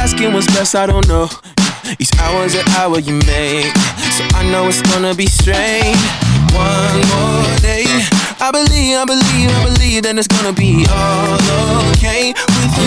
Asking 0.00 0.32
what's 0.32 0.46
best, 0.46 0.74
I 0.74 0.86
don't 0.86 1.06
know. 1.08 1.28
Each 1.98 2.10
hour's 2.18 2.54
an 2.54 2.66
hour 2.78 2.98
you 2.98 3.14
make. 3.28 3.76
So 4.16 4.24
I 4.32 4.48
know 4.50 4.66
it's 4.66 4.80
gonna 4.80 5.14
be 5.14 5.26
strange. 5.26 6.00
One 6.56 7.00
more 7.12 7.56
day. 7.60 7.84
I 8.40 8.50
believe, 8.50 8.96
I 8.96 9.04
believe, 9.04 9.50
I 9.50 9.64
believe 9.68 10.02
that 10.04 10.16
it's 10.16 10.26
gonna 10.26 10.54
be 10.54 10.86
all 10.88 11.36
okay 11.92 12.32
with 12.32 12.78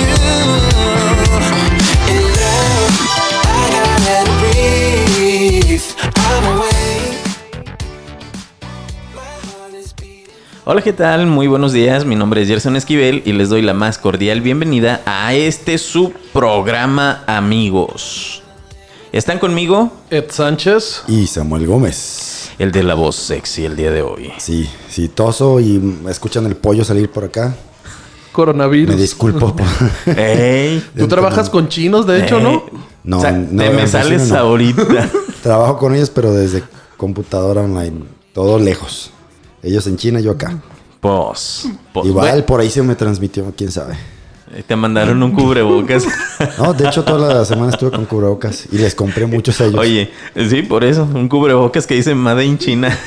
you. 1.78 1.83
Hola, 10.66 10.82
¿qué 10.82 10.94
tal? 10.94 11.28
Muy 11.28 11.48
buenos 11.48 11.74
días. 11.74 12.06
Mi 12.06 12.16
nombre 12.16 12.42
es 12.42 12.48
Gerson 12.48 12.76
Esquivel 12.76 13.22
y 13.26 13.34
les 13.34 13.50
doy 13.50 13.62
la 13.62 13.74
más 13.74 13.98
cordial 13.98 14.42
bienvenida 14.42 15.02
a 15.06 15.34
este 15.34 15.78
subprograma 15.78 17.24
Amigos. 17.28 18.42
¿Están 19.12 19.40
conmigo? 19.40 19.92
Ed 20.10 20.26
Sánchez. 20.30 21.04
Y 21.08 21.28
Samuel 21.28 21.68
Gómez. 21.68 22.50
El 22.60 22.72
de 22.72 22.84
la 22.84 22.94
voz 22.96 23.16
sexy 23.16 23.66
el 23.66 23.76
día 23.76 23.92
de 23.92 24.02
hoy. 24.04 24.32
Sí, 24.38 24.70
sí, 24.90 25.10
toso 25.10 25.60
y 25.60 25.98
escuchan 26.10 26.46
el 26.46 26.56
pollo 26.56 26.86
salir 26.86 27.10
por 27.10 27.26
acá. 27.26 27.54
Coronavirus. 28.32 28.96
Me 28.96 29.02
disculpo. 29.02 29.56
por- 29.56 30.18
¡Ey! 30.18 30.84
Tú 30.98 31.08
trabajas 31.08 31.50
con 31.50 31.68
chinos, 31.68 32.08
de 32.08 32.24
hecho, 32.24 32.40
¿no? 32.40 32.54
Eh, 32.54 32.64
No, 33.04 33.18
o 33.18 33.22
sea, 33.22 33.32
no, 33.34 33.62
te 33.64 33.70
me 33.70 33.86
sales 33.88 34.30
no. 34.30 34.38
ahorita. 34.38 34.84
Trabajo 35.44 35.78
con 35.78 35.94
ellos, 35.94 36.10
pero 36.10 36.32
desde 36.34 36.64
computadora 36.98 37.62
online. 37.62 38.06
Todo 38.34 38.58
lejos. 38.58 39.12
Ellos 39.64 39.88
en 39.88 39.98
China, 39.98 40.20
yo 40.20 40.32
acá. 40.32 40.60
Pues, 41.00 41.68
pues, 41.94 42.06
Igual 42.06 42.30
bueno, 42.30 42.46
por 42.46 42.60
ahí 42.62 42.70
se 42.70 42.82
me 42.84 42.96
transmitió, 42.96 43.52
quién 43.58 43.72
sabe. 43.72 43.98
te 44.68 44.76
mandaron 44.76 45.22
un 45.24 45.32
cubrebocas. 45.32 46.06
No, 46.58 46.74
de 46.74 46.88
hecho 46.88 47.04
toda 47.04 47.34
la 47.34 47.46
semana 47.46 47.72
estuve 47.72 47.92
con 47.92 48.06
cubrebocas 48.06 48.66
y 48.72 48.78
les 48.78 48.94
compré 48.96 49.26
muchos 49.26 49.60
a 49.62 49.66
ellos. 49.66 49.80
Oye, 49.80 50.12
sí, 50.50 50.62
por 50.62 50.84
eso, 50.84 51.04
un 51.14 51.28
cubrebocas 51.30 51.88
que 51.88 51.96
dice 51.96 52.14
Made 52.16 52.46
in 52.46 52.58
China. 52.58 52.98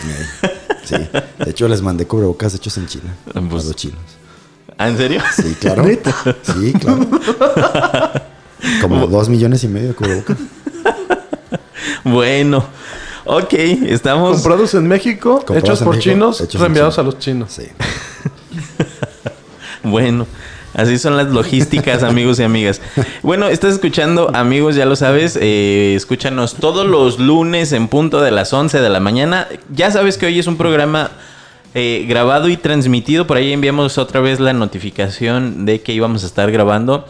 Sí, 0.84 0.96
de 0.96 1.50
hecho 1.50 1.68
les 1.68 1.82
mandé 1.82 2.06
cubrebocas 2.06 2.54
hechos 2.54 2.76
en 2.78 2.86
China. 2.86 3.14
Pues- 3.32 3.64
a 3.64 3.68
los 3.68 3.76
chinos. 3.76 3.98
¿Ah, 4.78 4.88
¿En 4.88 4.96
serio? 4.96 5.20
Sí, 5.34 5.54
claro. 5.60 5.84
Sí, 6.42 6.72
claro. 6.74 7.06
Como 8.82 9.06
dos 9.06 9.28
millones 9.28 9.64
y 9.64 9.68
medio 9.68 9.88
de 9.88 9.94
cubrebocas. 9.94 10.36
Bueno, 12.04 12.64
ok, 13.26 13.52
estamos. 13.88 14.36
Comprados 14.42 14.74
en 14.74 14.86
México, 14.88 15.36
Comprados 15.44 15.62
hechos 15.64 15.80
en 15.80 15.84
por 15.84 15.96
México, 15.96 16.12
chinos, 16.14 16.40
hechos 16.40 16.54
en 16.56 16.60
reenviados 16.60 16.94
China. 16.94 17.02
a 17.02 17.04
los 17.04 17.18
chinos. 17.18 17.52
Sí. 17.52 17.66
Bueno, 19.82 20.26
así 20.74 20.98
son 20.98 21.16
las 21.16 21.28
logísticas, 21.28 22.02
amigos 22.02 22.40
y 22.40 22.42
amigas. 22.42 22.80
Bueno, 23.22 23.46
estás 23.46 23.74
escuchando, 23.74 24.30
amigos, 24.34 24.74
ya 24.74 24.84
lo 24.84 24.96
sabes. 24.96 25.38
eh, 25.40 25.94
escúchanos 25.96 26.54
todos 26.54 26.84
los 26.86 27.20
lunes 27.20 27.70
en 27.72 27.86
punto 27.86 28.20
de 28.20 28.32
las 28.32 28.52
11 28.52 28.80
de 28.80 28.88
la 28.88 28.98
mañana. 28.98 29.46
Ya 29.72 29.90
sabes 29.92 30.18
que 30.18 30.26
hoy 30.26 30.40
es 30.40 30.48
un 30.48 30.56
programa 30.56 31.12
eh, 31.74 32.04
grabado 32.08 32.48
y 32.48 32.56
transmitido. 32.56 33.28
Por 33.28 33.36
ahí 33.36 33.52
enviamos 33.52 33.96
otra 33.96 34.20
vez 34.20 34.40
la 34.40 34.52
notificación 34.52 35.66
de 35.66 35.82
que 35.82 35.92
íbamos 35.92 36.24
a 36.24 36.26
estar 36.26 36.50
grabando. 36.50 37.06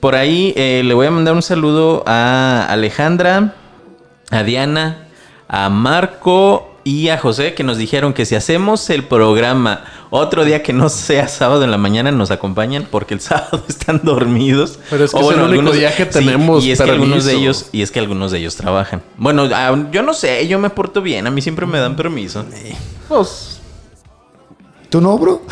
Por 0.00 0.16
ahí 0.16 0.52
eh, 0.56 0.82
le 0.84 0.94
voy 0.94 1.06
a 1.06 1.10
mandar 1.12 1.34
un 1.34 1.42
saludo 1.42 2.02
a 2.06 2.66
Alejandra, 2.68 3.54
a 4.30 4.42
Diana, 4.42 5.05
a 5.48 5.68
Marco 5.70 6.76
y 6.86 7.08
a 7.08 7.18
José 7.18 7.54
que 7.54 7.64
nos 7.64 7.78
dijeron 7.78 8.12
que 8.12 8.24
si 8.24 8.36
hacemos 8.36 8.90
el 8.90 9.02
programa 9.04 9.84
otro 10.10 10.44
día 10.44 10.62
que 10.62 10.72
no 10.72 10.88
sea 10.88 11.26
sábado 11.26 11.64
en 11.64 11.72
la 11.72 11.78
mañana 11.78 12.12
nos 12.12 12.30
acompañan 12.30 12.86
porque 12.88 13.14
el 13.14 13.20
sábado 13.20 13.64
están 13.68 14.00
dormidos. 14.04 14.78
Pero 14.88 15.04
es 15.04 15.12
que 15.12 15.20
es 15.20 15.30
el 15.30 15.40
único 15.40 15.72
día 15.72 15.94
que 15.94 16.06
tenemos 16.06 16.64
y 16.64 16.70
es 16.70 16.80
que 16.80 16.90
algunos 16.90 17.24
de 17.24 17.34
ellos 17.34 17.66
y 17.72 17.82
es 17.82 17.90
que 17.90 17.98
algunos 17.98 18.30
de 18.30 18.38
ellos 18.38 18.54
trabajan. 18.54 19.02
Bueno, 19.16 19.48
yo 19.90 20.02
no 20.02 20.14
sé, 20.14 20.46
yo 20.46 20.58
me 20.58 20.70
porto 20.70 21.02
bien, 21.02 21.26
a 21.26 21.30
mí 21.30 21.42
siempre 21.42 21.66
me 21.66 21.80
dan 21.80 21.96
permiso. 21.96 22.44
Pues, 23.08 23.60
¿Tú 24.88 25.00
no, 25.00 25.18
bro? 25.18 25.42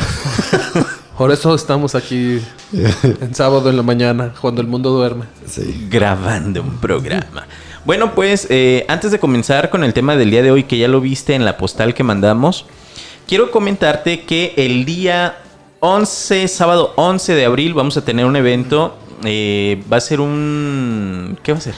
por 1.17 1.31
eso 1.31 1.53
estamos 1.53 1.95
aquí 1.95 2.41
en 2.73 3.35
sábado 3.35 3.69
en 3.69 3.75
la 3.75 3.83
mañana, 3.83 4.33
cuando 4.39 4.61
el 4.61 4.67
mundo 4.67 4.91
duerme. 4.91 5.25
Sí. 5.45 5.87
grabando 5.89 6.61
un 6.61 6.77
programa. 6.77 7.45
Bueno, 7.85 8.15
pues 8.15 8.47
eh, 8.49 8.85
antes 8.87 9.11
de 9.11 9.19
comenzar 9.19 9.69
con 9.69 9.83
el 9.83 9.93
tema 9.93 10.15
del 10.15 10.31
día 10.31 10.41
de 10.41 10.51
hoy, 10.51 10.63
que 10.63 10.77
ya 10.77 10.87
lo 10.87 11.01
viste 11.01 11.35
en 11.35 11.45
la 11.45 11.57
postal 11.57 11.93
que 11.93 12.03
mandamos, 12.03 12.65
quiero 13.27 13.51
comentarte 13.51 14.21
que 14.23 14.53
el 14.57 14.85
día 14.85 15.37
11, 15.81 16.47
sábado 16.47 16.93
11 16.95 17.35
de 17.35 17.45
abril, 17.45 17.73
vamos 17.73 17.95
a 17.97 18.03
tener 18.03 18.25
un 18.25 18.35
evento. 18.35 18.97
eh, 19.23 19.81
va 19.91 19.97
a 19.97 20.01
ser 20.01 20.19
un... 20.19 21.37
¿Qué 21.43 21.51
va 21.53 21.57
a 21.59 21.61
ser? 21.61 21.75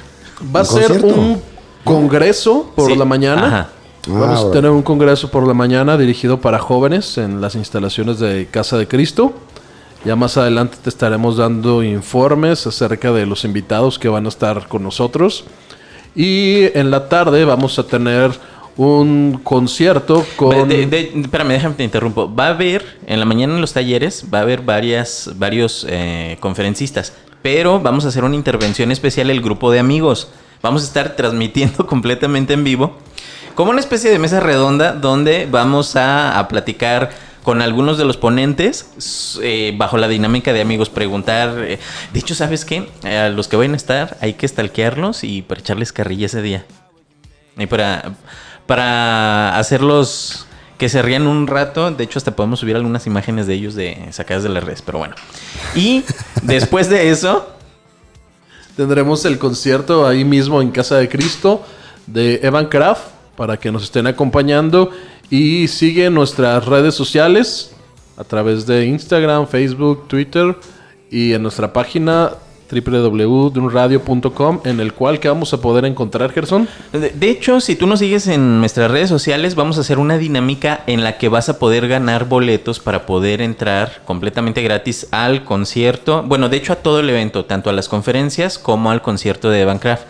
Va 0.55 0.61
a 0.61 0.63
¿Un 0.63 0.67
ser 0.69 0.87
concierto? 0.87 1.07
un 1.21 1.41
congreso 1.83 2.71
por 2.75 2.89
Sí, 2.91 2.95
la 2.97 3.05
mañana. 3.05 3.45
ajá. 3.47 3.69
Vamos 4.07 4.45
Ah, 4.45 4.47
a 4.47 4.51
tener 4.51 4.71
un 4.71 4.81
congreso 4.83 5.29
por 5.29 5.45
la 5.45 5.53
mañana 5.53 5.97
dirigido 5.97 6.39
para 6.39 6.57
jóvenes 6.59 7.17
en 7.17 7.41
las 7.41 7.55
instalaciones 7.55 8.19
de 8.19 8.47
Casa 8.49 8.77
de 8.77 8.87
Cristo. 8.87 9.33
Ya 10.05 10.15
más 10.15 10.37
adelante 10.37 10.77
te 10.81 10.89
estaremos 10.89 11.35
dando 11.37 11.83
informes 11.83 12.65
acerca 12.65 13.11
de 13.11 13.25
los 13.25 13.43
invitados 13.43 13.99
que 13.99 14.07
van 14.07 14.25
a 14.25 14.29
estar 14.29 14.67
con 14.69 14.83
nosotros. 14.83 15.43
Y 16.17 16.75
en 16.77 16.89
la 16.89 17.07
tarde 17.09 17.45
vamos 17.45 17.77
a 17.77 17.83
tener 17.83 18.31
un 18.75 19.39
concierto 19.43 20.25
con... 20.35 20.67
De- 20.67 20.87
de- 20.87 21.11
espérame, 21.21 21.49
déjame 21.49 21.75
te 21.75 21.83
interrumpo. 21.83 22.33
Va 22.33 22.47
a 22.47 22.49
haber, 22.49 22.83
en 23.05 23.19
la 23.19 23.25
mañana 23.25 23.53
en 23.53 23.61
los 23.61 23.73
talleres, 23.73 24.25
va 24.33 24.39
a 24.39 24.41
haber 24.41 24.61
varias, 24.61 25.29
varios 25.35 25.85
eh, 25.87 26.37
conferencistas, 26.39 27.13
pero 27.43 27.79
vamos 27.79 28.03
a 28.05 28.07
hacer 28.07 28.23
una 28.23 28.35
intervención 28.35 28.91
especial 28.91 29.29
el 29.29 29.41
grupo 29.41 29.71
de 29.71 29.77
amigos. 29.79 30.29
Vamos 30.63 30.81
a 30.81 30.85
estar 30.87 31.15
transmitiendo 31.15 31.85
completamente 31.87 32.53
en 32.53 32.63
vivo, 32.63 32.97
como 33.53 33.69
una 33.69 33.79
especie 33.79 34.09
de 34.09 34.17
mesa 34.17 34.39
redonda 34.39 34.93
donde 34.93 35.47
vamos 35.49 35.95
a, 35.95 36.37
a 36.39 36.47
platicar 36.47 37.11
con 37.47 37.61
algunos 37.61 37.97
de 37.97 38.03
los 38.03 38.17
ponentes 38.17 39.37
eh, 39.41 39.73
bajo 39.77 39.95
la 39.95 40.09
dinámica 40.09 40.51
de 40.51 40.59
amigos, 40.59 40.89
preguntar. 40.89 41.63
eh, 41.63 41.79
de 42.11 42.19
hecho, 42.19 42.35
¿sabes 42.35 42.65
qué? 42.65 42.89
Eh, 43.05 43.17
A 43.17 43.29
los 43.29 43.47
que 43.47 43.55
vayan 43.55 43.71
a 43.71 43.77
estar 43.77 44.17
hay 44.19 44.33
que 44.33 44.45
stalkearlos 44.45 45.23
y 45.23 45.43
para 45.43 45.61
echarles 45.61 45.93
carrilla 45.93 46.25
ese 46.25 46.41
día. 46.41 46.65
Y 47.57 47.65
para, 47.67 48.15
para 48.65 49.57
hacerlos 49.57 50.45
que 50.77 50.89
se 50.89 51.01
rían 51.01 51.25
un 51.25 51.47
rato. 51.47 51.89
De 51.89 52.03
hecho, 52.03 52.19
hasta 52.19 52.35
podemos 52.35 52.59
subir 52.59 52.75
algunas 52.75 53.07
imágenes 53.07 53.47
de 53.47 53.53
ellos 53.53 53.75
de 53.75 54.09
sacadas 54.11 54.43
de 54.43 54.49
las 54.49 54.65
redes. 54.65 54.81
Pero 54.81 54.97
bueno. 54.97 55.15
Y 55.73 56.03
después 56.43 56.89
de 56.89 57.11
eso, 57.11 57.47
Tendremos 58.75 59.23
el 59.23 59.39
concierto 59.39 60.05
ahí 60.05 60.25
mismo 60.25 60.61
en 60.61 60.69
Casa 60.69 60.97
de 60.97 61.07
Cristo 61.07 61.65
de 62.07 62.41
Evan 62.43 62.65
Kraft 62.67 63.05
para 63.37 63.57
que 63.57 63.71
nos 63.71 63.83
estén 63.83 64.05
acompañando 64.05 64.91
y 65.29 65.67
sigue 65.67 66.09
nuestras 66.09 66.65
redes 66.65 66.95
sociales 66.95 67.71
a 68.17 68.23
través 68.23 68.65
de 68.65 68.85
Instagram, 68.85 69.47
Facebook, 69.47 70.07
Twitter 70.07 70.55
y 71.11 71.33
en 71.33 71.43
nuestra 71.43 71.71
página 71.73 72.31
www.dunradio.com 72.69 74.59
en 74.65 74.79
el 74.79 74.93
cual 74.93 75.19
que 75.19 75.29
vamos 75.29 75.53
a 75.53 75.61
poder 75.61 75.85
encontrar 75.85 76.31
Gerson. 76.31 76.67
de, 76.91 77.11
de 77.11 77.29
hecho, 77.29 77.61
si 77.61 77.75
tú 77.75 77.87
nos 77.87 77.99
sigues 77.99 78.27
en 78.27 78.59
nuestras 78.59 78.91
redes 78.91 79.09
sociales, 79.09 79.55
vamos 79.55 79.77
a 79.77 79.81
hacer 79.81 79.99
una 79.99 80.17
dinámica 80.17 80.83
en 80.87 81.03
la 81.03 81.17
que 81.17 81.29
vas 81.29 81.49
a 81.49 81.59
poder 81.59 81.87
ganar 81.87 82.25
boletos 82.25 82.79
para 82.79 83.05
poder 83.05 83.41
entrar 83.41 84.01
completamente 84.05 84.61
gratis 84.61 85.07
al 85.11 85.45
concierto. 85.45 86.23
Bueno, 86.23 86.49
de 86.49 86.57
hecho, 86.57 86.73
a 86.73 86.77
todo 86.77 86.99
el 86.99 87.09
evento, 87.09 87.45
tanto 87.45 87.69
a 87.69 87.73
las 87.73 87.87
conferencias 87.87 88.59
como 88.59 88.91
al 88.91 89.01
concierto 89.01 89.49
de 89.49 89.61
Evan 89.61 89.79
Kraft. 89.79 90.03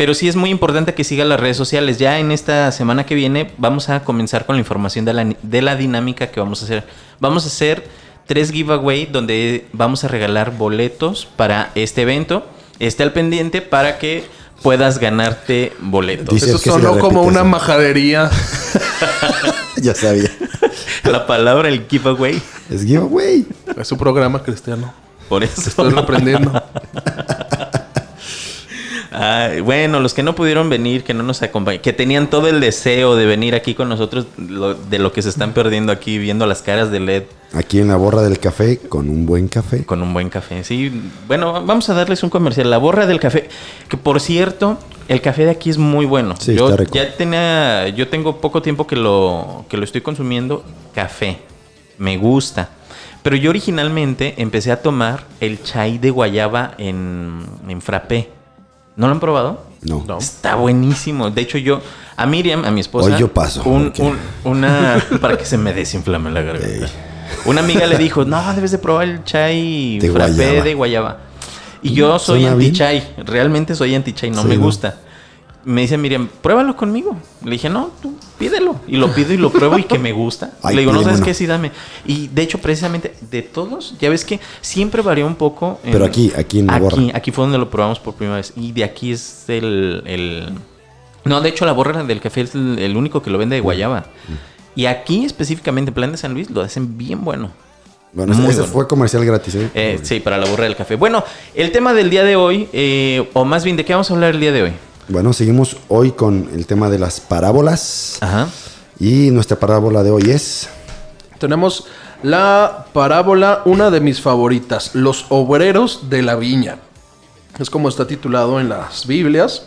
Pero 0.00 0.14
sí 0.14 0.28
es 0.28 0.34
muy 0.34 0.48
importante 0.48 0.94
que 0.94 1.04
sigas 1.04 1.26
las 1.26 1.38
redes 1.38 1.58
sociales. 1.58 1.98
Ya 1.98 2.18
en 2.18 2.32
esta 2.32 2.72
semana 2.72 3.04
que 3.04 3.14
viene 3.14 3.50
vamos 3.58 3.90
a 3.90 4.02
comenzar 4.02 4.46
con 4.46 4.56
la 4.56 4.60
información 4.60 5.04
de 5.04 5.12
la, 5.12 5.24
de 5.42 5.60
la 5.60 5.76
dinámica 5.76 6.28
que 6.28 6.40
vamos 6.40 6.62
a 6.62 6.64
hacer. 6.64 6.84
Vamos 7.18 7.44
a 7.44 7.48
hacer 7.48 7.86
tres 8.26 8.50
giveaway 8.50 9.04
donde 9.04 9.66
vamos 9.74 10.02
a 10.02 10.08
regalar 10.08 10.56
boletos 10.56 11.28
para 11.36 11.70
este 11.74 12.00
evento. 12.00 12.46
Esté 12.78 13.02
al 13.02 13.12
pendiente 13.12 13.60
para 13.60 13.98
que 13.98 14.24
puedas 14.62 14.96
ganarte 15.00 15.74
boletos. 15.80 16.32
Dice- 16.32 16.46
Eso 16.48 16.56
que 16.62 16.70
si 16.70 16.78
le 16.78 16.82
sonó 16.82 16.98
como 16.98 17.20
una 17.24 17.44
majadería. 17.44 18.30
ya 19.76 19.94
sabía. 19.94 20.30
La 21.04 21.26
palabra, 21.26 21.68
el 21.68 21.86
giveaway. 21.86 22.40
Es 22.70 22.86
giveaway. 22.86 23.46
es 23.78 23.92
un 23.92 23.98
programa 23.98 24.42
cristiano. 24.42 24.94
Por 25.28 25.44
eso. 25.44 25.68
Estoy 25.68 25.90
reprendiendo. 25.90 26.50
Bueno, 29.62 30.00
los 30.00 30.14
que 30.14 30.22
no 30.22 30.34
pudieron 30.34 30.68
venir, 30.70 31.04
que 31.04 31.14
no 31.14 31.22
nos 31.22 31.42
acompañaron, 31.42 31.82
que 31.82 31.92
tenían 31.92 32.28
todo 32.30 32.48
el 32.48 32.60
deseo 32.60 33.16
de 33.16 33.26
venir 33.26 33.54
aquí 33.54 33.74
con 33.74 33.88
nosotros, 33.88 34.26
lo- 34.38 34.74
de 34.74 34.98
lo 34.98 35.12
que 35.12 35.22
se 35.22 35.28
están 35.28 35.52
perdiendo 35.52 35.92
aquí, 35.92 36.18
viendo 36.18 36.46
las 36.46 36.62
caras 36.62 36.90
de 36.90 37.00
LED 37.00 37.22
Aquí 37.52 37.80
en 37.80 37.88
la 37.88 37.96
borra 37.96 38.22
del 38.22 38.38
café, 38.38 38.78
con 38.78 39.10
un 39.10 39.26
buen 39.26 39.48
café. 39.48 39.84
con 39.84 40.00
un 40.02 40.12
buen 40.14 40.28
café. 40.30 40.62
Sí, 40.62 40.92
bueno, 41.26 41.64
vamos 41.64 41.88
a 41.90 41.94
darles 41.94 42.22
un 42.22 42.30
comercial. 42.30 42.70
La 42.70 42.78
borra 42.78 43.06
del 43.06 43.18
café, 43.18 43.48
que 43.88 43.96
por 43.96 44.20
cierto, 44.20 44.78
el 45.08 45.20
café 45.20 45.44
de 45.46 45.50
aquí 45.50 45.68
es 45.68 45.76
muy 45.76 46.06
bueno. 46.06 46.34
Sí, 46.38 46.54
yo 46.54 46.66
está 46.66 46.76
rico. 46.76 46.94
ya 46.94 47.16
tenía, 47.16 47.88
yo 47.88 48.06
tengo 48.08 48.40
poco 48.40 48.62
tiempo 48.62 48.86
que 48.86 48.94
lo, 48.96 49.64
que 49.68 49.76
lo 49.76 49.82
estoy 49.84 50.00
consumiendo 50.00 50.64
café. 50.94 51.38
Me 51.98 52.16
gusta. 52.16 52.70
Pero 53.24 53.34
yo 53.36 53.50
originalmente 53.50 54.34
empecé 54.38 54.70
a 54.72 54.80
tomar 54.80 55.24
el 55.40 55.62
chai 55.62 55.98
de 55.98 56.10
guayaba 56.10 56.74
en, 56.78 57.42
en 57.68 57.82
frappé. 57.82 58.30
¿No 59.00 59.06
lo 59.06 59.12
han 59.14 59.20
probado? 59.20 59.64
No. 59.80 60.04
No. 60.06 60.18
Está 60.18 60.56
buenísimo. 60.56 61.30
De 61.30 61.40
hecho, 61.40 61.56
yo, 61.56 61.80
a 62.18 62.26
Miriam, 62.26 62.66
a 62.66 62.70
mi 62.70 62.80
esposa. 62.80 63.06
Hoy 63.14 63.18
yo 63.18 63.32
paso, 63.32 63.62
un- 63.64 63.90
un- 63.96 64.18
una. 64.44 65.02
para 65.22 65.38
que 65.38 65.46
se 65.46 65.56
me 65.56 65.72
desinflame 65.72 66.30
la 66.30 66.42
garganta. 66.42 66.86
Una 67.46 67.62
amiga 67.62 67.86
le 67.86 67.96
dijo: 67.96 68.26
No, 68.26 68.52
debes 68.54 68.72
de 68.72 68.78
probar 68.78 69.08
el 69.08 69.24
chai 69.24 69.98
De 69.98 70.10
frappé 70.12 70.32
guayaba. 70.34 70.64
de 70.64 70.74
guayaba. 70.74 71.18
Y 71.82 71.94
yo 71.94 72.18
soy 72.18 72.40
Suena 72.42 72.56
bien. 72.56 72.68
anti-chai. 72.68 73.08
Realmente 73.24 73.74
soy 73.74 73.94
anti-chai. 73.94 74.30
No 74.32 74.42
Sí, 74.42 74.48
me 74.48 74.56
¿no? 74.56 74.64
Me 75.64 75.82
dice 75.82 75.98
Miriam, 75.98 76.28
pruébalo 76.40 76.74
conmigo. 76.74 77.16
Le 77.44 77.50
dije, 77.52 77.68
no, 77.68 77.90
tú 78.00 78.14
pídelo. 78.38 78.80
Y 78.88 78.96
lo 78.96 79.12
pido 79.14 79.34
y 79.34 79.36
lo 79.36 79.50
pruebo 79.50 79.78
y 79.78 79.84
que 79.84 79.98
me 79.98 80.12
gusta. 80.12 80.52
Ay, 80.62 80.74
Le 80.76 80.80
digo, 80.82 80.92
no 80.92 81.00
sabes 81.02 81.18
bueno. 81.18 81.26
qué, 81.26 81.34
sí, 81.34 81.44
dame. 81.46 81.70
Y 82.06 82.28
de 82.28 82.42
hecho, 82.42 82.58
precisamente 82.58 83.14
de 83.30 83.42
todos, 83.42 83.94
ya 84.00 84.08
ves 84.08 84.24
que 84.24 84.40
siempre 84.62 85.02
varía 85.02 85.26
un 85.26 85.34
poco. 85.34 85.78
en- 85.84 85.92
Pero 85.92 86.04
aquí, 86.06 86.32
aquí 86.36 86.60
en 86.60 86.66
la 86.68 86.74
aquí, 86.76 86.82
borra. 86.82 87.02
Aquí 87.14 87.30
fue 87.30 87.44
donde 87.44 87.58
lo 87.58 87.68
probamos 87.68 87.98
por 88.00 88.14
primera 88.14 88.36
vez. 88.36 88.52
Y 88.56 88.72
de 88.72 88.84
aquí 88.84 89.12
es 89.12 89.44
el. 89.48 90.02
el- 90.06 90.48
No, 91.26 91.40
de 91.42 91.50
hecho, 91.50 91.66
la 91.66 91.72
borra 91.72 92.02
del 92.04 92.20
café 92.20 92.40
es 92.40 92.54
el, 92.54 92.78
el 92.78 92.96
único 92.96 93.20
que 93.20 93.28
lo 93.30 93.36
vende 93.36 93.56
de 93.56 93.60
guayaba. 93.60 94.06
Y 94.74 94.86
aquí, 94.86 95.24
específicamente 95.26 95.90
en 95.90 95.94
Plan 95.94 96.12
de 96.12 96.16
San 96.16 96.32
Luis, 96.32 96.48
lo 96.50 96.62
hacen 96.62 96.96
bien 96.96 97.22
bueno. 97.22 97.50
Bueno, 98.12 98.32
ese 98.32 98.42
bueno. 98.42 98.64
fue 98.64 98.88
comercial 98.88 99.24
gratis, 99.26 99.54
¿eh? 99.56 99.70
Eh, 99.74 99.98
sí, 100.02 100.20
para 100.20 100.38
la 100.38 100.46
borra 100.48 100.64
del 100.64 100.74
café. 100.74 100.96
Bueno, 100.96 101.22
el 101.54 101.70
tema 101.70 101.92
del 101.92 102.08
día 102.10 102.24
de 102.24 102.34
hoy, 102.36 102.68
eh, 102.72 103.28
o 103.34 103.44
más 103.44 103.62
bien, 103.62 103.76
¿de 103.76 103.84
qué 103.84 103.92
vamos 103.92 104.10
a 104.10 104.14
hablar 104.14 104.34
el 104.34 104.40
día 104.40 104.52
de 104.52 104.62
hoy? 104.62 104.72
Bueno, 105.10 105.32
seguimos 105.32 105.76
hoy 105.88 106.12
con 106.12 106.48
el 106.54 106.66
tema 106.66 106.88
de 106.88 107.00
las 107.00 107.18
parábolas. 107.18 108.18
Ajá. 108.20 108.48
Y 109.00 109.32
nuestra 109.32 109.58
parábola 109.58 110.04
de 110.04 110.12
hoy 110.12 110.30
es... 110.30 110.68
Tenemos 111.40 111.88
la 112.22 112.86
parábola, 112.92 113.62
una 113.64 113.90
de 113.90 114.00
mis 114.00 114.20
favoritas, 114.20 114.94
los 114.94 115.26
obreros 115.30 116.10
de 116.10 116.22
la 116.22 116.36
viña. 116.36 116.78
Es 117.58 117.70
como 117.70 117.88
está 117.88 118.06
titulado 118.06 118.60
en 118.60 118.68
las 118.68 119.04
Biblias. 119.04 119.64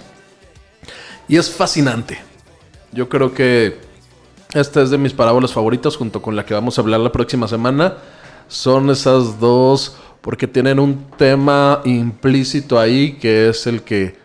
Y 1.27 1.35
es 1.35 1.51
fascinante. 1.51 2.19
Yo 2.93 3.09
creo 3.09 3.33
que 3.33 3.81
esta 4.53 4.81
es 4.81 4.91
de 4.91 4.97
mis 4.97 5.11
parábolas 5.11 5.51
favoritas 5.51 5.97
junto 5.97 6.21
con 6.21 6.37
la 6.37 6.45
que 6.45 6.53
vamos 6.53 6.77
a 6.77 6.81
hablar 6.81 7.01
la 7.01 7.11
próxima 7.11 7.49
semana. 7.49 7.95
Son 8.47 8.89
esas 8.89 9.41
dos 9.41 9.97
porque 10.21 10.47
tienen 10.47 10.79
un 10.79 11.05
tema 11.17 11.81
implícito 11.83 12.79
ahí 12.79 13.17
que 13.17 13.49
es 13.49 13.67
el 13.67 13.81
que, 13.81 14.22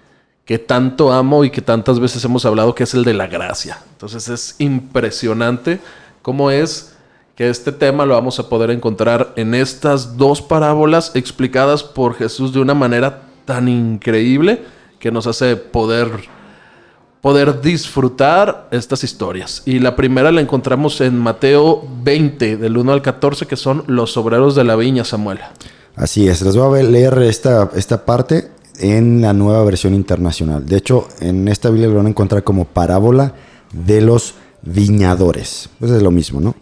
que 0.48 0.58
tanto 0.58 1.12
amo 1.12 1.44
y 1.44 1.50
que 1.50 1.60
tantas 1.60 2.00
veces 2.00 2.24
hemos 2.24 2.46
hablado 2.46 2.74
que 2.74 2.84
es 2.84 2.94
el 2.94 3.04
de 3.04 3.12
la 3.12 3.26
gracia. 3.26 3.80
Entonces 3.92 4.30
es 4.30 4.54
impresionante 4.56 5.78
cómo 6.22 6.50
es 6.50 6.94
que 7.36 7.50
este 7.50 7.70
tema 7.70 8.06
lo 8.06 8.14
vamos 8.14 8.38
a 8.38 8.48
poder 8.48 8.70
encontrar 8.70 9.34
en 9.36 9.54
estas 9.54 10.16
dos 10.16 10.40
parábolas 10.40 11.12
explicadas 11.14 11.82
por 11.82 12.14
Jesús 12.14 12.54
de 12.54 12.60
una 12.60 12.72
manera 12.72 13.24
tan 13.44 13.68
increíble 13.68 14.62
que 14.98 15.12
nos 15.12 15.26
hace 15.26 15.54
poder 15.54 16.08
poder 17.20 17.60
disfrutar 17.60 18.68
estas 18.70 19.04
historias. 19.04 19.62
Y 19.66 19.80
la 19.80 19.96
primera 19.96 20.32
la 20.32 20.40
encontramos 20.40 21.02
en 21.02 21.18
Mateo 21.18 21.86
20, 22.04 22.56
del 22.56 22.78
1 22.78 22.90
al 22.90 23.02
14, 23.02 23.44
que 23.44 23.56
son 23.56 23.84
los 23.86 24.16
obreros 24.16 24.54
de 24.54 24.64
la 24.64 24.76
viña, 24.76 25.04
Samuel. 25.04 25.40
Así 25.94 26.26
es, 26.26 26.40
les 26.40 26.56
voy 26.56 26.80
a 26.80 26.82
leer 26.84 27.18
esta, 27.24 27.68
esta 27.74 28.06
parte 28.06 28.56
en 28.78 29.20
la 29.20 29.32
nueva 29.32 29.64
versión 29.64 29.94
internacional. 29.94 30.66
De 30.66 30.76
hecho, 30.76 31.08
en 31.20 31.48
esta 31.48 31.70
Biblia 31.70 31.88
lo 31.88 31.96
van 31.96 32.06
a 32.06 32.10
encontrar 32.10 32.44
como 32.44 32.64
parábola 32.64 33.34
de 33.72 34.00
los 34.00 34.34
viñadores. 34.62 35.68
Pues 35.78 35.90
es 35.90 36.02
lo 36.02 36.10
mismo, 36.10 36.40
¿no? 36.40 36.54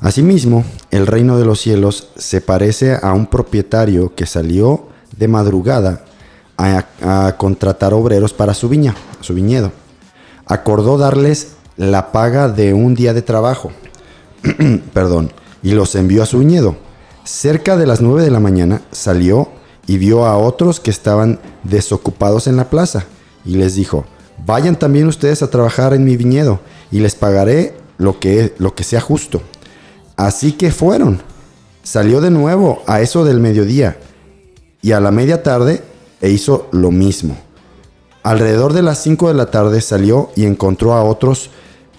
Asimismo, 0.00 0.64
el 0.90 1.06
reino 1.06 1.38
de 1.38 1.46
los 1.46 1.60
cielos 1.60 2.08
se 2.16 2.40
parece 2.40 2.98
a 3.00 3.12
un 3.12 3.26
propietario 3.26 4.14
que 4.14 4.26
salió 4.26 4.88
de 5.16 5.28
madrugada 5.28 6.04
a, 6.58 6.84
a 7.02 7.36
contratar 7.36 7.94
obreros 7.94 8.32
para 8.32 8.52
su 8.52 8.68
viña, 8.68 8.94
su 9.20 9.34
viñedo. 9.34 9.72
Acordó 10.44 10.98
darles 10.98 11.52
la 11.76 12.12
paga 12.12 12.48
de 12.48 12.74
un 12.74 12.94
día 12.94 13.14
de 13.14 13.22
trabajo 13.22 13.72
perdón, 14.92 15.32
y 15.62 15.72
los 15.72 15.94
envió 15.94 16.22
a 16.22 16.26
su 16.26 16.38
viñedo. 16.38 16.76
Cerca 17.24 17.76
de 17.76 17.86
las 17.86 18.00
9 18.00 18.22
de 18.22 18.30
la 18.30 18.40
mañana 18.40 18.82
salió 18.92 19.48
y 19.86 19.98
vio 19.98 20.26
a 20.26 20.36
otros 20.36 20.80
que 20.80 20.90
estaban 20.90 21.38
desocupados 21.62 22.46
en 22.46 22.56
la 22.56 22.70
plaza 22.70 23.04
y 23.44 23.56
les 23.56 23.74
dijo, 23.74 24.04
vayan 24.44 24.76
también 24.76 25.06
ustedes 25.06 25.42
a 25.42 25.50
trabajar 25.50 25.94
en 25.94 26.04
mi 26.04 26.16
viñedo 26.16 26.60
y 26.90 27.00
les 27.00 27.14
pagaré 27.14 27.74
lo 27.98 28.18
que, 28.18 28.54
lo 28.58 28.74
que 28.74 28.84
sea 28.84 29.00
justo. 29.00 29.40
Así 30.16 30.52
que 30.52 30.70
fueron. 30.70 31.20
Salió 31.82 32.20
de 32.20 32.30
nuevo 32.30 32.82
a 32.86 33.00
eso 33.00 33.24
del 33.24 33.38
mediodía 33.38 33.96
y 34.82 34.92
a 34.92 35.00
la 35.00 35.12
media 35.12 35.42
tarde 35.42 35.82
e 36.20 36.30
hizo 36.30 36.68
lo 36.72 36.90
mismo. 36.90 37.36
Alrededor 38.24 38.72
de 38.72 38.82
las 38.82 39.00
5 39.02 39.28
de 39.28 39.34
la 39.34 39.52
tarde 39.52 39.80
salió 39.80 40.30
y 40.34 40.46
encontró 40.46 40.94
a 40.94 41.04
otros 41.04 41.50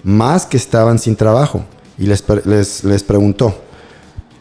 más 0.04 0.45
que 0.45 0.57
estaban 0.57 1.00
sin 1.00 1.16
trabajo 1.16 1.63
y 1.98 2.06
les, 2.07 2.24
les, 2.45 2.83
les 2.83 3.04
preguntó, 3.04 3.56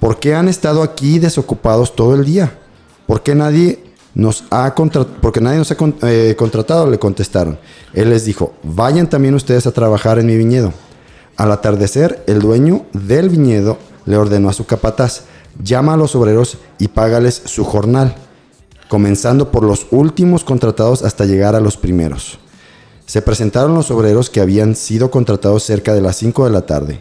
¿por 0.01 0.19
qué 0.19 0.35
han 0.35 0.49
estado 0.49 0.83
aquí 0.83 1.21
desocupados 1.21 1.95
todo 1.95 2.17
el 2.17 2.25
día? 2.25 2.59
¿Por 3.07 3.23
qué 3.23 3.35
nadie 3.35 3.79
nos 4.15 4.45
ha, 4.51 4.75
porque 5.21 5.41
nadie 5.41 5.59
nos 5.59 5.71
ha 5.71 5.77
eh, 6.03 6.35
contratado? 6.37 6.91
Le 6.91 6.99
contestaron. 6.99 7.59
Él 7.93 8.11
les 8.11 8.25
dijo, 8.25 8.55
vayan 8.63 9.09
también 9.09 9.35
ustedes 9.35 9.67
a 9.67 9.73
trabajar 9.73 10.19
en 10.19 10.27
mi 10.27 10.37
viñedo. 10.37 10.73
Al 11.37 11.53
atardecer, 11.53 12.25
el 12.27 12.41
dueño 12.41 12.87
del 12.93 13.29
viñedo 13.29 13.79
le 14.07 14.17
ordenó 14.17 14.49
a 14.49 14.55
su 14.55 14.65
capataz, 14.65 15.23
llama 15.63 15.95
a 15.95 15.97
los 15.97 16.17
obreros 16.17 16.59
y 16.79 16.89
págales 16.89 17.43
su 17.45 17.65
jornal, 17.65 18.15
comenzando 18.89 19.51
por 19.51 19.63
los 19.63 19.87
últimos 19.91 20.45
contratados 20.45 21.03
hasta 21.03 21.27
llegar 21.27 21.55
a 21.55 21.61
los 21.61 21.77
primeros. 21.77 22.39
Se 23.05 23.23
presentaron 23.23 23.75
los 23.75 23.91
obreros 23.91 24.31
que 24.31 24.41
habían 24.41 24.75
sido 24.75 25.11
contratados 25.11 25.63
cerca 25.63 25.95
de 25.95 26.01
las 26.01 26.17
5 26.17 26.45
de 26.47 26.51
la 26.51 26.67
tarde 26.67 27.01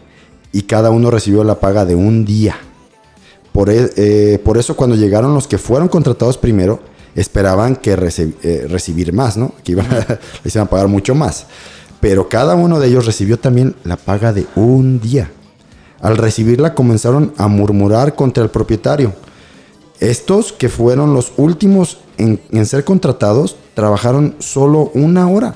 y 0.52 0.62
cada 0.62 0.90
uno 0.90 1.10
recibió 1.10 1.42
la 1.44 1.58
paga 1.58 1.84
de 1.84 1.94
un 1.94 2.24
día. 2.24 2.56
Por, 3.56 3.70
e- 3.70 3.90
eh, 3.96 4.38
por 4.44 4.58
eso 4.58 4.76
cuando 4.76 4.96
llegaron 4.96 5.32
los 5.32 5.48
que 5.48 5.56
fueron 5.56 5.88
contratados 5.88 6.36
primero, 6.36 6.78
esperaban 7.14 7.74
que 7.76 7.96
reci- 7.96 8.34
eh, 8.42 8.66
recibir 8.68 9.14
más, 9.14 9.38
¿no? 9.38 9.52
Que 9.64 9.72
iban 9.72 9.86
a, 9.90 10.18
les 10.44 10.54
iban 10.54 10.66
a 10.66 10.70
pagar 10.70 10.88
mucho 10.88 11.14
más. 11.14 11.46
Pero 11.98 12.28
cada 12.28 12.54
uno 12.54 12.78
de 12.78 12.88
ellos 12.88 13.06
recibió 13.06 13.38
también 13.38 13.74
la 13.82 13.96
paga 13.96 14.34
de 14.34 14.46
un 14.56 15.00
día. 15.00 15.30
Al 16.02 16.18
recibirla 16.18 16.74
comenzaron 16.74 17.32
a 17.38 17.48
murmurar 17.48 18.14
contra 18.14 18.44
el 18.44 18.50
propietario. 18.50 19.14
Estos 20.00 20.52
que 20.52 20.68
fueron 20.68 21.14
los 21.14 21.32
últimos 21.38 21.96
en, 22.18 22.38
en 22.50 22.66
ser 22.66 22.84
contratados 22.84 23.56
trabajaron 23.72 24.34
solo 24.38 24.90
una 24.92 25.26
hora. 25.30 25.54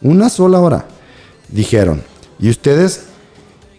Una 0.00 0.30
sola 0.30 0.60
hora. 0.60 0.86
Dijeron, 1.48 2.02
y 2.38 2.48
ustedes 2.48 3.07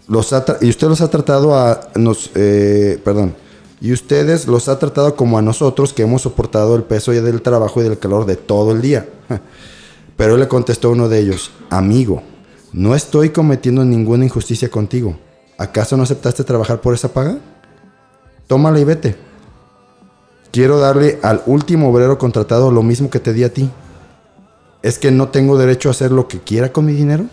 los 0.10 0.36
y 0.62 0.70
usted 0.70 0.88
los 0.88 1.02
ha 1.02 1.10
tratado 1.10 1.56
a 1.56 1.80
nos 1.96 2.32
eh, 2.36 3.00
perdón 3.04 3.36
y 3.80 3.94
ustedes 3.94 4.48
los 4.48 4.68
ha 4.68 4.78
tratado 4.78 5.16
como 5.16 5.38
a 5.38 5.42
nosotros 5.42 5.94
que 5.94 6.02
hemos 6.02 6.24
soportado 6.24 6.76
el 6.76 6.84
peso 6.84 7.14
ya 7.14 7.22
del 7.22 7.42
trabajo 7.42 7.80
y 7.80 7.84
del 7.84 7.98
calor 7.98 8.26
de 8.26 8.36
todo 8.36 8.74
el 8.74 8.82
día. 8.82 9.08
Pero 10.18 10.34
él 10.34 10.42
le 10.42 10.50
contestó 10.50 10.90
a 10.90 10.92
uno 10.92 11.08
de 11.08 11.20
ellos 11.20 11.52
amigo 11.70 12.22
no 12.72 12.94
estoy 12.94 13.30
cometiendo 13.30 13.84
ninguna 13.84 14.26
injusticia 14.26 14.70
contigo. 14.70 15.18
Acaso 15.58 15.98
no 15.98 16.04
aceptaste 16.04 16.44
trabajar 16.44 16.82
por 16.82 16.94
esa 16.94 17.12
paga 17.12 17.38
tómala 18.48 18.80
y 18.80 18.84
vete. 18.84 19.16
Quiero 20.52 20.80
darle 20.80 21.20
al 21.22 21.44
último 21.46 21.90
obrero 21.90 22.18
contratado 22.18 22.72
lo 22.72 22.82
mismo 22.82 23.10
que 23.10 23.20
te 23.20 23.34
di 23.34 23.44
a 23.44 23.54
ti. 23.54 23.70
Es 24.82 24.98
que 24.98 25.12
no 25.12 25.30
tengo 25.30 25.58
derecho 25.58 25.90
a 25.90 25.92
hacer 25.92 26.12
lo 26.12 26.28
que 26.28 26.40
quiera 26.40 26.72
con 26.72 26.86
mi 26.86 26.94
dinero 26.94 27.26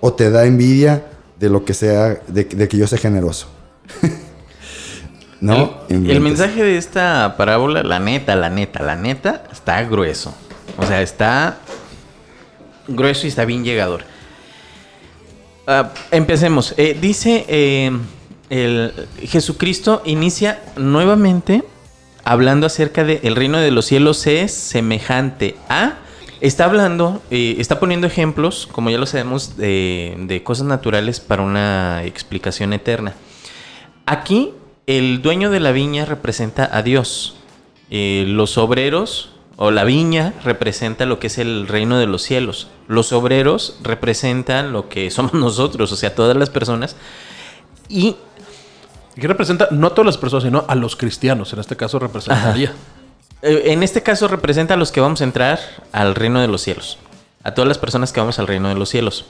o 0.00 0.14
te 0.14 0.30
da 0.30 0.46
envidia 0.46 1.04
de 1.38 1.48
lo 1.48 1.64
que 1.64 1.74
sea, 1.74 2.20
de, 2.28 2.44
de 2.44 2.68
que 2.68 2.76
yo 2.76 2.86
sea 2.86 2.98
generoso. 2.98 3.48
no, 5.40 5.78
El, 5.88 6.20
mensaje 6.20 6.62
de 6.62 6.78
esta 6.78 7.34
parábola, 7.36 7.82
la 7.82 7.98
neta, 7.98 8.36
la 8.36 8.50
neta, 8.50 8.82
la 8.82 8.96
neta, 8.96 9.44
está 9.52 9.82
grueso. 9.84 10.34
O 10.76 10.86
sea, 10.86 11.02
está 11.02 11.58
grueso 12.88 13.26
y 13.26 13.28
está 13.28 13.44
bien 13.44 13.64
llegador. 13.64 14.04
Ah, 15.66 15.92
empecemos. 16.10 16.74
Eh, 16.76 16.96
dice 17.00 17.44
eh, 17.48 17.90
el 18.50 18.92
Jesucristo 19.22 20.02
inicia 20.04 20.60
nuevamente 20.76 21.62
hablando 22.24 22.66
acerca 22.66 23.04
de 23.04 23.20
el 23.22 23.36
reino 23.36 23.58
de 23.58 23.70
los 23.70 23.86
cielos 23.86 24.26
es 24.26 24.52
semejante 24.52 25.56
a 25.68 25.94
Está 26.42 26.64
hablando, 26.64 27.22
eh, 27.30 27.54
está 27.60 27.78
poniendo 27.78 28.08
ejemplos, 28.08 28.68
como 28.72 28.90
ya 28.90 28.98
lo 28.98 29.06
sabemos, 29.06 29.56
de, 29.56 30.16
de 30.26 30.42
cosas 30.42 30.66
naturales 30.66 31.20
para 31.20 31.42
una 31.42 32.02
explicación 32.04 32.72
eterna. 32.72 33.14
Aquí, 34.06 34.52
el 34.88 35.22
dueño 35.22 35.52
de 35.52 35.60
la 35.60 35.70
viña 35.70 36.04
representa 36.04 36.68
a 36.76 36.82
Dios. 36.82 37.36
Eh, 37.90 38.24
los 38.26 38.58
obreros 38.58 39.30
o 39.54 39.70
la 39.70 39.84
viña 39.84 40.34
representa 40.42 41.06
lo 41.06 41.20
que 41.20 41.28
es 41.28 41.38
el 41.38 41.68
reino 41.68 41.96
de 41.96 42.06
los 42.06 42.22
cielos. 42.22 42.66
Los 42.88 43.12
obreros 43.12 43.78
representan 43.80 44.72
lo 44.72 44.88
que 44.88 45.12
somos 45.12 45.34
nosotros, 45.34 45.92
o 45.92 45.96
sea, 45.96 46.16
todas 46.16 46.36
las 46.36 46.50
personas. 46.50 46.96
Y 47.88 48.16
¿Qué 49.14 49.28
representa? 49.28 49.68
No 49.70 49.86
a 49.86 49.90
todas 49.90 50.06
las 50.06 50.18
personas, 50.18 50.42
sino 50.42 50.64
a 50.66 50.74
los 50.74 50.96
cristianos. 50.96 51.52
En 51.52 51.60
este 51.60 51.76
caso 51.76 52.00
representaría. 52.00 52.72
En 53.42 53.82
este 53.82 54.02
caso 54.02 54.28
representa 54.28 54.74
a 54.74 54.76
los 54.76 54.92
que 54.92 55.00
vamos 55.00 55.20
a 55.20 55.24
entrar 55.24 55.58
al 55.92 56.14
reino 56.14 56.40
de 56.40 56.48
los 56.48 56.62
cielos. 56.62 56.98
A 57.42 57.54
todas 57.54 57.68
las 57.68 57.78
personas 57.78 58.12
que 58.12 58.20
vamos 58.20 58.38
al 58.38 58.46
reino 58.46 58.68
de 58.68 58.76
los 58.76 58.88
cielos. 58.88 59.26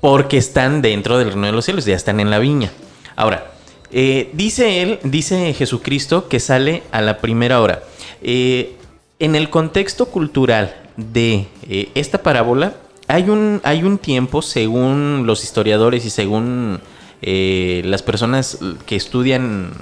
Porque 0.00 0.38
están 0.38 0.82
dentro 0.82 1.18
del 1.18 1.28
reino 1.28 1.46
de 1.46 1.52
los 1.52 1.64
cielos, 1.64 1.84
ya 1.84 1.94
están 1.94 2.20
en 2.20 2.30
la 2.30 2.38
viña. 2.38 2.72
Ahora, 3.16 3.52
eh, 3.90 4.30
dice 4.32 4.82
él, 4.82 4.98
dice 5.02 5.54
Jesucristo 5.54 6.28
que 6.28 6.40
sale 6.40 6.82
a 6.92 7.00
la 7.00 7.18
primera 7.18 7.60
hora. 7.60 7.82
Eh, 8.22 8.76
en 9.18 9.34
el 9.34 9.50
contexto 9.50 10.06
cultural 10.06 10.76
de 10.96 11.46
eh, 11.68 11.90
esta 11.94 12.22
parábola, 12.22 12.74
hay 13.06 13.30
un, 13.30 13.60
hay 13.64 13.82
un 13.82 13.98
tiempo, 13.98 14.42
según 14.42 15.24
los 15.26 15.42
historiadores 15.42 16.04
y 16.04 16.10
según 16.10 16.80
eh, 17.22 17.82
las 17.84 18.02
personas 18.02 18.58
que 18.86 18.96
estudian 18.96 19.72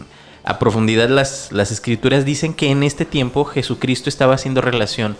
a 0.46 0.60
profundidad 0.60 1.08
las, 1.08 1.50
las 1.50 1.72
escrituras, 1.72 2.24
dicen 2.24 2.54
que 2.54 2.70
en 2.70 2.84
este 2.84 3.04
tiempo 3.04 3.44
Jesucristo 3.44 4.08
estaba 4.08 4.36
haciendo 4.36 4.60
relación 4.60 5.16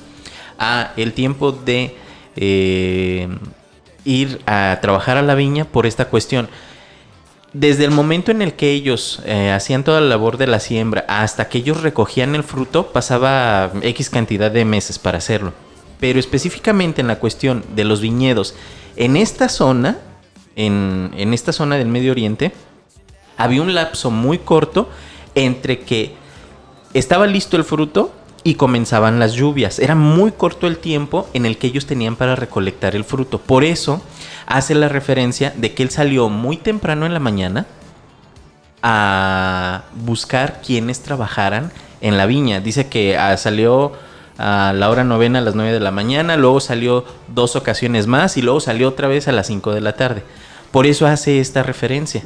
a 0.58 0.92
el 0.96 1.12
tiempo 1.12 1.50
de 1.50 1.96
eh, 2.36 3.28
ir 4.04 4.40
a 4.46 4.78
trabajar 4.80 5.16
a 5.16 5.22
la 5.22 5.34
viña 5.34 5.64
por 5.64 5.84
esta 5.84 6.06
cuestión. 6.06 6.48
Desde 7.52 7.84
el 7.84 7.90
momento 7.90 8.30
en 8.30 8.40
el 8.40 8.52
que 8.52 8.70
ellos 8.70 9.20
eh, 9.24 9.50
hacían 9.50 9.82
toda 9.82 10.00
la 10.00 10.06
labor 10.06 10.36
de 10.36 10.46
la 10.46 10.60
siembra 10.60 11.04
hasta 11.08 11.48
que 11.48 11.58
ellos 11.58 11.82
recogían 11.82 12.36
el 12.36 12.44
fruto, 12.44 12.92
pasaba 12.92 13.72
X 13.82 14.10
cantidad 14.10 14.50
de 14.50 14.64
meses 14.64 15.00
para 15.00 15.18
hacerlo. 15.18 15.52
Pero 15.98 16.20
específicamente 16.20 17.00
en 17.00 17.08
la 17.08 17.18
cuestión 17.18 17.64
de 17.74 17.84
los 17.84 18.00
viñedos, 18.00 18.54
en 18.94 19.16
esta 19.16 19.48
zona, 19.48 19.98
en, 20.54 21.10
en 21.16 21.34
esta 21.34 21.52
zona 21.52 21.76
del 21.76 21.88
Medio 21.88 22.12
Oriente, 22.12 22.52
había 23.36 23.62
un 23.62 23.74
lapso 23.74 24.10
muy 24.10 24.38
corto 24.38 24.88
entre 25.36 25.78
que 25.80 26.16
estaba 26.94 27.28
listo 27.28 27.56
el 27.56 27.62
fruto 27.62 28.12
y 28.42 28.54
comenzaban 28.54 29.20
las 29.20 29.34
lluvias. 29.34 29.78
Era 29.78 29.94
muy 29.94 30.32
corto 30.32 30.66
el 30.66 30.78
tiempo 30.78 31.28
en 31.34 31.46
el 31.46 31.58
que 31.58 31.68
ellos 31.68 31.86
tenían 31.86 32.16
para 32.16 32.34
recolectar 32.34 32.96
el 32.96 33.04
fruto. 33.04 33.38
Por 33.38 33.62
eso 33.62 34.02
hace 34.46 34.74
la 34.74 34.88
referencia 34.88 35.52
de 35.56 35.74
que 35.74 35.82
él 35.82 35.90
salió 35.90 36.28
muy 36.28 36.56
temprano 36.56 37.06
en 37.06 37.14
la 37.14 37.20
mañana 37.20 37.66
a 38.82 39.84
buscar 39.94 40.62
quienes 40.64 41.00
trabajaran 41.00 41.72
en 42.00 42.16
la 42.16 42.26
viña. 42.26 42.60
Dice 42.60 42.88
que 42.88 43.18
ah, 43.18 43.36
salió 43.36 43.92
a 44.38 44.72
la 44.72 44.90
hora 44.90 45.04
novena 45.04 45.40
a 45.40 45.42
las 45.42 45.54
9 45.54 45.72
de 45.72 45.80
la 45.80 45.90
mañana, 45.90 46.36
luego 46.36 46.60
salió 46.60 47.04
dos 47.28 47.56
ocasiones 47.56 48.06
más 48.06 48.36
y 48.36 48.42
luego 48.42 48.60
salió 48.60 48.88
otra 48.88 49.08
vez 49.08 49.28
a 49.28 49.32
las 49.32 49.48
5 49.48 49.72
de 49.72 49.80
la 49.80 49.94
tarde. 49.94 50.22
Por 50.70 50.86
eso 50.86 51.06
hace 51.06 51.40
esta 51.40 51.62
referencia. 51.62 52.22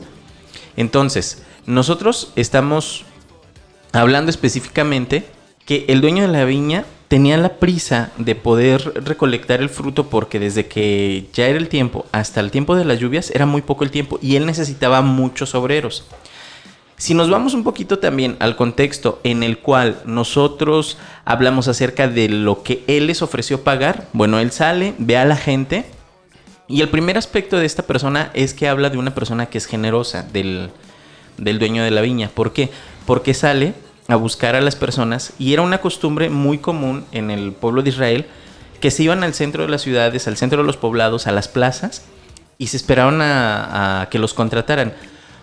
Entonces, 0.76 1.42
nosotros 1.66 2.32
estamos 2.36 3.04
hablando 3.92 4.30
específicamente 4.30 5.24
que 5.66 5.84
el 5.88 6.00
dueño 6.00 6.22
de 6.22 6.32
la 6.32 6.44
viña 6.44 6.84
tenía 7.08 7.36
la 7.38 7.58
prisa 7.58 8.12
de 8.18 8.36
poder 8.36 9.04
recolectar 9.04 9.60
el 9.60 9.68
fruto 9.68 10.08
porque 10.08 10.38
desde 10.38 10.66
que 10.66 11.26
ya 11.32 11.48
era 11.48 11.58
el 11.58 11.68
tiempo 11.68 12.06
hasta 12.12 12.40
el 12.40 12.50
tiempo 12.50 12.76
de 12.76 12.84
las 12.84 13.00
lluvias 13.00 13.30
era 13.34 13.46
muy 13.46 13.62
poco 13.62 13.84
el 13.84 13.90
tiempo 13.90 14.18
y 14.22 14.36
él 14.36 14.46
necesitaba 14.46 15.02
muchos 15.02 15.54
obreros. 15.54 16.04
Si 16.96 17.14
nos 17.14 17.30
vamos 17.30 17.54
un 17.54 17.64
poquito 17.64 17.98
también 17.98 18.36
al 18.40 18.56
contexto 18.56 19.20
en 19.24 19.42
el 19.42 19.58
cual 19.58 20.00
nosotros 20.04 20.98
hablamos 21.24 21.66
acerca 21.66 22.08
de 22.08 22.28
lo 22.28 22.62
que 22.62 22.84
él 22.86 23.06
les 23.06 23.22
ofreció 23.22 23.64
pagar, 23.64 24.06
bueno, 24.12 24.38
él 24.38 24.52
sale, 24.52 24.94
ve 24.98 25.16
a 25.16 25.24
la 25.24 25.36
gente 25.36 25.86
y 26.68 26.82
el 26.82 26.90
primer 26.90 27.18
aspecto 27.18 27.56
de 27.56 27.66
esta 27.66 27.82
persona 27.84 28.30
es 28.34 28.54
que 28.54 28.68
habla 28.68 28.90
de 28.90 28.98
una 28.98 29.14
persona 29.14 29.46
que 29.46 29.58
es 29.58 29.66
generosa, 29.66 30.22
del, 30.22 30.70
del 31.38 31.58
dueño 31.58 31.82
de 31.84 31.90
la 31.90 32.00
viña. 32.00 32.30
¿Por 32.34 32.52
qué? 32.52 32.70
Porque 33.06 33.34
sale 33.34 33.74
a 34.08 34.16
buscar 34.16 34.56
a 34.56 34.60
las 34.60 34.76
personas 34.76 35.32
y 35.38 35.52
era 35.52 35.62
una 35.62 35.80
costumbre 35.80 36.30
muy 36.30 36.58
común 36.58 37.04
en 37.12 37.30
el 37.30 37.52
pueblo 37.52 37.82
de 37.82 37.90
Israel 37.90 38.26
que 38.80 38.90
se 38.90 39.02
iban 39.02 39.22
al 39.22 39.34
centro 39.34 39.62
de 39.62 39.68
las 39.68 39.82
ciudades, 39.82 40.26
al 40.26 40.36
centro 40.36 40.62
de 40.62 40.66
los 40.66 40.76
poblados, 40.76 41.26
a 41.26 41.32
las 41.32 41.48
plazas 41.48 42.04
y 42.58 42.68
se 42.68 42.76
esperaban 42.76 43.20
a, 43.20 44.02
a 44.02 44.08
que 44.08 44.18
los 44.18 44.34
contrataran. 44.34 44.92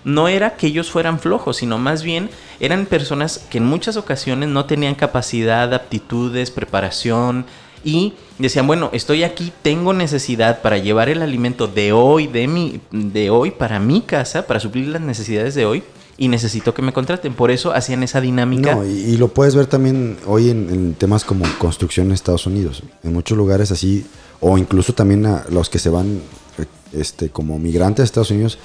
No 0.03 0.27
era 0.27 0.55
que 0.55 0.67
ellos 0.67 0.89
fueran 0.89 1.19
flojos, 1.19 1.57
sino 1.57 1.77
más 1.77 2.03
bien 2.03 2.29
eran 2.59 2.85
personas 2.85 3.45
que 3.49 3.57
en 3.57 3.65
muchas 3.65 3.97
ocasiones 3.97 4.49
no 4.49 4.65
tenían 4.65 4.95
capacidad, 4.95 5.73
aptitudes, 5.73 6.51
preparación 6.51 7.45
y 7.83 8.13
decían, 8.43 8.67
bueno, 8.67 8.89
estoy 8.93 9.23
aquí, 9.23 9.51
tengo 9.61 9.93
necesidad 9.93 10.61
para 10.61 10.77
llevar 10.77 11.09
el 11.09 11.21
alimento 11.21 11.67
de 11.67 11.91
hoy, 11.91 12.27
de 12.27 12.47
mi, 12.47 12.79
de 12.91 13.29
hoy 13.29 13.51
para 13.51 13.79
mi 13.79 14.01
casa, 14.01 14.45
para 14.45 14.59
suplir 14.59 14.87
las 14.87 15.01
necesidades 15.01 15.55
de 15.55 15.65
hoy 15.65 15.83
y 16.17 16.27
necesito 16.27 16.73
que 16.73 16.81
me 16.81 16.93
contraten. 16.93 17.33
Por 17.33 17.51
eso 17.51 17.71
hacían 17.73 18.03
esa 18.03 18.21
dinámica. 18.21 18.75
No, 18.75 18.85
y, 18.85 18.89
y 18.89 19.17
lo 19.17 19.27
puedes 19.29 19.55
ver 19.55 19.67
también 19.67 20.17
hoy 20.25 20.49
en, 20.49 20.69
en 20.69 20.93
temas 20.93 21.23
como 21.23 21.45
construcción 21.57 22.07
en 22.07 22.13
Estados 22.13 22.45
Unidos. 22.45 22.83
En 23.03 23.13
muchos 23.13 23.37
lugares 23.37 23.71
así, 23.71 24.05
o 24.39 24.57
incluso 24.57 24.93
también 24.93 25.25
a 25.25 25.45
los 25.49 25.69
que 25.69 25.79
se 25.79 25.89
van 25.89 26.21
eh, 26.57 26.65
este, 26.93 27.29
como 27.29 27.57
migrantes 27.59 28.01
a 28.01 28.05
Estados 28.05 28.31
Unidos, 28.31 28.59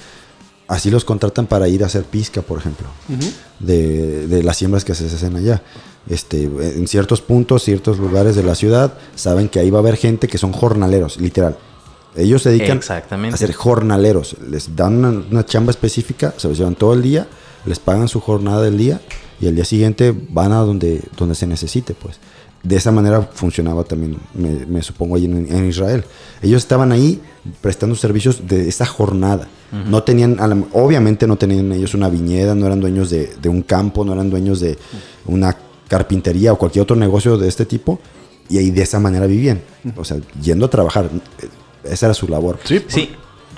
así 0.67 0.89
los 0.89 1.05
contratan 1.05 1.45
para 1.45 1.67
ir 1.67 1.83
a 1.83 1.87
hacer 1.87 2.03
pizca, 2.03 2.41
por 2.41 2.57
ejemplo, 2.57 2.87
de, 3.59 4.27
de 4.27 4.43
las 4.43 4.57
siembras 4.57 4.85
que 4.85 4.95
se 4.95 5.05
hacen 5.05 5.35
allá. 5.35 5.61
Este, 6.09 6.43
en 6.43 6.87
ciertos 6.87 7.21
puntos, 7.21 7.63
ciertos 7.63 7.97
lugares 7.97 8.35
de 8.35 8.43
la 8.43 8.55
ciudad, 8.55 8.97
saben 9.15 9.47
que 9.47 9.59
ahí 9.59 9.69
va 9.69 9.79
a 9.79 9.81
haber 9.81 9.95
gente 9.95 10.27
que 10.27 10.37
son 10.37 10.51
jornaleros, 10.51 11.17
literal. 11.17 11.57
Ellos 12.15 12.43
se 12.43 12.51
dedican 12.51 12.79
a 13.33 13.37
ser 13.37 13.53
jornaleros. 13.53 14.35
Les 14.49 14.75
dan 14.75 14.97
una, 14.97 15.23
una 15.31 15.45
chamba 15.45 15.71
específica, 15.71 16.33
se 16.37 16.47
los 16.47 16.57
llevan 16.57 16.75
todo 16.75 16.93
el 16.93 17.01
día, 17.01 17.27
les 17.65 17.79
pagan 17.79 18.07
su 18.07 18.19
jornada 18.19 18.61
del 18.61 18.77
día 18.77 19.01
y 19.39 19.47
el 19.47 19.55
día 19.55 19.65
siguiente 19.65 20.13
van 20.29 20.51
a 20.51 20.57
donde, 20.57 21.01
donde 21.17 21.35
se 21.35 21.47
necesite, 21.47 21.93
pues. 21.93 22.19
De 22.61 22.77
esa 22.77 22.91
manera 22.91 23.21
funcionaba 23.33 23.83
también, 23.83 24.17
me, 24.33 24.65
me 24.65 24.81
supongo, 24.81 25.15
ahí 25.15 25.25
en, 25.25 25.53
en 25.53 25.67
Israel. 25.67 26.05
Ellos 26.41 26.61
estaban 26.61 26.93
ahí 26.93 27.21
prestando 27.59 27.95
servicios 27.95 28.47
de 28.47 28.69
esa 28.69 28.85
jornada. 28.85 29.47
No 29.89 30.03
tenían, 30.03 30.37
obviamente 30.73 31.25
no 31.25 31.35
tenían 31.35 31.71
ellos 31.71 31.95
una 31.95 32.07
viñeda, 32.07 32.53
no 32.53 32.67
eran 32.67 32.79
dueños 32.79 33.09
de, 33.09 33.33
de 33.41 33.49
un 33.49 33.63
campo, 33.63 34.05
no 34.05 34.13
eran 34.13 34.29
dueños 34.29 34.59
de 34.59 34.77
una 35.25 35.57
carpintería 35.97 36.51
o 36.53 36.57
cualquier 36.57 36.81
otro 36.83 36.95
negocio 36.95 37.37
de 37.37 37.47
este 37.47 37.65
tipo. 37.65 37.99
Y 38.49 38.57
ahí 38.57 38.71
de 38.71 38.81
esa 38.81 38.99
manera 38.99 39.27
vivían. 39.27 39.61
O 39.95 40.03
sea, 40.03 40.17
yendo 40.41 40.65
a 40.65 40.69
trabajar. 40.69 41.05
Eh, 41.41 41.47
Esa 41.83 42.07
era 42.07 42.13
su 42.13 42.27
labor. 42.27 42.57
Sí, 42.63 42.83
Sí, 42.87 43.09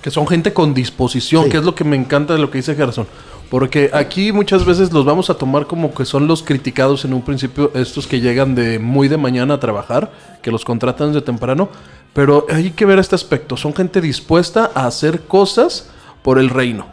Que 0.02 0.12
son 0.12 0.28
gente 0.28 0.52
con 0.54 0.74
disposición, 0.74 1.46
Sí. 1.46 1.50
que 1.52 1.58
es 1.58 1.64
lo 1.64 1.74
que 1.74 1.84
me 1.84 1.96
encanta 1.96 2.34
de 2.34 2.40
lo 2.40 2.50
que 2.52 2.58
dice 2.60 2.76
Gerson. 2.76 3.08
Porque 3.50 3.90
aquí 3.94 4.32
muchas 4.32 4.66
veces 4.66 4.92
los 4.92 5.06
vamos 5.06 5.30
a 5.30 5.36
tomar 5.36 5.66
como 5.68 5.94
que 5.94 6.04
son 6.06 6.28
los 6.28 6.44
criticados 6.44 7.06
en 7.06 7.14
un 7.14 7.22
principio, 7.24 7.72
estos 7.74 8.06
que 8.08 8.20
llegan 8.20 8.54
de 8.56 8.80
muy 8.80 9.08
de 9.08 9.18
mañana 9.18 9.54
a 9.56 9.60
trabajar, 9.60 10.12
que 10.44 10.52
los 10.52 10.66
contratan 10.66 11.14
de 11.14 11.22
temprano. 11.22 11.70
Pero 12.14 12.46
hay 12.50 12.72
que 12.72 12.86
ver 12.86 13.00
este 13.00 13.16
aspecto. 13.16 13.56
Son 13.58 13.74
gente 13.74 14.02
dispuesta 14.02 14.72
a 14.76 14.86
hacer 14.88 15.22
cosas 15.22 15.88
por 16.24 16.38
el 16.40 16.50
reino. 16.50 16.86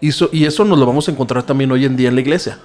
Y 0.00 0.08
eso, 0.10 0.28
y 0.32 0.44
eso 0.44 0.64
nos 0.64 0.78
lo 0.78 0.86
vamos 0.86 1.08
a 1.08 1.10
encontrar 1.10 1.42
también 1.42 1.70
hoy 1.72 1.84
en 1.84 1.96
día 1.96 2.08
en 2.08 2.14
la 2.14 2.20
iglesia. 2.20 2.58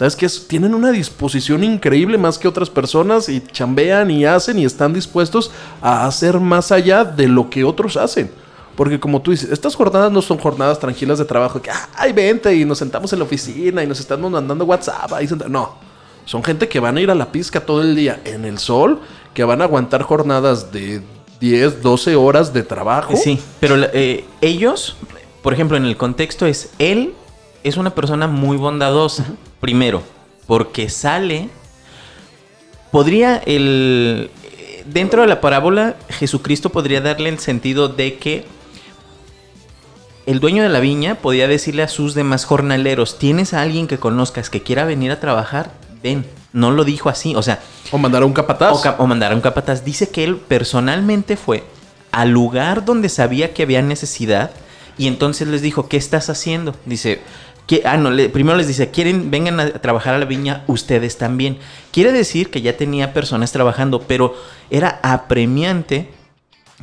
¿Sabes 0.00 0.16
qué? 0.16 0.24
Es- 0.24 0.48
Tienen 0.48 0.74
una 0.74 0.92
disposición 0.92 1.62
increíble 1.62 2.16
más 2.16 2.38
que 2.38 2.48
otras 2.48 2.70
personas 2.70 3.28
y 3.28 3.42
chambean 3.52 4.10
y 4.10 4.24
hacen 4.24 4.58
y 4.58 4.64
están 4.64 4.94
dispuestos 4.94 5.50
a 5.82 6.06
hacer 6.06 6.40
más 6.40 6.72
allá 6.72 7.04
de 7.04 7.28
lo 7.28 7.50
que 7.50 7.64
otros 7.64 7.98
hacen. 7.98 8.30
Porque 8.76 8.98
como 8.98 9.20
tú 9.20 9.30
dices, 9.30 9.50
estas 9.52 9.74
jornadas 9.76 10.10
no 10.10 10.22
son 10.22 10.38
jornadas 10.38 10.78
tranquilas 10.78 11.18
de 11.18 11.26
trabajo 11.26 11.60
que, 11.60 11.68
ay, 11.94 12.12
vente 12.14 12.54
y 12.56 12.64
nos 12.64 12.78
sentamos 12.78 13.12
en 13.12 13.18
la 13.18 13.26
oficina 13.26 13.82
y 13.84 13.86
nos 13.86 14.00
estamos 14.00 14.30
mandando 14.30 14.64
WhatsApp. 14.64 15.12
Ahí 15.12 15.28
senta-". 15.28 15.48
No, 15.50 15.74
son 16.24 16.42
gente 16.42 16.66
que 16.66 16.80
van 16.80 16.96
a 16.96 17.00
ir 17.02 17.10
a 17.10 17.14
la 17.14 17.30
pizca 17.30 17.60
todo 17.60 17.82
el 17.82 17.94
día 17.94 18.22
en 18.24 18.46
el 18.46 18.58
sol, 18.58 19.00
que 19.34 19.44
van 19.44 19.60
a 19.60 19.64
aguantar 19.64 20.02
jornadas 20.02 20.72
de 20.72 21.02
10, 21.40 21.82
12 21.82 22.16
horas 22.16 22.54
de 22.54 22.62
trabajo. 22.62 23.18
Sí, 23.18 23.38
pero 23.60 23.76
eh, 23.92 24.24
ellos, 24.40 24.96
por 25.42 25.52
ejemplo, 25.52 25.76
en 25.76 25.84
el 25.84 25.98
contexto 25.98 26.46
es, 26.46 26.70
él 26.78 27.12
es 27.64 27.76
una 27.76 27.90
persona 27.94 28.26
muy 28.26 28.56
bondadosa, 28.56 29.26
primero, 29.60 30.02
porque 30.46 30.88
sale, 30.88 31.48
podría 32.90 33.36
el... 33.36 34.30
Dentro 34.86 35.22
de 35.22 35.28
la 35.28 35.40
parábola, 35.40 35.94
Jesucristo 36.08 36.70
podría 36.70 37.00
darle 37.00 37.28
el 37.28 37.38
sentido 37.38 37.88
de 37.88 38.16
que 38.16 38.44
el 40.26 40.40
dueño 40.40 40.62
de 40.62 40.68
la 40.68 40.80
viña 40.80 41.16
podía 41.16 41.48
decirle 41.48 41.82
a 41.82 41.88
sus 41.88 42.14
demás 42.14 42.44
jornaleros, 42.44 43.18
¿tienes 43.18 43.52
a 43.54 43.62
alguien 43.62 43.86
que 43.86 43.98
conozcas 43.98 44.50
que 44.50 44.62
quiera 44.62 44.84
venir 44.84 45.10
a 45.12 45.20
trabajar? 45.20 45.72
Ven, 46.02 46.24
No 46.52 46.70
lo 46.70 46.84
dijo 46.84 47.08
así, 47.08 47.34
o 47.36 47.42
sea, 47.42 47.60
O 47.92 47.98
mandar 47.98 48.22
a 48.22 48.26
un 48.26 48.32
capataz. 48.32 48.72
o, 48.78 48.80
ca- 48.82 48.96
o 48.98 49.06
mandar 49.06 49.32
a 49.32 49.34
un 49.34 49.40
capataz. 49.40 49.84
Dice 49.84 50.08
que 50.08 50.24
él 50.24 50.36
personalmente 50.36 51.36
fue 51.36 51.64
al 52.10 52.30
lugar 52.30 52.84
donde 52.84 53.08
sabía 53.08 53.52
que 53.54 53.62
había 53.62 53.82
necesidad 53.82 54.50
y 54.98 55.06
entonces 55.06 55.46
les 55.48 55.62
dijo, 55.62 55.88
¿qué 55.88 55.96
estás 55.96 56.28
haciendo? 56.30 56.74
Dice, 56.86 57.20
"¿Qué-?" 57.66 57.82
ah, 57.84 57.96
le- 57.96 58.28
primero 58.28 58.56
les 58.56 58.68
dice, 58.68 58.90
¿quieren, 58.90 59.30
vengan 59.30 59.60
a 59.60 59.68
trabajar 59.72 60.14
a 60.14 60.18
la 60.18 60.24
viña 60.24 60.64
ustedes 60.66 61.18
también? 61.18 61.58
Quiere 61.92 62.12
decir 62.12 62.50
que 62.50 62.62
ya 62.62 62.76
tenía 62.76 63.12
personas 63.12 63.52
trabajando, 63.52 64.02
pero 64.02 64.34
era 64.70 65.00
apremiante 65.02 66.10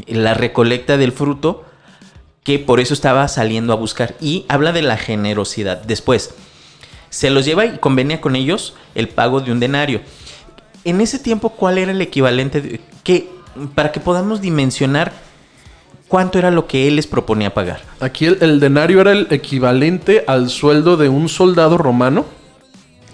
la 0.06 0.34
recolecta 0.34 0.98
del 0.98 1.12
fruto 1.12 1.66
que 2.44 2.60
por 2.60 2.80
eso 2.80 2.94
estaba 2.94 3.28
saliendo 3.28 3.74
a 3.74 3.76
buscar. 3.76 4.16
Y 4.22 4.46
habla 4.48 4.72
de 4.72 4.82
la 4.82 4.98
generosidad. 4.98 5.82
Después, 5.84 6.34
se 7.10 7.30
los 7.30 7.46
lleva 7.46 7.66
y 7.66 7.78
convenía 7.80 8.22
con 8.22 8.36
ellos 8.36 8.74
el 8.96 9.10
pago 9.10 9.42
de 9.42 9.52
un 9.52 9.60
denario. 9.60 10.02
En 10.86 11.02
ese 11.02 11.20
tiempo, 11.20 11.50
¿cuál 11.50 11.78
era 11.78 11.92
el 11.92 12.02
equivalente? 12.02 12.80
que, 13.04 13.30
para 13.76 13.92
que 13.92 14.00
podamos 14.00 14.40
dimensionar 14.42 15.12
cuánto 16.08 16.40
era 16.40 16.52
lo 16.52 16.68
que 16.68 16.88
él 16.88 16.96
les 16.96 17.08
proponía 17.08 17.54
pagar. 17.54 17.82
Aquí 18.00 18.26
el, 18.26 18.38
el 18.42 18.60
denario 18.60 19.02
era 19.02 19.12
el 19.12 19.28
equivalente 19.30 20.24
al 20.28 20.50
sueldo 20.50 20.98
de 20.98 21.10
un 21.10 21.30
soldado 21.30 21.78
romano, 21.78 22.26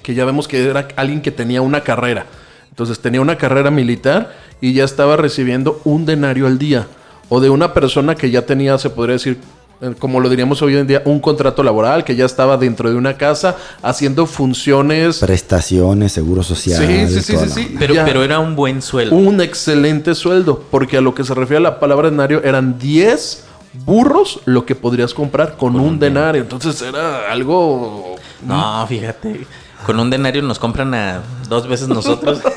que 0.02 0.14
ya 0.14 0.26
vemos 0.26 0.48
que 0.48 0.64
era 0.64 0.88
alguien 0.96 1.22
que 1.22 1.32
tenía 1.32 1.62
una 1.62 1.82
carrera. 1.82 2.26
Entonces 2.70 3.00
tenía 3.00 3.22
una 3.22 3.38
carrera 3.38 3.72
militar 3.72 4.34
y 4.60 4.74
ya 4.74 4.84
estaba 4.84 5.16
recibiendo 5.16 5.82
un 5.84 6.06
denario 6.06 6.48
al 6.48 6.58
día. 6.58 6.88
O 7.30 7.40
de 7.40 7.50
una 7.50 7.74
persona 7.74 8.16
que 8.16 8.32
ya 8.32 8.46
tenía, 8.46 8.78
se 8.78 8.90
podría 8.90 9.14
decir, 9.14 9.40
como 10.00 10.20
lo 10.20 10.30
diríamos 10.30 10.62
hoy 10.62 10.78
en 10.78 10.88
día, 10.88 11.02
un 11.06 11.20
contrato 11.20 11.64
laboral, 11.64 12.04
que 12.04 12.16
ya 12.16 12.26
estaba 12.26 12.58
dentro 12.58 12.90
de 12.90 12.96
una 12.96 13.18
casa 13.18 13.58
haciendo 13.82 14.26
funciones. 14.26 15.20
Prestaciones, 15.20 16.12
seguro 16.12 16.44
social. 16.44 16.78
Sí, 16.78 17.08
sí, 17.08 17.22
sí, 17.22 17.38
sí, 17.38 17.50
sí. 17.50 17.76
Pero, 17.78 17.94
Ya. 17.94 18.06
pero 18.06 18.24
era 18.24 18.40
un 18.40 18.56
buen 18.56 18.82
sueldo. 18.82 19.16
un 19.16 19.42
excelente 19.42 20.16
sueldo, 20.16 20.64
porque 20.72 20.98
a 20.98 21.02
lo 21.02 21.14
que 21.14 21.24
se 21.24 21.34
refiere 21.34 21.58
a 21.58 21.62
la 21.72 21.80
palabra 21.80 22.10
denario 22.10 22.42
eran 22.44 22.78
10 22.80 23.46
burros 23.86 24.40
lo 24.46 24.66
que 24.66 24.76
podrías 24.76 25.14
comprar 25.14 25.58
con, 25.58 25.80
un, 25.80 26.00
denario. 26.00 26.42
Entonces 26.42 26.82
era 26.82 27.32
algo... 27.32 28.16
No, 28.46 28.86
fíjate. 28.88 29.46
Con 29.86 30.00
un 30.00 30.10
denario 30.10 30.42
nos 30.42 30.60
compran 30.60 30.94
a 30.94 31.22
dos 31.50 31.68
veces 31.68 31.88
nosotros. 31.88 32.40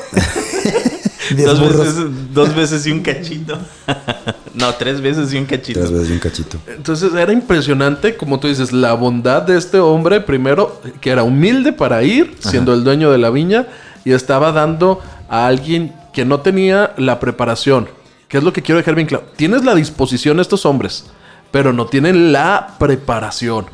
Dos, 1.35 1.59
burros. 1.59 1.79
veces, 1.79 2.33
dos 2.33 2.55
veces 2.55 2.87
y 2.87 2.91
un 2.91 3.01
cachito. 3.01 3.57
no, 4.57 4.73
tres 4.73 5.01
veces 5.01 5.31
y 5.33 5.37
un 5.37 5.45
cachito. 5.45 5.79
Tres 5.79 5.91
veces 5.91 6.09
y 6.09 6.13
un 6.13 6.19
cachito. 6.19 6.57
Entonces 6.67 7.13
era 7.13 7.31
impresionante, 7.31 8.17
como 8.17 8.39
tú 8.39 8.47
dices, 8.47 8.71
la 8.71 8.93
bondad 8.93 9.43
de 9.43 9.55
este 9.57 9.79
hombre, 9.79 10.19
primero, 10.19 10.81
que 10.99 11.11
era 11.11 11.23
humilde 11.23 11.73
para 11.73 12.01
ir, 12.03 12.35
siendo 12.39 12.73
el 12.73 12.83
dueño 12.83 13.11
de 13.11 13.19
la 13.19 13.29
viña, 13.29 13.67
y 14.03 14.13
estaba 14.13 14.51
dando 14.51 14.99
a 15.29 15.45
alguien 15.45 15.93
que 16.11 16.25
no 16.25 16.39
tenía 16.39 16.93
la 16.97 17.19
preparación. 17.19 17.87
Que 18.27 18.39
es 18.39 18.43
lo 18.43 18.51
que 18.51 18.63
quiero 18.63 18.79
dejar 18.79 18.95
bien 18.95 19.07
claro. 19.07 19.25
Tienes 19.35 19.63
la 19.63 19.75
disposición 19.75 20.39
estos 20.39 20.65
hombres, 20.65 21.05
pero 21.51 21.71
no 21.71 21.85
tienen 21.85 22.33
la 22.33 22.75
preparación. 22.79 23.67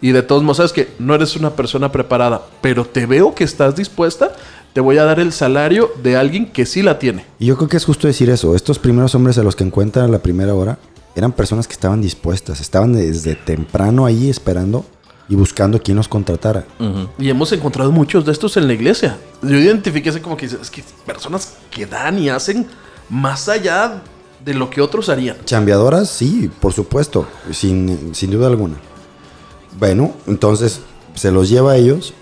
Y 0.00 0.12
de 0.12 0.22
todos 0.22 0.42
modos, 0.42 0.58
sabes 0.58 0.72
que 0.72 0.94
no 0.98 1.14
eres 1.14 1.34
una 1.34 1.50
persona 1.50 1.90
preparada, 1.90 2.42
pero 2.60 2.84
te 2.84 3.04
veo 3.04 3.34
que 3.34 3.44
estás 3.44 3.74
dispuesta, 3.74 4.32
te 4.72 4.80
voy 4.80 4.98
a 4.98 5.04
dar 5.04 5.20
el 5.20 5.32
salario 5.32 5.90
de 6.02 6.16
alguien 6.16 6.46
que 6.46 6.66
sí 6.66 6.82
la 6.82 6.98
tiene. 6.98 7.24
Y 7.38 7.46
yo 7.46 7.56
creo 7.56 7.68
que 7.68 7.76
es 7.76 7.84
justo 7.84 8.06
decir 8.06 8.30
eso. 8.30 8.54
Estos 8.54 8.78
primeros 8.78 9.14
hombres 9.14 9.38
a 9.38 9.42
los 9.42 9.56
que 9.56 9.64
encuentran 9.64 10.06
a 10.06 10.08
la 10.08 10.20
primera 10.20 10.54
hora 10.54 10.78
eran 11.14 11.32
personas 11.32 11.66
que 11.66 11.72
estaban 11.72 12.00
dispuestas, 12.00 12.60
estaban 12.60 12.92
desde 12.92 13.34
temprano 13.34 14.06
ahí 14.06 14.30
esperando 14.30 14.84
y 15.28 15.34
buscando 15.34 15.80
quién 15.80 15.96
los 15.96 16.08
contratara. 16.08 16.64
Y 17.18 17.28
hemos 17.28 17.52
encontrado 17.52 17.92
muchos 17.92 18.24
de 18.24 18.32
estos 18.32 18.56
en 18.56 18.66
la 18.66 18.72
iglesia. 18.72 19.18
Yo 19.42 19.56
identifiqué 19.56 20.10
así 20.10 20.20
como 20.20 20.36
que 20.36 20.46
es 20.46 20.70
que 20.70 20.84
personas 21.06 21.54
que 21.70 21.86
dan 21.86 22.18
y 22.18 22.28
hacen 22.28 22.66
más 23.08 23.48
allá 23.48 24.02
de 24.44 24.54
lo 24.54 24.70
que 24.70 24.80
otros 24.80 25.08
harían. 25.08 25.36
Chambeadoras, 25.44 26.08
sí, 26.08 26.50
por 26.60 26.72
supuesto, 26.72 27.26
sin, 27.52 28.14
sin 28.14 28.30
duda 28.30 28.46
alguna. 28.46 28.76
Bueno, 29.78 30.14
entonces 30.26 30.80
se 31.14 31.30
los 31.30 31.48
lleva 31.48 31.72
a 31.72 31.76
ellos, 31.76 32.14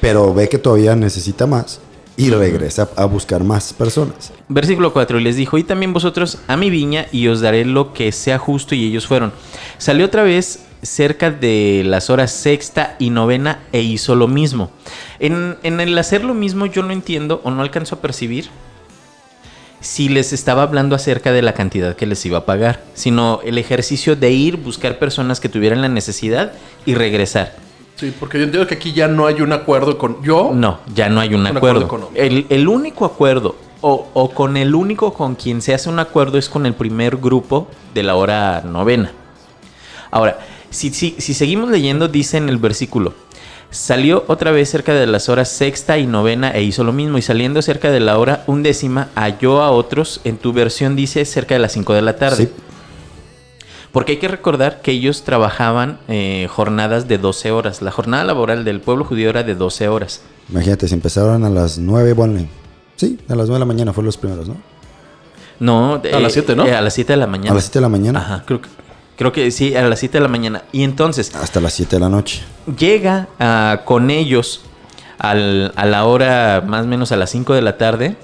pero 0.00 0.32
ve 0.34 0.48
que 0.48 0.58
todavía 0.58 0.96
necesita 0.96 1.46
más 1.46 1.80
y 2.16 2.30
regresa 2.30 2.90
a 2.96 3.06
buscar 3.06 3.44
más 3.44 3.72
personas. 3.72 4.32
Versículo 4.48 4.92
4. 4.92 5.20
Y 5.20 5.24
les 5.24 5.36
dijo, 5.36 5.56
y 5.56 5.64
también 5.64 5.92
vosotros 5.92 6.38
a 6.48 6.56
mi 6.56 6.68
viña 6.68 7.06
y 7.12 7.28
os 7.28 7.40
daré 7.40 7.64
lo 7.64 7.92
que 7.94 8.12
sea 8.12 8.38
justo. 8.38 8.74
Y 8.74 8.84
ellos 8.84 9.06
fueron. 9.06 9.32
Salió 9.78 10.06
otra 10.06 10.22
vez 10.22 10.60
cerca 10.82 11.30
de 11.30 11.82
las 11.84 12.10
horas 12.10 12.30
sexta 12.30 12.96
y 12.98 13.10
novena 13.10 13.60
e 13.72 13.80
hizo 13.80 14.14
lo 14.14 14.28
mismo. 14.28 14.70
En, 15.18 15.56
en 15.62 15.80
el 15.80 15.96
hacer 15.96 16.24
lo 16.24 16.34
mismo 16.34 16.66
yo 16.66 16.82
no 16.82 16.92
entiendo 16.92 17.40
o 17.44 17.50
no 17.50 17.62
alcanzo 17.62 17.96
a 17.96 18.00
percibir 18.00 18.50
si 19.80 20.10
les 20.10 20.32
estaba 20.32 20.62
hablando 20.62 20.94
acerca 20.94 21.32
de 21.32 21.40
la 21.42 21.54
cantidad 21.54 21.96
que 21.96 22.06
les 22.06 22.24
iba 22.26 22.38
a 22.38 22.46
pagar, 22.46 22.84
sino 22.94 23.40
el 23.44 23.56
ejercicio 23.56 24.14
de 24.14 24.30
ir, 24.30 24.58
buscar 24.58 24.98
personas 24.98 25.40
que 25.40 25.48
tuvieran 25.48 25.80
la 25.80 25.88
necesidad 25.88 26.52
y 26.84 26.94
regresar. 26.94 27.54
Sí, 28.00 28.14
porque 28.18 28.38
yo 28.38 28.44
entiendo 28.44 28.66
que 28.66 28.76
aquí 28.76 28.94
ya 28.94 29.08
no 29.08 29.26
hay 29.26 29.42
un 29.42 29.52
acuerdo 29.52 29.98
con 29.98 30.22
yo. 30.22 30.52
No, 30.54 30.78
ya 30.94 31.10
no 31.10 31.20
hay 31.20 31.34
un, 31.34 31.42
Un 31.42 31.48
acuerdo. 31.48 32.10
el, 32.14 32.46
el 32.48 32.66
único 32.66 33.04
acuerdo, 33.04 33.56
o, 33.82 34.08
o 34.14 34.30
con 34.30 34.56
el 34.56 34.74
único 34.74 35.12
con 35.12 35.34
quien 35.34 35.60
se 35.60 35.74
hace 35.74 35.90
un 35.90 35.98
acuerdo 35.98 36.38
es 36.38 36.48
con 36.48 36.64
el 36.64 36.72
primer 36.72 37.18
grupo 37.18 37.68
de 37.92 38.02
la 38.02 38.14
hora 38.14 38.62
novena. 38.62 39.12
Ahora, 40.10 40.38
si, 40.70 40.88
si, 40.94 41.14
si 41.18 41.34
seguimos 41.34 41.68
leyendo, 41.68 42.08
dice 42.08 42.38
en 42.38 42.48
el 42.48 42.56
versículo, 42.56 43.12
salió 43.70 44.24
otra 44.28 44.50
vez 44.50 44.70
cerca 44.70 44.94
de 44.94 45.06
las 45.06 45.28
horas 45.28 45.50
sexta 45.50 45.98
y 45.98 46.06
novena 46.06 46.52
e 46.52 46.62
hizo 46.62 46.84
lo 46.84 46.94
mismo, 46.94 47.18
y 47.18 47.22
saliendo 47.22 47.60
cerca 47.60 47.90
de 47.90 48.00
la 48.00 48.16
hora 48.18 48.44
undécima, 48.46 49.10
halló 49.14 49.60
a 49.60 49.72
otros, 49.72 50.22
en 50.24 50.38
tu 50.38 50.54
versión 50.54 50.96
dice 50.96 51.26
cerca 51.26 51.54
de 51.54 51.60
las 51.60 51.72
5 51.72 51.92
de 51.92 52.02
la 52.02 52.16
tarde. 52.16 52.46
Sí. 52.46 52.52
Porque 53.92 54.12
hay 54.12 54.18
que 54.18 54.28
recordar 54.28 54.82
que 54.82 54.92
ellos 54.92 55.24
trabajaban 55.24 55.98
eh, 56.08 56.46
jornadas 56.50 57.08
de 57.08 57.18
12 57.18 57.50
horas. 57.50 57.82
La 57.82 57.90
jornada 57.90 58.22
laboral 58.24 58.64
del 58.64 58.80
pueblo 58.80 59.04
judío 59.04 59.30
era 59.30 59.42
de 59.42 59.54
12 59.56 59.88
horas. 59.88 60.22
Imagínate, 60.48 60.86
si 60.86 60.94
empezaron 60.94 61.44
a 61.44 61.50
las 61.50 61.78
9, 61.78 62.12
bueno, 62.12 62.46
sí, 62.96 63.18
a 63.28 63.34
las 63.34 63.48
9 63.48 63.54
de 63.54 63.58
la 63.58 63.64
mañana 63.64 63.92
fueron 63.92 64.06
los 64.06 64.16
primeros, 64.16 64.46
¿no? 64.48 64.56
No, 65.58 66.00
A 66.12 66.20
las 66.20 66.32
siete, 66.32 66.56
¿no? 66.56 66.66
eh, 66.66 66.74
a 66.74 66.80
las 66.80 66.94
7 66.94 67.12
de 67.12 67.16
la 67.18 67.26
mañana. 67.26 67.50
A 67.50 67.54
las 67.54 67.64
7 67.64 67.78
de 67.78 67.82
la 67.82 67.88
mañana 67.88 68.18
Ajá. 68.20 68.42
Creo 68.46 68.60
que 68.62 68.68
Creo 69.18 69.32
que 69.32 69.50
sí, 69.50 69.76
a 69.76 69.82
las 69.86 69.98
7 69.98 70.16
de 70.16 70.22
la 70.22 70.28
mañana. 70.28 70.62
Y 70.72 70.82
entonces 70.84 71.34
hasta 71.34 71.60
las 71.60 71.74
7 71.74 71.96
de 71.96 72.00
la 72.00 72.08
noche. 72.08 72.40
llega 72.78 73.28
ah, 73.38 73.82
con 73.84 74.08
ellos 74.08 74.62
al- 75.18 75.72
a 75.76 75.84
la 75.84 76.06
hora, 76.06 76.62
más 76.66 76.84
o 76.84 76.88
menos 76.88 77.12
a 77.12 77.16
las 77.16 77.28
5 77.30 77.52
de 77.52 77.60
la 77.60 77.76
tarde. 77.76 78.16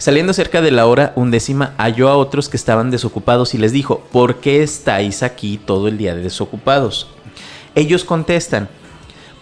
Saliendo 0.00 0.32
cerca 0.32 0.62
de 0.62 0.70
la 0.70 0.86
hora 0.86 1.12
undécima, 1.14 1.74
halló 1.76 2.08
a 2.08 2.16
otros 2.16 2.48
que 2.48 2.56
estaban 2.56 2.90
desocupados 2.90 3.52
y 3.52 3.58
les 3.58 3.70
dijo, 3.70 4.00
¿por 4.10 4.36
qué 4.36 4.62
estáis 4.62 5.22
aquí 5.22 5.58
todo 5.58 5.88
el 5.88 5.98
día 5.98 6.14
desocupados? 6.14 7.08
Ellos 7.74 8.04
contestan, 8.04 8.70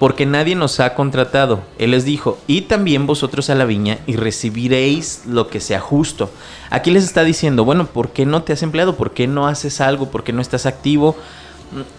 porque 0.00 0.26
nadie 0.26 0.56
nos 0.56 0.80
ha 0.80 0.96
contratado. 0.96 1.60
Él 1.78 1.92
les 1.92 2.04
dijo, 2.04 2.38
y 2.48 2.62
también 2.62 3.06
vosotros 3.06 3.50
a 3.50 3.54
la 3.54 3.66
viña 3.66 3.98
y 4.08 4.16
recibiréis 4.16 5.22
lo 5.28 5.46
que 5.46 5.60
sea 5.60 5.78
justo. 5.78 6.28
Aquí 6.70 6.90
les 6.90 7.04
está 7.04 7.22
diciendo, 7.22 7.64
bueno, 7.64 7.86
¿por 7.86 8.10
qué 8.10 8.26
no 8.26 8.42
te 8.42 8.52
has 8.52 8.64
empleado? 8.64 8.96
¿Por 8.96 9.12
qué 9.12 9.28
no 9.28 9.46
haces 9.46 9.80
algo? 9.80 10.10
¿Por 10.10 10.24
qué 10.24 10.32
no 10.32 10.42
estás 10.42 10.66
activo? 10.66 11.16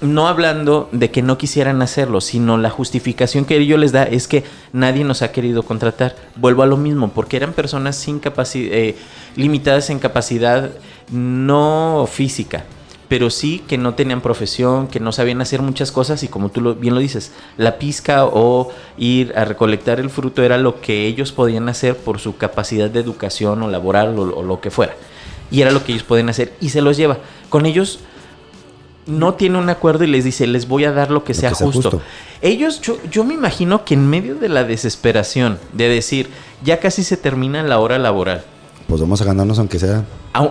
No 0.01 0.27
hablando 0.27 0.89
de 0.91 1.11
que 1.11 1.21
no 1.21 1.37
quisieran 1.37 1.81
hacerlo, 1.81 2.21
sino 2.21 2.57
la 2.57 2.69
justificación 2.71 3.45
que 3.45 3.57
ellos 3.57 3.79
les 3.79 3.91
da 3.91 4.03
es 4.03 4.27
que 4.27 4.43
nadie 4.73 5.03
nos 5.03 5.21
ha 5.21 5.31
querido 5.31 5.63
contratar. 5.63 6.15
Vuelvo 6.35 6.63
a 6.63 6.67
lo 6.67 6.75
mismo, 6.75 7.09
porque 7.09 7.37
eran 7.37 7.53
personas 7.53 7.95
sin 7.95 8.19
capacidad, 8.19 8.95
limitadas 9.35 9.89
en 9.91 9.99
capacidad 9.99 10.71
no 11.11 12.07
física, 12.11 12.65
pero 13.07 13.29
sí 13.29 13.63
que 13.67 13.77
no 13.77 13.95
tenían 13.95 14.21
profesión, 14.21 14.87
que 14.87 14.99
no 14.99 15.11
sabían 15.11 15.41
hacer 15.41 15.61
muchas 15.61 15.91
cosas 15.91 16.23
y 16.23 16.27
como 16.27 16.49
tú 16.49 16.75
bien 16.75 16.93
lo 16.93 16.99
dices, 16.99 17.31
la 17.57 17.77
pizca 17.77 18.25
o 18.25 18.71
ir 18.97 19.33
a 19.35 19.45
recolectar 19.45 19.99
el 19.99 20.09
fruto 20.09 20.43
era 20.43 20.57
lo 20.57 20.81
que 20.81 21.05
ellos 21.07 21.31
podían 21.31 21.69
hacer 21.69 21.97
por 21.97 22.19
su 22.19 22.37
capacidad 22.37 22.89
de 22.89 22.99
educación 22.99 23.61
o 23.63 23.69
laboral 23.69 24.17
o, 24.17 24.21
o 24.21 24.43
lo 24.43 24.61
que 24.61 24.71
fuera. 24.71 24.95
Y 25.51 25.61
era 25.61 25.71
lo 25.71 25.83
que 25.83 25.93
ellos 25.93 26.03
podían 26.03 26.29
hacer 26.29 26.53
y 26.61 26.69
se 26.69 26.81
los 26.81 26.97
lleva. 26.97 27.17
Con 27.49 27.65
ellos 27.65 27.99
no 29.09 29.33
tiene 29.33 29.57
un 29.57 29.69
acuerdo 29.69 30.03
y 30.03 30.07
les 30.07 30.23
dice, 30.23 30.47
les 30.47 30.67
voy 30.67 30.85
a 30.85 30.91
dar 30.91 31.11
lo 31.11 31.23
que, 31.23 31.33
Lo 31.33 31.39
sea, 31.39 31.49
que 31.49 31.55
sea 31.55 31.67
justo. 31.67 31.89
justo. 31.91 32.05
Ellos, 32.41 32.79
yo, 32.81 32.97
yo 33.11 33.23
me 33.25 33.33
imagino 33.33 33.83
que 33.83 33.95
en 33.95 34.07
medio 34.07 34.35
de 34.35 34.47
la 34.49 34.63
desesperación 34.63 35.59
de 35.73 35.89
decir, 35.89 36.29
ya 36.63 36.79
casi 36.79 37.03
se 37.03 37.17
termina 37.17 37.61
la 37.63 37.79
hora 37.79 37.97
laboral, 37.99 38.43
Pues 38.87 39.01
vamos 39.01 39.21
a 39.21 39.25
ganarnos 39.25 39.59
aunque 39.59 39.79
sea 39.79 40.05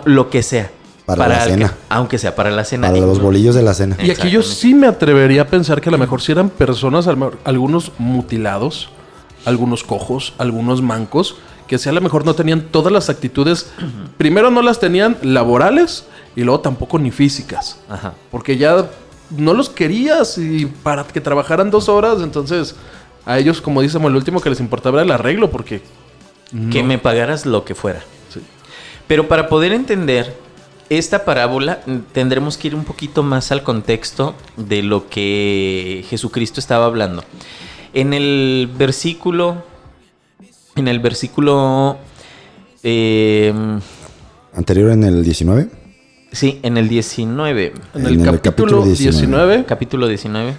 lo 0.05 0.29
que 0.31 0.43
sea. 0.43 0.71
Para 1.07 1.27
la 1.27 1.39
que- 1.45 1.51
cena. 1.53 1.75
aunque 1.89 2.19
sea 2.19 2.35
para 2.37 2.51
la 2.51 2.65
cena. 2.65 2.89
para 2.89 3.01
los 3.01 3.19
bolillos 3.23 3.55
de 3.55 3.63
la 3.63 3.73
cena. 3.73 3.97
Y 4.03 4.11
aquí 4.11 4.29
yo 4.29 4.43
sí 4.43 4.75
me 4.75 4.87
atrevería 4.87 5.43
a 5.43 5.47
pensar 5.47 5.81
que 5.81 5.89
a 5.89 5.93
lo 5.93 5.97
mejor 5.97 6.21
si 6.21 6.33
eran 6.33 6.51
personas, 6.51 7.09
algunos 7.45 7.93
mutilados, 7.97 8.91
algunos 9.47 9.85
cojos, 9.85 10.35
algunos 10.37 10.83
mancos, 10.83 11.37
que 11.69 11.79
si 11.79 11.89
a 11.89 11.93
lo 11.93 12.01
mejor 12.01 12.25
no 12.25 12.35
tenían 12.35 12.63
todas 12.63 12.93
las 12.93 13.11
actitudes, 13.11 13.71
primero 14.17 14.51
no 14.51 14.63
las 14.63 14.81
tenían 14.81 15.17
laborales 15.23 16.07
y 16.35 16.43
luego 16.43 16.61
tampoco 16.61 16.99
ni 16.99 17.11
físicas. 17.11 17.79
Ajá. 17.89 18.15
Porque 18.31 18.57
ya 18.57 18.89
no 19.31 19.55
los 19.55 19.69
querías 19.69 20.39
y 20.39 20.67
para 20.67 21.05
que 21.05 21.21
trabajaran 21.21 21.71
dos 21.71 21.89
horas, 21.89 22.23
entonces 22.23 22.75
A 23.27 23.39
ellos, 23.39 23.61
como 23.61 23.83
dice 23.83 23.93
Samuel, 23.93 24.15
lo 24.15 24.19
último 24.19 24.41
que 24.41 24.49
les 24.49 24.59
importaba 24.59 24.99
era 24.99 25.05
el 25.05 25.11
arreglo, 25.13 25.51
porque 25.51 25.83
Que 26.73 26.83
me 26.83 26.99
pagaras 26.99 27.45
lo 27.45 27.65
que 27.65 27.75
fuera. 27.75 28.03
Pero 29.07 29.29
para 29.29 29.49
poder 29.49 29.73
entender 29.73 30.35
esta 30.91 31.25
parábola 31.25 31.81
mm, 31.85 31.97
tendremos 32.13 32.57
que 32.57 32.69
ir 32.69 32.75
un 32.75 32.85
poquito 32.85 33.23
más 33.23 33.53
al 33.53 33.63
contexto 33.63 34.35
de 34.57 34.83
lo 34.83 35.09
que 35.09 36.05
Jesucristo 36.09 36.61
estaba 36.61 36.87
hablando. 36.87 37.25
En 37.93 38.15
el 38.15 38.71
versículo, 38.79 39.65
en 40.79 40.89
el 40.89 41.01
versículo, 41.01 41.99
eh, 42.83 43.53
Anterior 44.55 44.91
en 44.91 45.05
el 45.05 45.25
19. 45.25 45.69
sí, 46.33 46.61
en 46.63 46.77
el 46.77 46.89
19, 46.89 47.73
en 47.95 48.07
el, 48.07 48.19
capítulo, 48.19 48.43
capítulo 48.43 48.85
19, 48.85 49.17
19, 49.17 49.65
capítulo 49.65 50.07
19. 50.09 50.57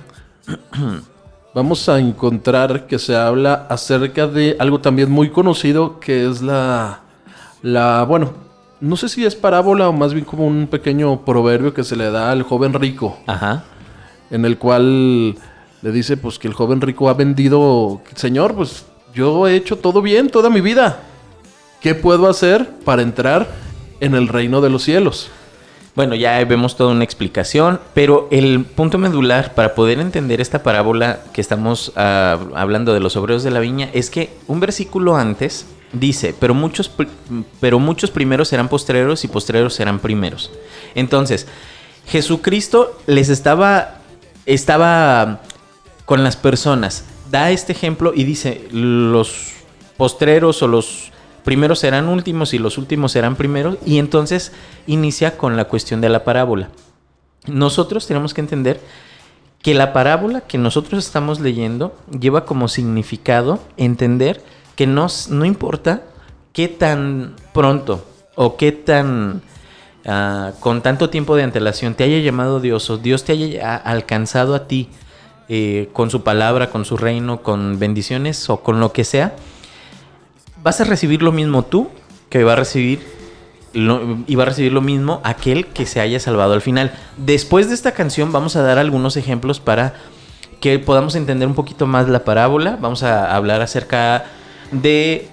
vamos 1.53 1.89
a 1.89 1.99
encontrar 1.99 2.87
que 2.87 2.99
se 2.99 3.15
habla 3.15 3.67
acerca 3.69 4.27
de 4.27 4.55
algo 4.59 4.79
también 4.79 5.09
muy 5.09 5.29
conocido, 5.29 5.99
que 5.99 6.29
es 6.29 6.41
la, 6.41 7.01
la, 7.61 8.03
bueno, 8.03 8.33
no 8.79 8.95
sé 8.95 9.09
si 9.09 9.25
es 9.25 9.35
parábola 9.35 9.89
o 9.89 9.93
más 9.93 10.13
bien 10.13 10.25
como 10.25 10.45
un 10.45 10.67
pequeño 10.67 11.25
proverbio 11.25 11.73
que 11.73 11.83
se 11.83 11.95
le 11.95 12.11
da 12.11 12.31
al 12.31 12.43
joven 12.43 12.73
rico. 12.73 13.17
Ajá. 13.27 13.63
en 14.31 14.45
el 14.45 14.57
cual 14.57 15.35
le 15.81 15.91
dice 15.91 16.17
pues 16.17 16.37
que 16.37 16.47
el 16.47 16.53
joven 16.53 16.81
rico 16.81 17.09
ha 17.09 17.13
vendido, 17.13 18.01
Señor, 18.15 18.55
pues 18.55 18.85
yo 19.19 19.47
he 19.47 19.55
hecho 19.55 19.77
todo 19.77 20.01
bien 20.01 20.29
toda 20.29 20.49
mi 20.49 20.61
vida. 20.61 21.03
¿Qué 21.81 21.93
puedo 21.93 22.29
hacer 22.29 22.69
para 22.85 23.01
entrar 23.01 23.47
en 23.99 24.15
el 24.15 24.29
reino 24.29 24.61
de 24.61 24.69
los 24.69 24.83
cielos? 24.83 25.29
Bueno, 25.93 26.15
ya 26.15 26.41
vemos 26.45 26.77
toda 26.77 26.91
una 26.91 27.03
explicación, 27.03 27.81
pero 27.93 28.29
el 28.31 28.63
punto 28.63 28.97
medular 28.97 29.53
para 29.55 29.75
poder 29.75 29.99
entender 29.99 30.39
esta 30.39 30.63
parábola 30.63 31.19
que 31.33 31.41
estamos 31.41 31.91
ah, 31.97 32.37
hablando 32.55 32.93
de 32.93 33.01
los 33.01 33.17
obreros 33.17 33.43
de 33.43 33.51
la 33.51 33.59
viña 33.59 33.89
es 33.93 34.09
que 34.09 34.29
un 34.47 34.61
versículo 34.61 35.17
antes 35.17 35.65
dice, 35.91 36.33
pero 36.39 36.53
muchos, 36.53 36.89
pero 37.59 37.79
muchos 37.79 38.11
primeros 38.11 38.47
serán 38.47 38.69
postreros 38.69 39.25
y 39.25 39.27
postreros 39.27 39.73
serán 39.73 39.99
primeros. 39.99 40.51
Entonces, 40.95 41.47
Jesucristo 42.07 42.97
les 43.05 43.27
estaba, 43.27 43.95
estaba 44.45 45.41
con 46.05 46.23
las 46.23 46.37
personas, 46.37 47.03
da 47.29 47.51
este 47.51 47.71
ejemplo 47.73 48.13
y 48.15 48.23
dice, 48.23 48.67
los 48.71 49.53
postreros 49.97 50.61
o 50.63 50.67
los 50.67 51.11
primeros 51.43 51.79
serán 51.79 52.07
últimos 52.09 52.53
y 52.53 52.59
los 52.59 52.77
últimos 52.77 53.11
serán 53.11 53.35
primeros, 53.35 53.77
y 53.85 53.97
entonces 53.99 54.51
inicia 54.87 55.37
con 55.37 55.57
la 55.57 55.65
cuestión 55.65 56.01
de 56.01 56.09
la 56.09 56.23
parábola. 56.23 56.69
Nosotros 57.47 58.05
tenemos 58.07 58.33
que 58.33 58.41
entender 58.41 58.81
que 59.61 59.73
la 59.73 59.91
parábola 59.93 60.41
que 60.41 60.57
nosotros 60.57 61.03
estamos 61.05 61.39
leyendo 61.39 61.95
lleva 62.17 62.45
como 62.45 62.67
significado 62.67 63.59
entender 63.77 64.43
que 64.75 64.87
no, 64.87 65.07
s- 65.07 65.33
no 65.33 65.43
importa 65.45 66.03
qué 66.53 66.67
tan 66.67 67.35
pronto 67.53 68.05
o 68.35 68.55
qué 68.55 68.71
tan 68.71 69.41
ah, 70.05 70.51
con 70.61 70.81
tanto 70.81 71.09
tiempo 71.09 71.35
de 71.35 71.43
antelación 71.43 71.93
te 71.95 72.03
haya 72.05 72.19
llamado 72.19 72.59
Dios 72.61 72.89
o 72.89 72.97
Dios 72.97 73.23
te 73.25 73.33
haya 73.33 73.75
alcanzado 73.75 74.55
a 74.55 74.67
ti 74.67 74.89
eh, 75.49 75.89
con 75.93 76.09
su 76.09 76.21
palabra, 76.23 76.69
con 76.69 76.85
su 76.85 76.95
reino, 76.95 77.41
con 77.41 77.79
bendiciones 77.79 78.49
o 78.49 78.61
con 78.61 78.79
lo 78.79 78.93
que 78.93 79.03
sea, 79.03 79.35
vas 80.63 80.79
a 80.81 80.83
recibir 80.83 81.21
lo 81.23 81.31
mismo 81.31 81.63
tú 81.63 81.89
que 82.29 82.43
va 82.43 82.53
a 82.53 82.55
recibir 82.55 82.99
lo- 83.73 84.19
y 84.27 84.35
va 84.35 84.43
a 84.43 84.45
recibir 84.47 84.71
lo 84.73 84.81
mismo 84.81 85.21
aquel 85.23 85.65
que 85.67 85.85
se 85.85 85.99
haya 86.01 86.19
salvado 86.19 86.53
al 86.53 86.61
final. 86.61 86.91
Después 87.17 87.67
de 87.69 87.75
esta 87.75 87.91
canción 87.93 88.31
vamos 88.31 88.55
a 88.55 88.61
dar 88.61 88.77
algunos 88.77 89.17
ejemplos 89.17 89.59
para 89.59 89.93
que 90.59 90.77
podamos 90.79 91.15
entender 91.15 91.47
un 91.47 91.55
poquito 91.55 91.87
más 91.87 92.07
la 92.09 92.23
parábola. 92.25 92.77
Vamos 92.81 93.03
a 93.03 93.35
hablar 93.35 93.61
acerca 93.61 94.25
de 94.71 95.27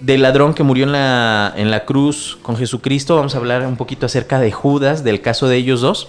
del 0.00 0.22
ladrón 0.22 0.54
que 0.54 0.64
murió 0.64 0.84
en 0.84 0.92
la, 0.92 1.52
en 1.56 1.70
la 1.70 1.84
cruz 1.84 2.36
con 2.42 2.56
Jesucristo. 2.56 3.16
Vamos 3.16 3.34
a 3.34 3.38
hablar 3.38 3.66
un 3.66 3.76
poquito 3.76 4.06
acerca 4.06 4.38
de 4.40 4.50
Judas, 4.52 5.04
del 5.04 5.20
caso 5.20 5.46
de 5.46 5.56
ellos 5.56 5.80
dos. 5.80 6.08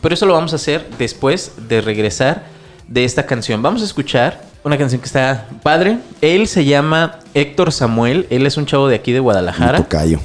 Pero 0.00 0.14
eso 0.14 0.24
lo 0.26 0.32
vamos 0.32 0.54
a 0.54 0.56
hacer 0.56 0.88
después 0.98 1.52
de 1.68 1.82
regresar 1.82 2.46
de 2.88 3.04
esta 3.04 3.26
canción. 3.26 3.62
Vamos 3.62 3.82
a 3.82 3.84
escuchar 3.84 4.42
una 4.64 4.78
canción 4.78 5.00
que 5.00 5.06
está 5.06 5.48
padre. 5.62 5.98
Él 6.20 6.46
se 6.46 6.64
llama 6.64 7.18
Héctor 7.34 7.72
Samuel. 7.72 8.26
Él 8.30 8.46
es 8.46 8.56
un 8.56 8.66
chavo 8.66 8.88
de 8.88 8.96
aquí 8.96 9.12
de 9.12 9.20
Guadalajara. 9.20 9.78
tocayo. 9.78 10.20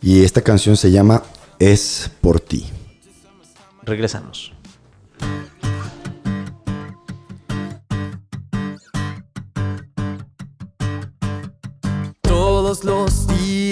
Y 0.00 0.22
esta 0.24 0.42
canción 0.42 0.76
se 0.76 0.90
llama 0.90 1.22
Es 1.58 2.10
por 2.20 2.40
ti. 2.40 2.66
Regresamos. 3.82 4.52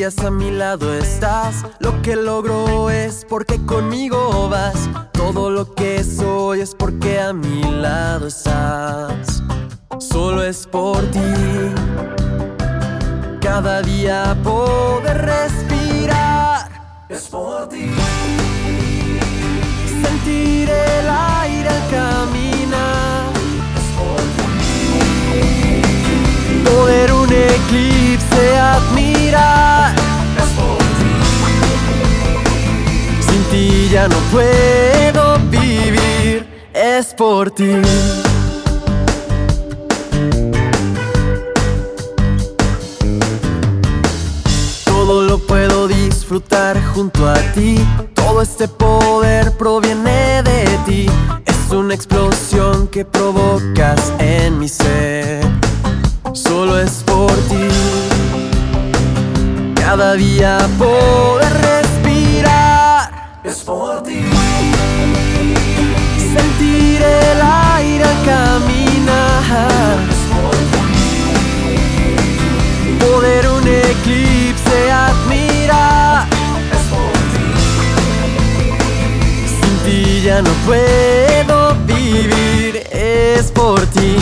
A 0.06 0.30
mi 0.30 0.52
lado 0.52 0.94
estás. 0.94 1.64
Lo 1.80 2.00
que 2.00 2.14
logro 2.14 2.90
es 2.90 3.26
porque 3.28 3.60
conmigo 3.66 4.48
vas. 4.48 4.88
Todo 5.12 5.50
lo 5.50 5.74
que 5.74 6.04
soy 6.04 6.60
es 6.60 6.76
porque 6.76 7.20
a 7.20 7.32
mi 7.32 7.60
lado 7.62 8.28
estás. 8.28 9.42
Solo 9.98 10.44
es 10.44 10.64
por 10.68 10.98
ti. 11.10 11.20
Cada 13.40 13.82
día 13.82 14.36
poder 14.44 15.22
respirar. 15.22 16.70
Es 17.08 17.26
por 17.26 17.68
ti. 17.68 17.90
Sentir 20.04 20.70
el 20.70 21.08
aire 21.10 21.68
al 21.68 21.90
caminar. 21.90 23.26
poder 26.64 27.12
un 27.12 27.32
eclipse 27.32 28.56
admirar. 28.56 29.15
Sin 33.20 33.42
ti 33.50 33.88
ya 33.90 34.06
no 34.06 34.16
puedo 34.30 35.38
vivir, 35.50 36.46
es 36.72 37.14
por 37.14 37.50
ti. 37.50 37.72
Todo 44.84 45.22
lo 45.22 45.38
puedo 45.38 45.88
disfrutar 45.88 46.80
junto 46.94 47.28
a 47.28 47.34
ti. 47.52 47.84
Todo 48.14 48.42
este 48.42 48.68
poder 48.68 49.52
proviene 49.56 50.42
de 50.42 50.64
ti. 50.86 51.06
Es 51.46 51.72
una 51.72 51.94
explosión 51.94 52.86
que 52.88 53.04
provocas 53.04 54.12
en 54.18 54.58
mi 54.58 54.68
ser 54.68 55.40
solo 56.36 56.78
es 56.78 57.02
por 57.04 57.32
ti. 57.48 57.65
Cada 59.96 60.12
día 60.12 60.58
poder 60.76 61.54
respirar 61.54 63.10
es 63.42 63.56
por 63.64 64.02
ti. 64.02 64.26
Sentir 66.18 67.00
el 67.00 67.40
aire 67.40 68.04
al 68.04 68.24
caminar 68.26 69.96
es 70.10 70.22
por 70.34 70.54
ti. 70.72 70.84
Poder 73.06 73.48
un 73.48 73.66
eclipse 73.66 74.92
admirar 74.92 76.26
es 76.76 76.84
por 76.92 77.12
ti. 77.32 77.48
Sin 79.48 79.76
ti 79.86 80.20
ya 80.26 80.38
no 80.42 80.52
puedo 80.66 81.74
vivir, 81.86 82.86
es 82.92 83.50
por 83.50 83.80
ti. 83.86 84.18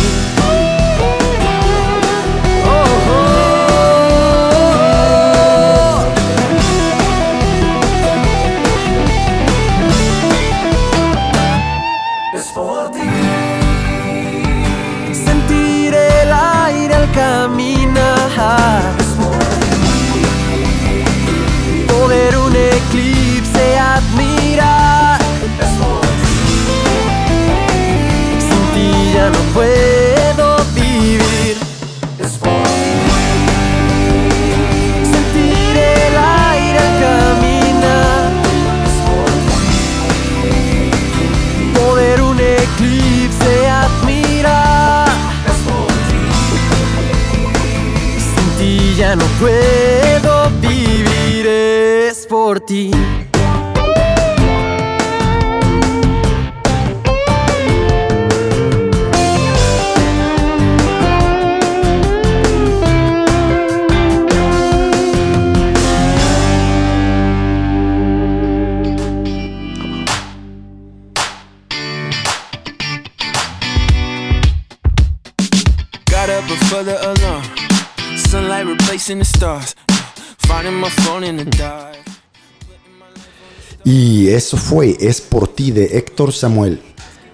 Y 83.84 84.28
eso 84.28 84.56
fue 84.56 84.96
Es 84.98 85.20
por 85.20 85.48
ti 85.48 85.70
de 85.70 85.98
Héctor 85.98 86.32
Samuel. 86.32 86.80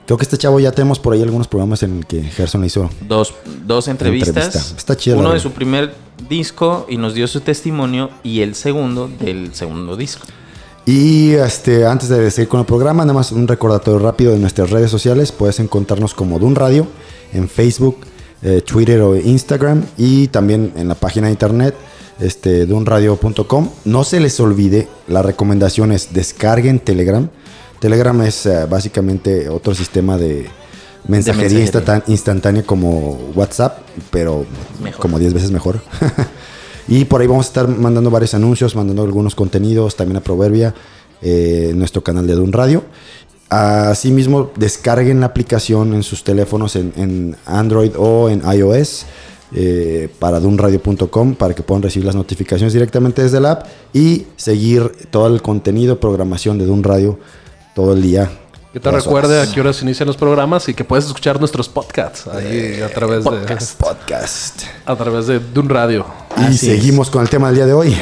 Creo 0.05 0.19
que 0.19 0.25
este 0.25 0.37
chavo 0.37 0.59
ya 0.59 0.73
tenemos 0.73 0.99
por 0.99 1.13
ahí 1.13 1.23
algunos 1.23 1.47
programas 1.47 1.85
en 1.85 1.99
el 1.99 2.07
que 2.07 2.21
Gerson 2.23 2.63
le 2.63 2.67
hizo. 2.67 2.91
Dos, 3.07 3.33
dos 3.65 3.87
entrevistas. 3.87 4.47
Entrevista. 4.47 4.77
Está 4.77 4.97
chida 4.97 5.15
la 5.15 5.21
Uno 5.21 5.33
de 5.33 5.39
su 5.39 5.53
primer 5.53 5.95
disco 6.29 6.85
y 6.89 6.97
nos 6.97 7.15
dio 7.15 7.29
su 7.29 7.41
testimonio 7.41 8.11
y 8.25 8.41
el 8.41 8.57
segundo 8.57 9.09
del 9.09 9.55
segundo 9.55 9.97
disco. 9.97 10.27
Y 10.85 11.35
este, 11.35 11.87
antes 11.87 12.09
de 12.09 12.29
seguir 12.33 12.49
con 12.49 12.59
el 12.59 12.67
programa, 12.67 13.05
nada 13.05 13.13
más 13.13 13.31
un 13.31 13.47
recordatorio 13.47 14.01
rápido 14.01 14.33
de 14.33 14.39
nuestras 14.39 14.71
redes 14.71 14.91
sociales. 14.91 15.31
Puedes 15.31 15.61
encontrarnos 15.61 16.15
como 16.15 16.41
Dun 16.41 16.57
Radio 16.57 16.89
en 17.33 17.49
Facebook, 17.49 17.99
eh, 18.43 18.63
Twitter 18.63 19.01
o 19.03 19.15
Instagram 19.15 19.85
y 19.97 20.27
también 20.27 20.73
en 20.75 20.89
la 20.89 20.97
página 20.97 21.27
de 21.29 21.35
internet 21.35 21.77
este, 22.21 22.67
dunradio.com. 22.67 23.71
No 23.85 24.05
se 24.05 24.21
les 24.21 24.39
olvide, 24.41 24.89
la 25.09 25.23
recomendación 25.23 25.93
es 25.93 26.13
descarguen 26.13 26.79
Telegram. 26.79 27.29
Telegram 27.81 28.21
es 28.23 28.47
eh, 28.47 28.67
básicamente 28.69 29.49
otro 29.49 29.75
sistema 29.75 30.19
de 30.19 30.47
mensajería, 31.09 31.59
mensajería. 31.59 31.65
instantá- 31.65 32.05
instantánea 32.09 32.63
como 32.63 33.19
WhatsApp, 33.35 33.79
pero 34.11 34.45
Mejor. 34.83 35.01
como 35.01 35.19
10 35.19 35.33
veces 35.35 35.51
mejor. 35.51 35.81
y 36.89 37.05
por 37.07 37.21
ahí 37.23 37.27
vamos 37.27 37.47
a 37.47 37.49
estar 37.49 37.69
mandando 37.69 38.11
varios 38.11 38.35
anuncios, 38.35 38.77
mandando 38.77 39.03
algunos 39.03 39.35
contenidos, 39.35 39.97
también 39.97 40.19
a 40.19 40.21
Proverbia, 40.21 40.75
eh, 41.23 41.73
nuestro 41.75 42.03
canal 42.03 42.27
de 42.27 42.35
Dun 42.35 42.53
Radio. 42.53 42.85
Asimismo, 43.49 44.51
descarguen 44.57 45.21
la 45.21 45.27
aplicación 45.27 45.95
en 45.95 46.03
sus 46.05 46.23
teléfonos 46.23 46.77
en, 46.77 46.93
en 46.97 47.37
Android 47.47 47.93
o 47.97 48.29
en 48.31 48.43
iOS 48.49 49.07
eh, 49.53 50.09
para 50.19 50.41
dunradio.com 50.41 51.35
para 51.35 51.55
que 51.55 51.63
puedan 51.63 51.83
recibir 51.83 52.07
las 52.07 52.15
notificaciones 52.15 52.73
directamente 52.73 53.23
desde 53.23 53.41
la 53.41 53.53
app 53.53 53.67
y 53.93 54.27
seguir 54.37 54.93
todo 55.11 55.27
el 55.27 55.43
contenido, 55.43 55.99
programación 55.99 56.59
de 56.59 56.67
Dun 56.67 56.83
Radio 56.83 57.19
todo 57.75 57.93
el 57.93 58.03
día. 58.03 58.31
Que 58.73 58.79
te 58.79 58.91
recuerde 58.91 59.39
horas. 59.39 59.49
a 59.51 59.53
qué 59.55 59.61
horas 59.61 59.83
inician 59.83 60.07
los 60.07 60.17
programas 60.17 60.69
y 60.69 60.75
que 60.75 60.85
puedes 60.85 61.05
escuchar 61.07 61.41
nuestros 61.41 61.69
podcasts 61.69 62.29
ahí 62.29 62.81
a 62.81 62.89
través 62.89 63.25
de 63.25 63.31
Podcast. 63.79 64.63
a 64.87 64.95
través 64.95 65.27
de 65.27 65.41
Dun 65.41 65.69
Radio. 65.69 66.07
Y 66.37 66.43
Así 66.43 66.71
es. 66.71 66.77
seguimos 66.79 67.11
con 67.11 67.23
el 67.23 67.29
tema 67.29 67.49
del 67.49 67.57
día 67.57 67.67
de 67.67 67.73
hoy. 67.73 67.97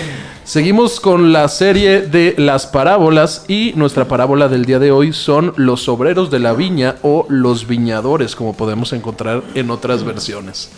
Seguimos 0.44 0.98
con 1.00 1.30
la 1.30 1.46
serie 1.48 2.02
de 2.02 2.34
las 2.38 2.66
parábolas 2.66 3.44
y 3.48 3.72
nuestra 3.76 4.08
parábola 4.08 4.48
del 4.48 4.64
día 4.64 4.78
de 4.78 4.90
hoy 4.90 5.12
son 5.12 5.52
los 5.56 5.88
obreros 5.90 6.30
de 6.30 6.38
la 6.38 6.54
viña 6.54 6.96
o 7.02 7.26
los 7.28 7.66
viñadores, 7.66 8.34
como 8.34 8.54
podemos 8.56 8.94
encontrar 8.94 9.42
en 9.54 9.70
otras 9.70 10.04
versiones. 10.04 10.70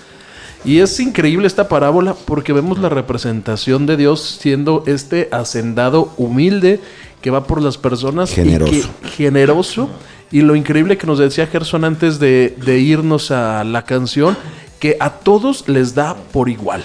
Y 0.65 0.81
es 0.81 0.99
increíble 1.01 1.47
esta 1.47 1.69
parábola 1.69 2.15
porque 2.27 2.53
vemos 2.53 2.79
la 2.79 2.89
representación 2.91 3.87
de 3.87 3.97
Dios 3.97 4.39
siendo 4.41 4.85
este 4.87 5.29
hacendado 5.33 6.13
humilde 6.19 6.81
que 7.23 7.31
va 7.31 7.45
por 7.45 7.63
las 7.63 7.79
personas 7.79 8.31
y 8.33 8.35
Generoso. 8.37 8.73
que- 9.03 9.09
generoso. 9.09 9.89
Y 10.31 10.43
lo 10.43 10.55
increíble 10.55 10.97
que 10.97 11.07
nos 11.07 11.19
decía 11.19 11.47
Gerson 11.47 11.85
antes 11.85 12.19
de, 12.21 12.57
de 12.65 12.79
irnos 12.79 13.31
a 13.31 13.65
la 13.65 13.85
canción, 13.85 14.37
que 14.79 14.97
a 15.01 15.11
todos 15.11 15.69
les 15.69 15.95
da 15.95 16.15
por 16.33 16.49
igual 16.49 16.83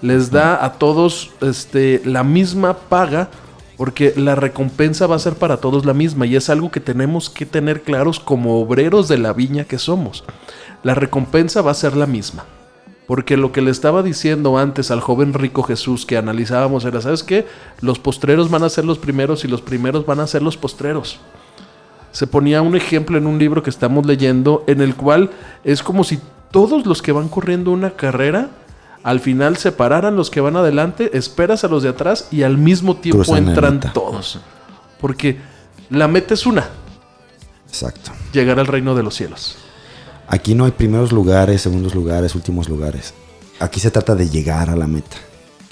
les 0.00 0.30
da 0.30 0.64
a 0.64 0.74
todos 0.74 1.32
este, 1.40 2.00
la 2.04 2.22
misma 2.22 2.74
paga 2.74 3.30
porque 3.76 4.12
la 4.16 4.36
recompensa 4.36 5.08
va 5.08 5.16
a 5.16 5.18
ser 5.18 5.34
para 5.34 5.56
todos 5.56 5.84
la 5.84 5.92
misma 5.92 6.24
y 6.24 6.36
es 6.36 6.50
algo 6.50 6.70
que 6.70 6.78
tenemos 6.78 7.28
que 7.28 7.46
tener 7.46 7.82
claros 7.82 8.20
como 8.20 8.60
obreros 8.60 9.08
de 9.08 9.18
la 9.18 9.32
viña 9.32 9.64
que 9.64 9.76
somos. 9.76 10.22
La 10.84 10.94
recompensa 10.94 11.62
va 11.62 11.72
a 11.72 11.74
ser 11.74 11.96
la 11.96 12.06
misma. 12.06 12.44
Porque 13.08 13.38
lo 13.38 13.52
que 13.52 13.62
le 13.62 13.70
estaba 13.70 14.02
diciendo 14.02 14.58
antes 14.58 14.90
al 14.90 15.00
joven 15.00 15.32
rico 15.32 15.62
Jesús 15.62 16.04
que 16.04 16.18
analizábamos 16.18 16.84
era, 16.84 17.00
¿sabes 17.00 17.22
qué? 17.22 17.46
Los 17.80 17.98
postreros 17.98 18.50
van 18.50 18.64
a 18.64 18.68
ser 18.68 18.84
los 18.84 18.98
primeros 18.98 19.46
y 19.46 19.48
los 19.48 19.62
primeros 19.62 20.04
van 20.04 20.20
a 20.20 20.26
ser 20.26 20.42
los 20.42 20.58
postreros. 20.58 21.18
Se 22.12 22.26
ponía 22.26 22.60
un 22.60 22.76
ejemplo 22.76 23.16
en 23.16 23.26
un 23.26 23.38
libro 23.38 23.62
que 23.62 23.70
estamos 23.70 24.04
leyendo 24.04 24.62
en 24.66 24.82
el 24.82 24.94
cual 24.94 25.30
es 25.64 25.82
como 25.82 26.04
si 26.04 26.20
todos 26.50 26.84
los 26.84 27.00
que 27.00 27.12
van 27.12 27.30
corriendo 27.30 27.70
una 27.70 27.92
carrera 27.92 28.50
al 29.02 29.20
final 29.20 29.56
separaran 29.56 30.14
los 30.14 30.28
que 30.28 30.42
van 30.42 30.56
adelante, 30.56 31.16
esperas 31.16 31.64
a 31.64 31.68
los 31.68 31.82
de 31.82 31.88
atrás 31.88 32.28
y 32.30 32.42
al 32.42 32.58
mismo 32.58 32.96
tiempo 32.96 33.22
Cruzan 33.22 33.48
entran 33.48 33.80
todos. 33.94 34.38
Porque 35.00 35.38
la 35.88 36.08
meta 36.08 36.34
es 36.34 36.44
una, 36.44 36.68
Exacto. 37.68 38.12
llegar 38.34 38.60
al 38.60 38.66
reino 38.66 38.94
de 38.94 39.02
los 39.02 39.14
cielos. 39.14 39.56
Aquí 40.28 40.54
no 40.54 40.64
hay 40.66 40.72
primeros 40.72 41.10
lugares, 41.10 41.62
segundos 41.62 41.94
lugares, 41.94 42.34
últimos 42.34 42.68
lugares. 42.68 43.14
Aquí 43.60 43.80
se 43.80 43.90
trata 43.90 44.14
de 44.14 44.28
llegar 44.28 44.68
a 44.70 44.76
la 44.76 44.86
meta. 44.86 45.16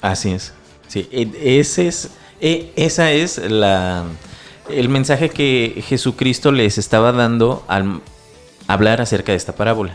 Así 0.00 0.30
es. 0.32 0.52
Sí, 0.88 1.08
e- 1.12 1.58
ese 1.60 1.88
es, 1.88 2.08
e- 2.40 2.72
esa 2.76 3.12
es 3.12 3.38
la, 3.50 4.04
el 4.70 4.88
mensaje 4.88 5.28
que 5.30 5.82
Jesucristo 5.86 6.52
les 6.52 6.78
estaba 6.78 7.12
dando 7.12 7.64
al 7.68 8.00
hablar 8.66 9.00
acerca 9.00 9.32
de 9.32 9.36
esta 9.38 9.54
parábola. 9.54 9.94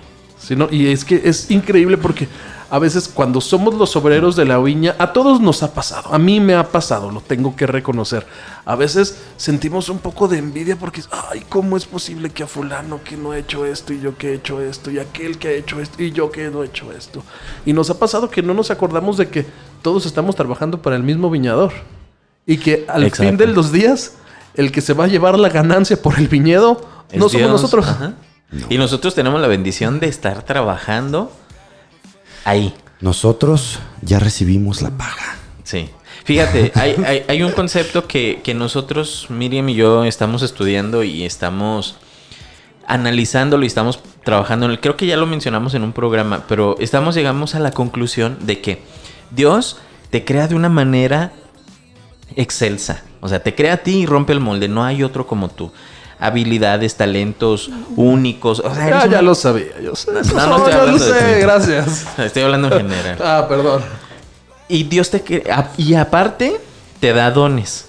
Y 0.72 0.88
es 0.88 1.06
que 1.06 1.22
es 1.24 1.50
increíble 1.52 1.98
porque 1.98 2.28
a 2.70 2.80
veces 2.80 3.10
cuando 3.14 3.42
somos 3.42 3.74
los 3.76 3.96
obreros 3.98 4.36
de 4.38 4.46
la 4.46 4.58
viña, 4.58 4.96
a 4.98 5.12
todos 5.12 5.42
nos 5.42 5.62
ha 5.62 5.74
pasado, 5.74 6.14
a 6.14 6.18
mí 6.18 6.40
me 6.40 6.56
ha 6.56 6.64
pasado, 6.70 7.12
lo 7.12 7.20
tengo 7.20 7.54
que 7.56 7.68
reconocer. 7.68 8.26
A 8.64 8.76
veces 8.76 9.18
sentimos 9.36 9.90
un 9.90 10.00
poco 10.00 10.28
de 10.30 10.38
envidia 10.38 10.78
porque, 10.78 11.02
ay, 11.30 11.44
¿cómo 11.50 11.76
es 11.76 11.86
posible 11.86 12.30
que 12.30 12.44
a 12.44 12.48
fulano 12.48 13.02
que 13.04 13.18
no 13.18 13.32
ha 13.32 13.38
hecho 13.38 13.66
esto 13.66 13.92
y 13.92 14.00
yo 14.00 14.18
que 14.18 14.30
he 14.30 14.34
hecho 14.36 14.62
esto 14.62 14.90
y 14.90 15.00
aquel 15.00 15.38
que 15.38 15.50
ha 15.50 15.52
hecho 15.52 15.82
esto 15.82 16.02
y 16.02 16.12
yo 16.12 16.32
que 16.32 16.50
no 16.50 16.64
he 16.64 16.68
hecho 16.68 16.92
esto? 16.94 17.24
Y 17.66 17.74
nos 17.74 17.90
ha 17.90 18.00
pasado 18.00 18.30
que 18.30 18.42
no 18.42 18.54
nos 18.54 18.72
acordamos 18.72 19.18
de 19.18 19.28
que 19.28 19.46
todos 19.82 20.06
estamos 20.06 20.36
trabajando 20.38 20.82
para 20.82 20.96
el 20.96 21.04
mismo 21.04 21.30
viñador 21.30 21.74
y 22.46 22.58
que 22.58 22.86
al 22.88 23.04
Exacto. 23.04 23.24
fin 23.28 23.38
de 23.38 23.48
los 23.48 23.72
días, 23.74 24.14
el 24.56 24.72
que 24.72 24.80
se 24.82 24.94
va 24.94 25.06
a 25.06 25.08
llevar 25.08 25.38
la 25.38 25.50
ganancia 25.50 26.02
por 26.02 26.18
el 26.20 26.28
viñedo 26.30 26.82
Es 27.12 27.20
no 27.20 27.28
somos 27.28 27.48
Dios, 27.48 27.52
nosotros. 27.52 27.86
ajá. 27.88 28.14
Y 28.70 28.78
nosotros 28.78 29.16
tenemos 29.16 29.40
la 29.42 29.48
bendición 29.48 30.00
de 30.00 30.08
estar 30.08 30.44
trabajando 30.44 31.32
ahí. 32.44 32.74
Nosotros 33.00 33.80
ya 34.02 34.20
recibimos 34.20 34.82
la 34.82 34.90
paga. 34.92 35.38
Sí. 35.64 35.90
Fíjate, 36.24 36.72
hay, 36.76 36.96
hay- 37.06 37.24
hay 37.28 37.44
un 37.44 37.52
concepto 37.52 38.08
que, 38.08 38.42
que 38.44 38.54
nosotros, 38.54 39.28
Miriam 39.30 39.70
y 39.70 39.76
yo, 39.76 40.04
estamos 40.04 40.42
estudiando 40.44 41.04
y 41.04 41.24
estamos 41.24 41.96
analizándolo 42.88 43.64
y 43.64 43.68
estamos 43.68 44.00
trabajando 44.24 44.66
en 44.66 44.74
él. 44.74 44.80
Creo 44.82 44.98
que 44.98 45.08
ya 45.08 45.18
lo 45.18 45.26
mencionamos 45.26 45.74
en 45.74 45.84
un 45.84 45.94
programa, 45.94 46.44
pero 46.48 46.76
estamos 46.80 47.16
llegamos 47.16 47.56
a 47.56 47.60
la 47.60 47.72
conclusión 47.72 48.38
de 48.42 48.60
que 48.62 48.84
Dios 49.32 49.78
te 50.10 50.26
crea 50.26 50.48
de 50.48 50.56
una 50.56 50.70
manera 50.70 51.32
excelsa. 52.36 53.04
O 53.22 53.30
sea, 53.30 53.42
te 53.42 53.56
crea 53.56 53.74
a 53.74 53.78
ti 53.78 54.00
y 54.00 54.06
rompe 54.06 54.34
el 54.34 54.40
molde. 54.40 54.68
No 54.68 54.84
hay 54.84 55.04
otro 55.04 55.26
como 55.26 55.48
tú. 55.50 55.72
Habilidades, 56.21 56.95
talentos 56.95 57.69
únicos. 57.97 58.60
O 58.60 58.73
sea, 58.73 58.88
eres 58.88 59.10
Ya, 59.10 59.21
lo 59.21 59.36
sabía. 59.36 59.81
Yo 59.84 59.95
sé, 59.95 60.12
no 60.12 60.21
no, 60.21 60.57
estoy 60.57 60.73
yo 60.73 60.86
lo 60.86 60.93
de 60.93 60.99
sé, 60.99 61.39
gracias. 61.41 62.05
Estoy 62.17 62.43
hablando 62.43 62.67
en 62.71 62.88
general. 62.89 63.17
Ah, 63.23 63.45
perdón. 63.49 63.81
Y 64.69 64.84
Dios 64.84 65.10
te. 65.10 65.43
Y 65.77 65.95
aparte, 65.95 66.62
te 67.01 67.12
da 67.12 67.31
dones. 67.31 67.88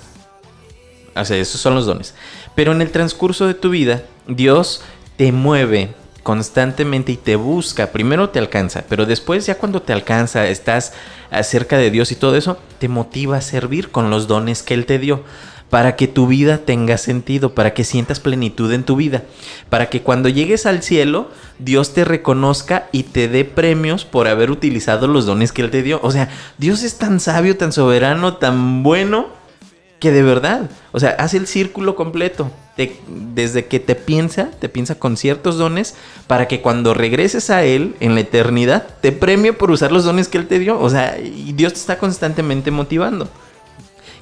O 1.14 1.24
sea, 1.24 1.36
esos 1.36 1.60
son 1.60 1.74
los 1.74 1.86
dones. 1.86 2.14
Pero 2.54 2.72
en 2.72 2.80
el 2.80 2.90
transcurso 2.90 3.46
de 3.46 3.54
tu 3.54 3.70
vida, 3.70 4.02
Dios 4.26 4.82
te 5.16 5.30
mueve 5.30 5.94
constantemente 6.22 7.12
y 7.12 7.16
te 7.16 7.36
busca. 7.36 7.88
Primero 7.92 8.30
te 8.30 8.38
alcanza, 8.38 8.84
pero 8.88 9.06
después, 9.06 9.46
ya 9.46 9.56
cuando 9.56 9.82
te 9.82 9.92
alcanza, 9.92 10.46
estás 10.46 10.92
cerca 11.42 11.78
de 11.78 11.90
Dios 11.90 12.12
y 12.12 12.16
todo 12.16 12.36
eso, 12.36 12.58
te 12.78 12.88
motiva 12.88 13.38
a 13.38 13.40
servir 13.40 13.90
con 13.90 14.10
los 14.10 14.26
dones 14.26 14.62
que 14.62 14.74
Él 14.74 14.86
te 14.86 14.98
dio. 14.98 15.22
Para 15.72 15.96
que 15.96 16.06
tu 16.06 16.26
vida 16.26 16.58
tenga 16.58 16.98
sentido, 16.98 17.54
para 17.54 17.72
que 17.72 17.82
sientas 17.82 18.20
plenitud 18.20 18.70
en 18.72 18.84
tu 18.84 18.94
vida, 18.94 19.22
para 19.70 19.88
que 19.88 20.02
cuando 20.02 20.28
llegues 20.28 20.66
al 20.66 20.82
cielo, 20.82 21.30
Dios 21.58 21.94
te 21.94 22.04
reconozca 22.04 22.90
y 22.92 23.04
te 23.04 23.26
dé 23.26 23.46
premios 23.46 24.04
por 24.04 24.28
haber 24.28 24.50
utilizado 24.50 25.08
los 25.08 25.24
dones 25.24 25.50
que 25.50 25.62
Él 25.62 25.70
te 25.70 25.82
dio. 25.82 25.98
O 26.02 26.10
sea, 26.10 26.28
Dios 26.58 26.82
es 26.82 26.98
tan 26.98 27.20
sabio, 27.20 27.56
tan 27.56 27.72
soberano, 27.72 28.36
tan 28.36 28.82
bueno, 28.82 29.28
que 29.98 30.10
de 30.12 30.22
verdad, 30.22 30.68
o 30.90 31.00
sea, 31.00 31.10
hace 31.18 31.38
el 31.38 31.46
círculo 31.46 31.96
completo. 31.96 32.50
Desde 33.34 33.64
que 33.64 33.80
te 33.80 33.94
piensa, 33.94 34.50
te 34.60 34.68
piensa 34.68 34.96
con 34.96 35.16
ciertos 35.16 35.56
dones, 35.56 35.94
para 36.26 36.48
que 36.48 36.60
cuando 36.60 36.92
regreses 36.92 37.48
a 37.48 37.64
Él 37.64 37.96
en 38.00 38.14
la 38.14 38.20
eternidad, 38.20 38.86
te 39.00 39.10
premie 39.10 39.54
por 39.54 39.70
usar 39.70 39.90
los 39.90 40.04
dones 40.04 40.28
que 40.28 40.36
Él 40.36 40.48
te 40.48 40.58
dio. 40.58 40.78
O 40.78 40.90
sea, 40.90 41.18
y 41.18 41.54
Dios 41.54 41.72
te 41.72 41.78
está 41.78 41.96
constantemente 41.96 42.70
motivando. 42.70 43.30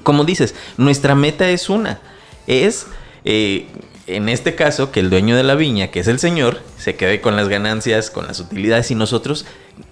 Como 0.03 0.23
dices, 0.25 0.55
nuestra 0.77 1.15
meta 1.15 1.49
es 1.49 1.69
una. 1.69 1.99
Es, 2.47 2.87
eh, 3.25 3.67
en 4.07 4.29
este 4.29 4.55
caso, 4.55 4.91
que 4.91 4.99
el 4.99 5.09
dueño 5.09 5.35
de 5.35 5.43
la 5.43 5.55
viña, 5.55 5.87
que 5.87 5.99
es 5.99 6.07
el 6.07 6.19
Señor, 6.19 6.61
se 6.77 6.95
quede 6.95 7.21
con 7.21 7.35
las 7.35 7.47
ganancias, 7.47 8.09
con 8.09 8.27
las 8.27 8.39
utilidades 8.39 8.91
y 8.91 8.95
nosotros 8.95 9.45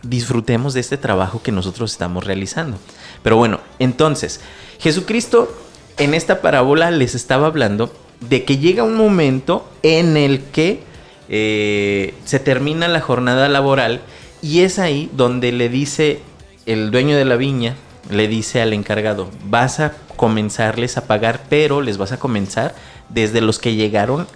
disfrutemos 0.03 0.73
de 0.73 0.81
este 0.81 0.97
trabajo 0.97 1.41
que 1.41 1.51
nosotros 1.51 1.91
estamos 1.91 2.25
realizando. 2.25 2.77
Pero 3.23 3.37
bueno, 3.37 3.59
entonces, 3.79 4.41
Jesucristo 4.79 5.53
en 5.99 6.13
esta 6.13 6.41
parábola 6.41 6.91
les 6.91 7.13
estaba 7.13 7.47
hablando 7.47 7.93
de 8.21 8.45
que 8.45 8.57
llega 8.57 8.83
un 8.83 8.95
momento 8.95 9.69
en 9.83 10.17
el 10.17 10.41
que 10.41 10.81
eh, 11.27 12.13
se 12.25 12.39
termina 12.39 12.87
la 12.87 13.01
jornada 13.01 13.47
laboral 13.49 14.01
Y 14.41 14.61
es 14.61 14.79
ahí 14.79 15.11
donde 15.13 15.51
le 15.51 15.69
dice 15.69 16.21
el 16.65 16.89
dueño 16.89 17.17
de 17.17 17.25
la 17.25 17.35
viña, 17.35 17.75
le 18.09 18.27
dice 18.27 18.61
al 18.61 18.73
encargado, 18.73 19.29
vas 19.45 19.79
a 19.79 19.93
comenzarles 20.15 20.97
a 20.97 21.05
pagar, 21.05 21.41
pero 21.49 21.81
les 21.81 21.97
vas 21.97 22.11
a 22.11 22.17
comenzar 22.19 22.73
desde 23.09 23.41
los 23.41 23.59
que 23.59 23.75
llegaron 23.75 24.27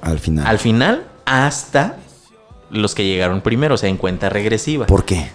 Al 0.00 0.18
final. 0.18 0.46
al 0.46 0.58
final 0.58 1.04
hasta 1.24 1.96
los 2.70 2.94
que 2.94 3.04
llegaron 3.04 3.40
primero, 3.40 3.74
o 3.74 3.78
sea, 3.78 3.88
en 3.88 3.96
cuenta 3.96 4.28
regresiva. 4.28 4.86
¿Por 4.86 5.04
qué? 5.04 5.30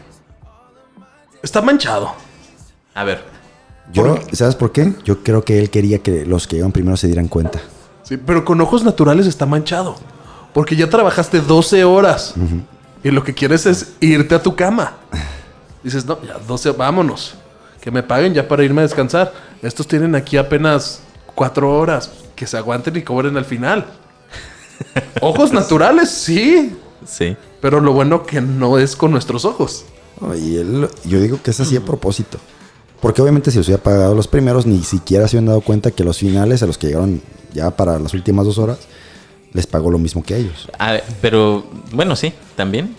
Está 1.41 1.61
manchado. 1.61 2.13
A 2.95 3.03
ver, 3.03 3.23
Yo, 3.91 4.17
¿sabes 4.31 4.55
por 4.55 4.71
qué? 4.71 4.93
Yo 5.03 5.23
creo 5.23 5.43
que 5.43 5.59
él 5.59 5.69
quería 5.69 5.99
que 5.99 6.25
los 6.25 6.47
que 6.47 6.55
llegan 6.57 6.71
primero 6.71 6.95
se 6.97 7.07
dieran 7.07 7.27
cuenta. 7.27 7.59
Sí, 8.03 8.17
pero 8.17 8.45
con 8.45 8.59
ojos 8.61 8.83
naturales 8.83 9.27
está 9.27 9.45
manchado. 9.45 9.95
Porque 10.53 10.75
ya 10.75 10.89
trabajaste 10.89 11.41
12 11.41 11.83
horas. 11.83 12.35
Y 13.03 13.09
lo 13.11 13.23
que 13.23 13.33
quieres 13.33 13.65
es 13.65 13.93
irte 13.99 14.35
a 14.35 14.41
tu 14.43 14.55
cama. 14.55 14.93
Dices, 15.83 16.05
no, 16.05 16.21
ya 16.21 16.37
12, 16.37 16.71
vámonos. 16.71 17.35
Que 17.83 17.91
me 17.91 18.01
paguen 18.01 18.33
ya 18.33 18.47
para 18.47 18.63
irme 18.63 18.79
a 18.79 18.83
descansar. 18.83 19.33
Estos 19.61 19.89
tienen 19.89 20.15
aquí 20.15 20.37
apenas 20.37 21.01
4 21.35 21.69
horas. 21.69 22.09
Que 22.33 22.47
se 22.47 22.55
aguanten 22.55 22.95
y 22.95 23.01
cobren 23.01 23.35
al 23.35 23.43
final. 23.43 23.85
ojos 25.21 25.51
naturales, 25.51 26.09
sí. 26.09 26.77
sí. 27.05 27.35
Pero 27.59 27.81
lo 27.81 27.91
bueno 27.91 28.25
que 28.25 28.39
no 28.39 28.77
es 28.79 28.95
con 28.95 29.11
nuestros 29.11 29.43
ojos. 29.43 29.83
No, 30.21 30.33
y 30.33 30.55
él, 30.55 30.87
yo 31.03 31.19
digo 31.19 31.41
que 31.43 31.51
es 31.51 31.59
así 31.59 31.75
a 31.75 31.81
propósito. 31.81 32.37
Porque 33.01 33.21
obviamente 33.21 33.51
si 33.51 33.57
los 33.57 33.67
hubiera 33.67 33.83
pagado 33.83 34.15
los 34.15 34.29
primeros, 34.29 34.65
ni 34.65 34.81
siquiera 34.83 35.27
se 35.27 35.35
habían 35.35 35.47
dado 35.47 35.59
cuenta 35.59 35.91
que 35.91 36.05
los 36.05 36.19
finales, 36.19 36.63
a 36.63 36.67
los 36.67 36.77
que 36.77 36.87
llegaron 36.87 37.21
ya 37.53 37.69
para 37.71 37.99
las 37.99 38.13
últimas 38.13 38.45
dos 38.45 38.59
horas, 38.59 38.77
les 39.51 39.67
pagó 39.67 39.91
lo 39.91 39.99
mismo 39.99 40.23
que 40.23 40.35
a 40.35 40.37
ellos. 40.37 40.69
A 40.79 40.93
ver, 40.93 41.03
pero 41.19 41.65
bueno, 41.91 42.15
sí, 42.15 42.31
también. 42.55 42.95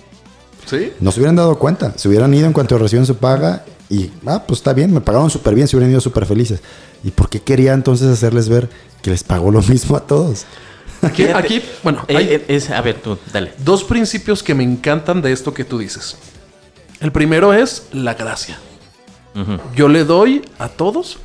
¿Sí? 0.67 0.93
No 1.01 1.11
se 1.11 1.21
hubieran 1.21 1.37
dado 1.37 1.59
cuenta. 1.59 1.97
Se 1.97 2.07
hubieran 2.07 2.35
ido 2.35 2.47
en 2.47 2.53
cuanto 2.53 2.77
reciben 2.77 3.07
su 3.07 3.17
paga 3.17 3.65
y, 3.89 4.11
ah, 4.27 4.43
pues 4.47 4.61
está 4.61 4.73
bien, 4.73 4.93
me 4.93 5.01
pagaron 5.01 5.31
súper 5.31 5.55
bien, 5.55 5.69
se 5.69 5.77
hubieran 5.77 5.91
ido 5.91 6.01
súper 6.01 6.27
felices. 6.27 6.61
¿Y 7.03 7.11
por 7.11 7.29
qué 7.29 7.41
quería 7.41 7.75
entonces 7.75 8.09
hacerles 8.09 8.49
ver 8.49 8.69
que 9.03 9.11
les 9.11 9.23
pagó 9.23 9.51
lo 9.51 9.63
mismo 9.69 9.97
a 9.97 10.01
todos? 10.01 10.47
Aquí, 11.03 11.63
bueno, 11.83 12.05
eh, 12.09 12.17
hay 12.17 12.29
eh, 12.29 12.45
es, 12.49 12.71
a 12.71 12.81
ver, 12.81 12.97
tú, 12.97 13.19
dale. 13.33 13.53
dos 13.59 13.85
principios 13.85 14.43
que 14.43 14.55
me 14.55 14.65
encantan 14.65 15.21
de 15.21 15.33
esto 15.33 15.53
que 15.53 15.65
tú 15.65 15.79
dices. 15.79 16.17
El 17.01 17.13
primero 17.13 17.53
es 17.53 17.89
la 17.93 18.15
gracia. 18.15 18.59
Yo 19.75 19.89
le 19.89 20.05
doy 20.05 20.43
a 20.59 20.69
todos 20.69 21.19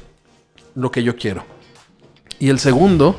lo 0.73 0.91
que 0.91 1.03
yo 1.03 1.15
quiero. 1.15 1.45
Y 2.39 2.49
el 2.49 2.57
segundo, 2.57 3.15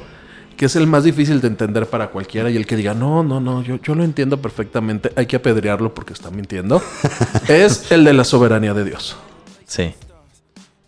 que 0.57 0.67
es 0.67 0.75
el 0.75 0.89
más 0.89 1.05
difícil 1.05 1.41
de 1.41 1.47
entender 1.47 1.87
para 1.87 2.09
cualquiera 2.09 2.51
y 2.51 2.57
el 2.57 2.67
que 2.67 2.75
diga, 2.75 2.93
no, 2.93 3.23
no, 3.23 3.41
no, 3.41 3.63
yo, 3.63 3.77
yo 3.81 3.95
lo 3.95 4.03
entiendo 4.03 4.43
perfectamente, 4.43 5.13
hay 5.15 5.27
que 5.27 5.37
apedrearlo 5.37 5.95
porque 5.95 6.13
está 6.13 6.31
mintiendo, 6.31 6.83
es 7.49 7.93
el 7.93 8.05
de 8.05 8.13
la 8.15 8.25
soberanía 8.25 8.75
de 8.75 8.85
Dios. 8.85 9.17
Sí. 9.71 9.95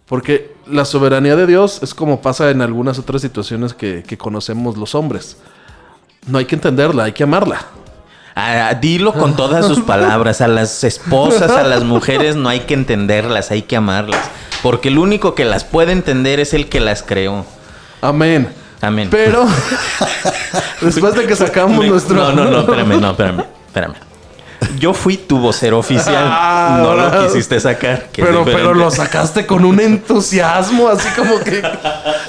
Porque 0.06 0.52
la 0.66 0.84
soberanía 0.84 1.36
de 1.36 1.46
Dios 1.46 1.78
es 1.84 1.94
como 1.94 2.20
pasa 2.20 2.50
en 2.50 2.60
algunas 2.62 2.98
otras 2.98 3.22
situaciones 3.22 3.74
que, 3.74 4.02
que 4.02 4.18
conocemos 4.18 4.76
los 4.76 4.96
hombres. 4.96 5.36
No 6.26 6.38
hay 6.38 6.46
que 6.46 6.56
entenderla, 6.56 7.04
hay 7.04 7.12
que 7.12 7.22
amarla. 7.22 7.64
Ah, 8.34 8.74
dilo 8.80 9.12
con 9.12 9.36
todas 9.36 9.66
sus 9.66 9.80
palabras. 9.80 10.40
A 10.40 10.48
las 10.48 10.82
esposas, 10.84 11.50
a 11.50 11.62
las 11.62 11.84
mujeres, 11.84 12.34
no 12.34 12.48
hay 12.48 12.60
que 12.60 12.74
entenderlas, 12.74 13.50
hay 13.52 13.62
que 13.62 13.76
amarlas. 13.76 14.20
Porque 14.64 14.88
el 14.88 14.98
único 14.98 15.34
que 15.36 15.44
las 15.44 15.62
puede 15.64 15.92
entender 15.92 16.40
es 16.40 16.52
el 16.54 16.68
que 16.68 16.80
las 16.80 17.02
creó. 17.04 17.46
Amén. 18.00 18.52
Amén. 18.80 19.08
Pero 19.10 19.46
después 20.80 21.14
de 21.14 21.26
que 21.26 21.36
sacamos 21.36 21.78
Me- 21.78 21.88
nuestro... 21.88 22.16
No, 22.16 22.32
no, 22.32 22.50
no, 22.50 22.60
espérame, 22.60 23.00
no, 23.00 23.10
espérame, 23.12 23.44
espérame. 23.68 23.94
Yo 24.78 24.94
fui 24.94 25.16
tu 25.16 25.38
vocero 25.38 25.78
oficial. 25.78 26.24
Ah, 26.28 26.80
no 26.82 26.94
lo 26.94 27.26
quisiste 27.26 27.58
sacar. 27.60 28.08
Pero, 28.14 28.44
pero 28.44 28.74
lo 28.74 28.90
sacaste 28.90 29.46
con 29.46 29.64
un 29.64 29.80
entusiasmo, 29.80 30.88
así 30.88 31.08
como 31.16 31.38
que, 31.40 31.62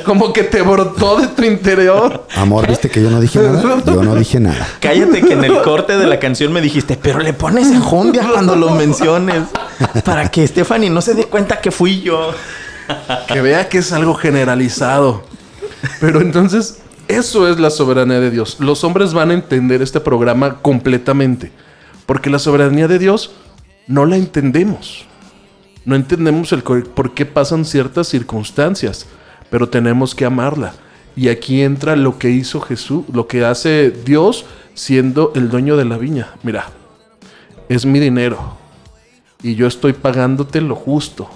como 0.05 0.33
que 0.33 0.43
te 0.43 0.61
brotó 0.61 1.19
de 1.19 1.27
tu 1.27 1.43
interior. 1.43 2.27
Amor, 2.35 2.67
¿viste 2.67 2.89
que 2.89 3.01
yo 3.01 3.09
no 3.09 3.19
dije 3.19 3.39
nada? 3.39 3.81
Yo 3.85 4.03
no 4.03 4.15
dije 4.15 4.39
nada. 4.39 4.67
Cállate 4.79 5.21
que 5.21 5.33
en 5.33 5.43
el 5.43 5.61
corte 5.61 5.97
de 5.97 6.07
la 6.07 6.19
canción 6.19 6.51
me 6.53 6.61
dijiste, 6.61 6.97
pero 7.01 7.19
le 7.19 7.33
pones 7.33 7.71
enjundia 7.71 8.27
cuando 8.31 8.55
lo 8.55 8.71
menciones. 8.71 9.43
Para 10.03 10.29
que 10.29 10.47
Stephanie 10.47 10.89
no 10.89 11.01
se 11.01 11.13
dé 11.13 11.25
cuenta 11.25 11.59
que 11.59 11.71
fui 11.71 12.01
yo. 12.01 12.31
Que 13.27 13.41
vea 13.41 13.69
que 13.69 13.79
es 13.79 13.91
algo 13.91 14.13
generalizado. 14.13 15.23
Pero 15.99 16.21
entonces, 16.21 16.79
eso 17.07 17.49
es 17.49 17.59
la 17.59 17.69
soberanía 17.69 18.19
de 18.19 18.31
Dios. 18.31 18.57
Los 18.59 18.83
hombres 18.83 19.13
van 19.13 19.31
a 19.31 19.33
entender 19.33 19.81
este 19.81 19.99
programa 19.99 20.61
completamente. 20.61 21.51
Porque 22.05 22.29
la 22.29 22.39
soberanía 22.39 22.87
de 22.87 22.99
Dios 22.99 23.31
no 23.87 24.05
la 24.05 24.17
entendemos. 24.17 25.05
No 25.85 25.95
entendemos 25.95 26.51
el 26.51 26.63
por 26.63 27.13
qué 27.13 27.25
pasan 27.25 27.65
ciertas 27.65 28.07
circunstancias. 28.07 29.07
Pero 29.49 29.69
tenemos 29.69 30.15
que 30.15 30.25
amarla. 30.25 30.73
Y 31.15 31.29
aquí 31.29 31.61
entra 31.61 31.95
lo 31.95 32.17
que 32.17 32.29
hizo 32.29 32.59
Jesús, 32.61 33.05
lo 33.13 33.27
que 33.27 33.45
hace 33.45 33.91
Dios 33.91 34.45
siendo 34.73 35.31
el 35.35 35.49
dueño 35.49 35.77
de 35.77 35.85
la 35.85 35.97
viña. 35.97 36.33
Mira, 36.41 36.71
es 37.69 37.85
mi 37.85 37.99
dinero. 37.99 38.57
Y 39.43 39.55
yo 39.55 39.67
estoy 39.67 39.93
pagándote 39.93 40.61
lo 40.61 40.75
justo. 40.75 41.29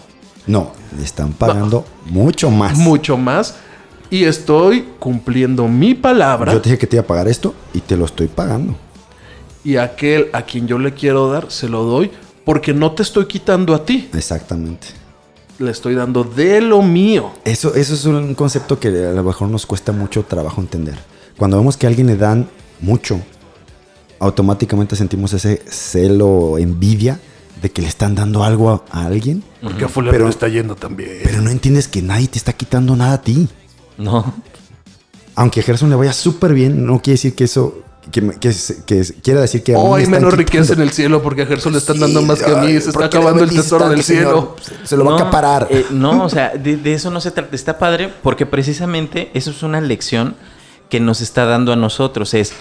No, 0.48 0.72
le 0.98 1.04
están 1.04 1.34
pagando 1.34 1.86
mucho 2.06 2.50
más. 2.50 2.78
mucho 2.78 3.18
más 3.18 3.58
y 4.10 4.24
estoy 4.24 4.88
cumpliendo 5.00 5.68
mi 5.68 5.94
palabra 5.94 6.54
Yo 6.54 6.62
te 6.62 6.70
dije 6.70 6.80
que 6.80 6.88
te 6.88 6.96
iba 6.96 7.04
a 7.04 7.08
pagar 7.08 7.28
esto 7.28 7.54
y 7.74 7.82
te 7.82 7.98
lo 7.98 8.06
estoy 8.06 8.28
pagando. 8.28 8.76
Y 9.68 9.76
aquel 9.78 10.30
a 10.32 10.44
quien 10.44 10.66
yo 10.68 10.80
le 10.80 10.94
quiero 10.94 11.30
dar 11.30 11.52
se 11.52 11.68
lo 11.68 11.84
doy 11.84 12.10
porque 12.46 12.74
no 12.74 12.94
te 12.94 13.04
estoy 13.04 13.26
quitando 13.26 13.74
a 13.76 13.84
ti, 13.84 14.08
Exactamente. 14.14 14.88
le 15.60 15.72
estoy 15.72 15.94
dando 15.96 16.24
de 16.24 16.62
lo 16.62 16.82
mío. 16.82 17.32
Eso, 17.44 17.76
eso 17.76 17.94
es 17.94 18.06
un 18.06 18.34
concepto 18.36 18.80
que 18.80 18.88
a 18.88 19.12
lo 19.12 19.24
mejor 19.24 19.50
nos 19.50 19.66
cuesta 19.66 19.92
mucho 19.92 20.24
trabajo 20.24 20.62
entender. 20.62 20.98
Cuando 21.38 21.58
vemos 21.58 21.76
que 21.76 21.86
a 21.86 21.90
alguien 21.90 22.08
le 22.08 22.16
dan 22.16 22.48
mucho, 22.80 23.20
automáticamente 24.20 24.96
sentimos 24.96 25.34
ese 25.34 25.62
celo 25.68 26.28
o 26.28 26.58
envidia 26.58 27.20
de 27.62 27.70
que 27.72 27.82
le 27.82 27.88
están 27.90 28.16
dando 28.16 28.44
algo 28.44 28.70
a, 28.70 28.84
a 28.92 29.06
alguien, 29.08 29.44
Porque 29.62 29.84
a 29.86 29.90
fulano 29.90 30.12
Pero- 30.14 30.26
le 30.26 30.30
está 30.32 30.48
yendo 30.48 30.76
también. 30.76 31.20
pero 31.24 31.42
no 31.42 31.50
entiendes 31.50 31.88
que 31.88 32.02
nadie 32.02 32.28
te 32.28 32.38
está 32.38 32.54
quitando 32.54 32.96
nada 32.96 33.14
a 33.14 33.22
ti. 33.22 33.48
No. 33.98 34.34
Aunque 35.36 35.60
a 35.60 35.64
Gerson 35.64 35.90
le 35.90 35.96
vaya 35.96 36.14
súper 36.14 36.54
bien, 36.54 36.86
no 36.86 37.02
quiere 37.02 37.16
decir 37.16 37.36
que 37.36 37.44
eso, 37.44 37.82
que, 38.12 38.22
que, 38.86 39.04
quiera 39.22 39.42
decir 39.42 39.64
que 39.64 39.76
Oh, 39.76 39.96
hay 39.96 40.08
menos 40.08 40.34
riqueza 40.34 40.74
en 40.74 40.82
el 40.82 40.92
cielo 40.92 41.22
porque 41.22 41.44
a 41.44 41.46
Gerson 41.46 41.74
le 41.74 41.80
están 41.80 42.00
dando 42.00 42.22
más 42.22 42.42
que 42.42 42.52
a 42.52 42.56
mí. 42.62 42.80
Se 42.80 42.92
¿por 42.92 43.04
está 43.04 43.18
acabando 43.18 43.44
el 43.44 43.50
tesoro 43.50 43.90
del 43.90 44.04
cielo. 44.04 44.56
Se, 44.62 44.88
se 44.88 44.98
lo 44.98 45.06
va 45.06 45.14
a 45.14 45.16
acaparar. 45.16 45.68
eh, 45.70 45.86
no, 45.92 46.24
o 46.24 46.30
sea, 46.30 46.50
de, 46.64 46.78
de 46.78 46.94
eso 46.94 47.12
no 47.12 47.22
se 47.22 47.32
trata. 47.32 47.56
Está 47.56 47.78
padre 47.78 48.12
porque 48.24 48.46
precisamente 48.46 49.32
eso 49.34 49.52
es 49.52 49.64
una 49.64 49.82
lección 49.82 50.36
que 50.90 51.00
nos 51.00 51.22
está 51.22 51.46
dando 51.46 51.74
a 51.74 51.76
nosotros. 51.76 52.34
Es, 52.34 52.54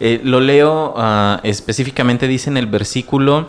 eh, 0.00 0.20
lo 0.22 0.40
leo 0.40 0.94
ah, 0.96 1.40
específicamente, 1.42 2.28
dice 2.28 2.50
en 2.50 2.56
el 2.56 2.66
versículo 2.66 3.48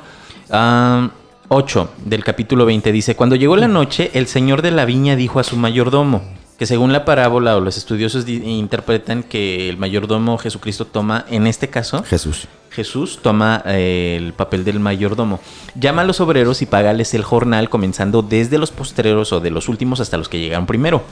ah, 0.52 1.10
8 1.50 1.92
del 2.06 2.24
capítulo 2.24 2.66
20. 2.66 2.92
Dice, 2.92 3.16
cuando 3.16 3.36
llegó 3.36 3.56
la 3.56 3.68
noche, 3.68 4.12
el 4.14 4.28
señor 4.28 4.62
de 4.62 4.72
la 4.72 4.86
viña 4.86 5.16
dijo 5.16 5.40
a 5.40 5.44
su 5.44 5.58
mayordomo, 5.58 6.22
que 6.58 6.66
según 6.66 6.92
la 6.92 7.06
parábola 7.06 7.56
o 7.56 7.60
los 7.60 7.78
estudiosos 7.78 8.26
di- 8.26 8.44
interpretan 8.44 9.24
que 9.24 9.70
el 9.70 9.78
mayordomo 9.78 10.38
Jesucristo 10.38 10.86
toma, 10.86 11.26
en 11.30 11.46
este 11.48 11.70
caso, 11.70 12.04
Jesús. 12.04 12.48
Jesús 12.72 13.20
toma 13.22 13.64
eh, 13.66 14.16
el 14.20 14.34
papel 14.34 14.64
del 14.64 14.80
mayordomo. 14.80 15.40
Llama 15.76 16.02
a 16.02 16.06
los 16.06 16.20
obreros 16.20 16.62
y 16.62 16.66
págales 16.66 17.14
el 17.14 17.24
jornal 17.24 17.70
comenzando 17.70 18.22
desde 18.22 18.58
los 18.58 18.72
postreros 18.72 19.34
o 19.34 19.40
de 19.40 19.52
los 19.52 19.68
últimos 19.70 20.00
hasta 20.00 20.18
los 20.18 20.30
que 20.30 20.40
llegaron 20.40 20.66
primero. 20.66 21.04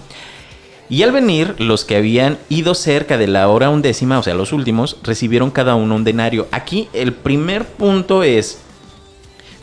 Y 0.89 1.01
al 1.01 1.11
venir, 1.11 1.55
los 1.57 1.83
que 1.83 1.95
habían 1.95 2.37
ido 2.49 2.75
cerca 2.75 3.17
de 3.17 3.25
la 3.27 3.47
hora 3.47 3.71
undécima, 3.71 4.19
o 4.19 4.23
sea, 4.23 4.35
los 4.35 4.53
últimos, 4.53 4.97
recibieron 5.01 5.49
cada 5.49 5.73
uno 5.73 5.95
un 5.95 6.03
denario. 6.03 6.47
Aquí 6.51 6.89
el 6.93 7.13
primer 7.13 7.65
punto 7.65 8.21
es, 8.21 8.59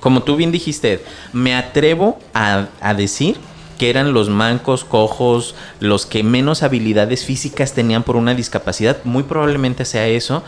como 0.01 0.25
tú 0.25 0.35
bien 0.35 0.51
dijiste, 0.51 1.05
me 1.33 1.55
atrevo 1.55 2.19
a, 2.35 2.67
a 2.81 2.95
decir 2.95 3.37
que 3.83 3.91
eran 3.91 4.13
los 4.13 4.29
mancos, 4.29 4.85
cojos, 4.85 5.57
los 5.81 6.07
que 6.07 6.23
menos 6.23 6.63
habilidades 6.63 7.25
físicas 7.25 7.73
tenían 7.73 8.05
por 8.05 8.15
una 8.15 8.33
discapacidad. 8.33 8.99
Muy 9.03 9.25
probablemente 9.25 9.85
sea 9.85 10.07
eso, 10.07 10.45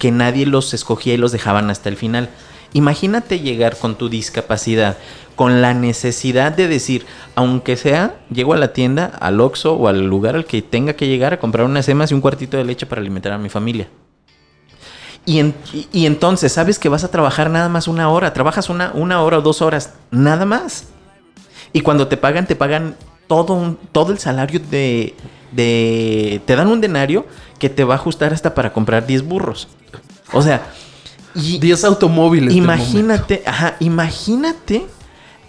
que 0.00 0.10
nadie 0.10 0.44
los 0.44 0.74
escogía 0.74 1.14
y 1.14 1.16
los 1.16 1.30
dejaban 1.30 1.70
hasta 1.70 1.88
el 1.88 1.96
final. 1.96 2.30
Imagínate 2.72 3.38
llegar 3.38 3.76
con 3.76 3.94
tu 3.94 4.08
discapacidad, 4.08 4.96
con 5.36 5.62
la 5.62 5.72
necesidad 5.72 6.50
de 6.50 6.66
decir, 6.66 7.06
aunque 7.36 7.76
sea, 7.76 8.16
llego 8.28 8.54
a 8.54 8.58
la 8.58 8.72
tienda, 8.72 9.04
al 9.20 9.40
Oxxo 9.40 9.74
o 9.74 9.86
al 9.86 10.06
lugar 10.06 10.34
al 10.34 10.44
que 10.44 10.60
tenga 10.60 10.94
que 10.94 11.06
llegar 11.06 11.32
a 11.32 11.38
comprar 11.38 11.66
unas 11.66 11.86
semas 11.86 12.10
y 12.10 12.14
un 12.14 12.20
cuartito 12.20 12.56
de 12.56 12.64
leche 12.64 12.86
para 12.86 13.00
alimentar 13.00 13.34
a 13.34 13.38
mi 13.38 13.50
familia. 13.50 13.86
Y- 15.26 15.54
y 15.92 16.06
entonces 16.06 16.50
sabes 16.52 16.80
que 16.80 16.88
vas 16.88 17.04
a 17.04 17.10
trabajar 17.12 17.50
nada 17.50 17.68
más 17.68 17.86
una 17.86 18.10
hora, 18.10 18.32
trabajas 18.32 18.68
una, 18.68 18.90
una 18.94 19.22
hora 19.22 19.38
o 19.38 19.42
dos 19.42 19.62
horas, 19.62 19.92
nada 20.10 20.44
más. 20.44 20.88
Y 21.74 21.82
cuando 21.82 22.08
te 22.08 22.16
pagan, 22.16 22.46
te 22.46 22.56
pagan 22.56 22.96
todo, 23.26 23.52
un- 23.52 23.76
todo 23.92 24.12
el 24.12 24.18
salario 24.18 24.60
de, 24.70 25.14
de... 25.52 26.40
Te 26.46 26.56
dan 26.56 26.68
un 26.68 26.80
denario 26.80 27.26
que 27.58 27.68
te 27.68 27.84
va 27.84 27.94
a 27.94 27.96
ajustar 27.98 28.32
hasta 28.32 28.54
para 28.54 28.72
comprar 28.72 29.06
10 29.06 29.22
burros. 29.22 29.68
O 30.32 30.40
sea, 30.40 30.66
Y 31.34 31.58
10 31.58 31.84
automóviles. 31.84 32.54
imagínate, 32.54 33.42
ajá, 33.44 33.76
imagínate 33.80 34.86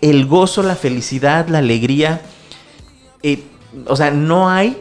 el 0.02 0.26
gozo, 0.26 0.62
la 0.64 0.76
felicidad, 0.76 1.48
la 1.48 1.60
alegría. 1.60 2.22
Eh, 3.24 3.44
o 3.88 3.96
sea, 3.96 4.12
no 4.12 4.50
hay 4.50 4.78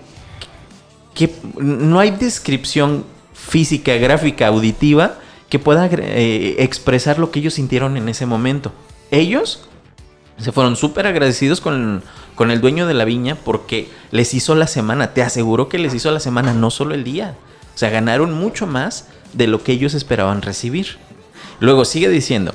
que 1.14 1.32
no 1.56 2.00
hay 2.00 2.10
descripción 2.10 3.04
física, 3.34 3.94
gráfica, 3.94 4.48
auditiva 4.48 5.14
que 5.48 5.58
pueda 5.60 5.86
eh, 5.92 6.56
expresar 6.58 7.18
lo 7.20 7.30
que 7.30 7.38
ellos 7.38 7.54
sintieron 7.54 7.96
en 7.96 8.08
ese 8.08 8.26
momento. 8.26 8.72
Ellos 9.12 9.68
se 10.38 10.52
fueron 10.52 10.76
súper 10.76 11.06
agradecidos 11.06 11.60
con, 11.60 12.02
con 12.34 12.50
el 12.50 12.60
dueño 12.60 12.86
de 12.86 12.94
la 12.94 13.04
viña 13.04 13.36
porque 13.36 13.88
les 14.10 14.34
hizo 14.34 14.54
la 14.54 14.66
semana. 14.66 15.14
Te 15.14 15.22
aseguro 15.22 15.68
que 15.68 15.78
les 15.78 15.94
hizo 15.94 16.10
la 16.10 16.20
semana, 16.20 16.52
no 16.52 16.70
solo 16.70 16.94
el 16.94 17.04
día. 17.04 17.34
O 17.74 17.78
sea, 17.78 17.90
ganaron 17.90 18.32
mucho 18.32 18.66
más 18.66 19.08
de 19.32 19.46
lo 19.46 19.62
que 19.62 19.72
ellos 19.72 19.94
esperaban 19.94 20.42
recibir. 20.42 20.98
Luego 21.60 21.84
sigue 21.84 22.08
diciendo, 22.08 22.54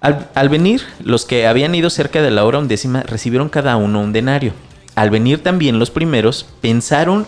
al, 0.00 0.28
al 0.34 0.48
venir, 0.48 0.82
los 1.02 1.24
que 1.24 1.46
habían 1.46 1.74
ido 1.74 1.90
cerca 1.90 2.22
de 2.22 2.30
la 2.30 2.44
hora 2.44 2.58
undécima 2.58 3.02
recibieron 3.02 3.48
cada 3.48 3.76
uno 3.76 4.00
un 4.00 4.12
denario. 4.12 4.52
Al 4.94 5.10
venir 5.10 5.42
también 5.42 5.78
los 5.78 5.90
primeros, 5.90 6.46
pensaron 6.60 7.26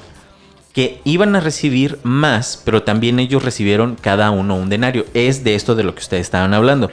que 0.75 1.01
iban 1.05 1.37
a 1.37 1.41
recibir 1.41 1.99
más, 2.03 2.61
pero 2.65 2.83
también 2.83 3.21
ellos 3.21 3.45
recibieron 3.45 3.97
cada 3.99 4.31
uno 4.33 4.57
un 4.57 4.69
denario. 4.69 5.07
Es 5.15 5.45
de 5.45 5.55
esto 5.55 5.77
de 5.77 5.85
lo 5.85 5.95
que 5.95 6.01
ustedes 6.01 6.23
estaban 6.23 6.53
hablando. 6.53 6.91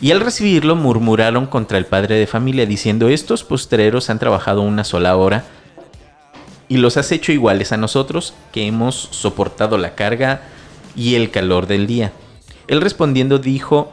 Y 0.00 0.12
al 0.12 0.20
recibirlo 0.20 0.76
murmuraron 0.76 1.46
contra 1.46 1.76
el 1.76 1.86
padre 1.86 2.14
de 2.14 2.28
familia, 2.28 2.66
diciendo, 2.66 3.08
estos 3.08 3.42
postreros 3.42 4.10
han 4.10 4.20
trabajado 4.20 4.62
una 4.62 4.84
sola 4.84 5.16
hora 5.16 5.44
y 6.68 6.76
los 6.76 6.96
has 6.96 7.10
hecho 7.10 7.32
iguales 7.32 7.72
a 7.72 7.76
nosotros, 7.76 8.34
que 8.52 8.66
hemos 8.66 9.08
soportado 9.10 9.76
la 9.78 9.94
carga 9.94 10.42
y 10.94 11.14
el 11.14 11.30
calor 11.30 11.66
del 11.66 11.86
día. 11.86 12.12
Él 12.68 12.80
respondiendo 12.80 13.38
dijo 13.38 13.90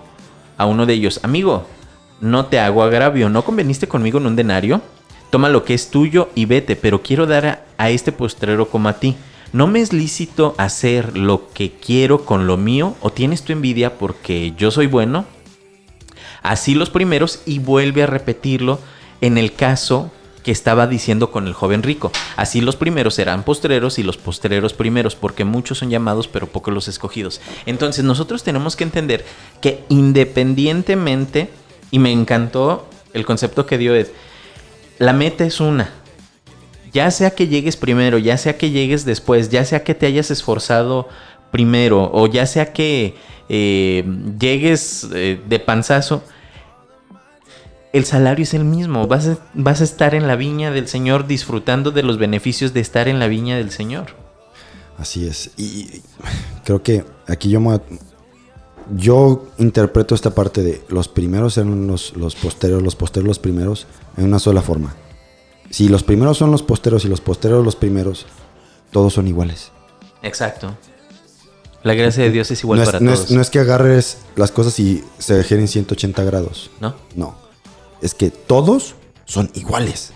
a 0.57 0.65
uno 0.65 0.85
de 0.85 0.93
ellos, 0.93 1.21
amigo, 1.23 1.65
no 2.21 2.45
te 2.47 2.59
hago 2.59 2.83
agravio, 2.83 3.29
¿no 3.29 3.43
conveniste 3.43 3.87
conmigo 3.87 4.19
en 4.19 4.27
un 4.27 4.35
denario? 4.35 4.81
Toma 5.31 5.49
lo 5.49 5.63
que 5.63 5.73
es 5.73 5.89
tuyo 5.89 6.29
y 6.35 6.45
vete, 6.45 6.75
pero 6.75 7.01
quiero 7.01 7.25
dar 7.25 7.45
a, 7.45 7.65
a 7.77 7.89
este 7.89 8.11
postrero 8.11 8.69
como 8.69 8.89
a 8.89 8.99
ti. 8.99 9.15
¿No 9.53 9.67
me 9.67 9.79
es 9.79 9.91
lícito 9.93 10.53
hacer 10.57 11.17
lo 11.17 11.49
que 11.53 11.71
quiero 11.71 12.25
con 12.25 12.45
lo 12.45 12.57
mío? 12.57 12.95
¿O 12.99 13.11
tienes 13.11 13.43
tu 13.43 13.53
envidia 13.53 13.97
porque 13.97 14.53
yo 14.57 14.69
soy 14.69 14.87
bueno? 14.87 15.25
Así 16.45 16.75
los 16.75 16.89
primeros 16.89 17.41
y 17.45 17.59
vuelve 17.59 18.03
a 18.03 18.07
repetirlo 18.07 18.79
en 19.21 19.37
el 19.37 19.53
caso 19.53 20.11
que 20.43 20.51
estaba 20.51 20.85
diciendo 20.85 21.31
con 21.31 21.47
el 21.47 21.53
joven 21.53 21.81
rico. 21.81 22.11
Así 22.35 22.61
los 22.61 22.75
primeros 22.75 23.15
serán 23.15 23.41
postreros 23.41 23.97
y 23.97 24.03
los 24.03 24.17
postreros 24.17 24.73
primeros, 24.73 25.15
porque 25.15 25.43
muchos 25.43 25.79
son 25.79 25.89
llamados 25.89 26.27
pero 26.27 26.45
pocos 26.45 26.71
los 26.71 26.87
escogidos. 26.87 27.41
Entonces 27.65 28.05
nosotros 28.05 28.43
tenemos 28.43 28.75
que 28.75 28.83
entender 28.83 29.25
que 29.59 29.83
independientemente, 29.89 31.49
y 31.89 31.97
me 31.97 32.11
encantó 32.11 32.87
el 33.13 33.25
concepto 33.25 33.65
que 33.65 33.79
dio 33.79 33.95
Ed, 33.95 34.09
la 34.99 35.13
meta 35.13 35.45
es 35.45 35.59
una. 35.59 35.89
Ya 36.93 37.09
sea 37.09 37.31
que 37.31 37.47
llegues 37.47 37.75
primero, 37.75 38.19
ya 38.19 38.37
sea 38.37 38.55
que 38.55 38.69
llegues 38.69 39.03
después, 39.03 39.49
ya 39.49 39.65
sea 39.65 39.83
que 39.83 39.95
te 39.95 40.05
hayas 40.05 40.29
esforzado 40.29 41.09
primero, 41.49 42.11
o 42.13 42.27
ya 42.27 42.45
sea 42.45 42.71
que 42.71 43.15
eh, 43.49 44.05
llegues 44.39 45.07
eh, 45.11 45.41
de 45.47 45.59
panzazo, 45.59 46.23
el 47.97 48.05
salario 48.05 48.43
es 48.43 48.53
el 48.53 48.65
mismo. 48.65 49.07
Vas 49.07 49.27
a, 49.27 49.37
vas 49.53 49.81
a 49.81 49.83
estar 49.85 50.15
en 50.15 50.27
la 50.27 50.35
viña 50.35 50.71
del 50.71 50.87
Señor 50.87 51.27
disfrutando 51.27 51.91
de 51.91 52.03
los 52.03 52.17
beneficios 52.17 52.73
de 52.73 52.81
estar 52.81 53.07
en 53.07 53.19
la 53.19 53.27
viña 53.27 53.55
del 53.55 53.71
Señor. 53.71 54.07
Así 54.97 55.27
es. 55.27 55.51
Y 55.57 56.01
creo 56.63 56.83
que 56.83 57.05
aquí 57.27 57.49
yo 57.49 57.59
yo 58.95 59.47
interpreto 59.57 60.13
esta 60.13 60.31
parte 60.35 60.61
de 60.61 60.83
los 60.89 61.07
primeros 61.07 61.57
eran 61.57 61.87
los, 61.87 62.15
los 62.15 62.35
posteros, 62.35 62.83
los 62.83 62.95
posteros 62.95 63.27
los 63.27 63.39
primeros, 63.39 63.87
en 64.17 64.25
una 64.25 64.39
sola 64.39 64.61
forma. 64.61 64.93
Si 65.69 65.87
los 65.89 66.03
primeros 66.03 66.37
son 66.37 66.51
los 66.51 66.63
posteros 66.63 67.05
y 67.05 67.07
los 67.07 67.21
posteros 67.21 67.63
los 67.65 67.75
primeros, 67.75 68.25
todos 68.91 69.13
son 69.13 69.27
iguales. 69.27 69.71
Exacto. 70.21 70.75
La 71.83 71.93
gracia 71.93 72.23
de 72.23 72.31
Dios 72.31 72.49
es 72.51 72.63
igual 72.63 72.79
no, 72.79 72.83
es, 72.83 72.89
para 72.89 72.99
no 72.99 73.11
es- 73.13 73.19
todos. 73.19 73.31
no 73.31 73.41
es 73.41 73.49
que 73.49 73.59
agarres 73.59 74.17
las 74.35 74.51
cosas 74.51 74.79
y 74.79 75.03
se 75.17 75.35
dejen 75.35 75.67
180 75.67 76.23
grados. 76.23 76.69
¿No? 76.79 76.95
No. 77.15 77.44
Es 78.01 78.13
que 78.13 78.29
todos 78.29 78.95
son 79.25 79.49
iguales. 79.53 80.11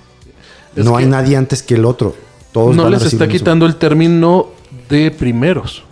Es 0.76 0.86
no 0.86 0.98
hay 0.98 1.06
nadie 1.06 1.36
antes 1.36 1.64
que 1.64 1.76
el 1.76 1.86
otro. 1.86 2.16
Todos 2.52 2.76
no 2.76 2.84
van 2.84 2.94
les 2.94 3.04
está 3.04 3.28
quitando 3.28 3.66
el 3.66 3.76
término 3.76 4.50
de 4.90 5.12
primeros. 5.12 5.84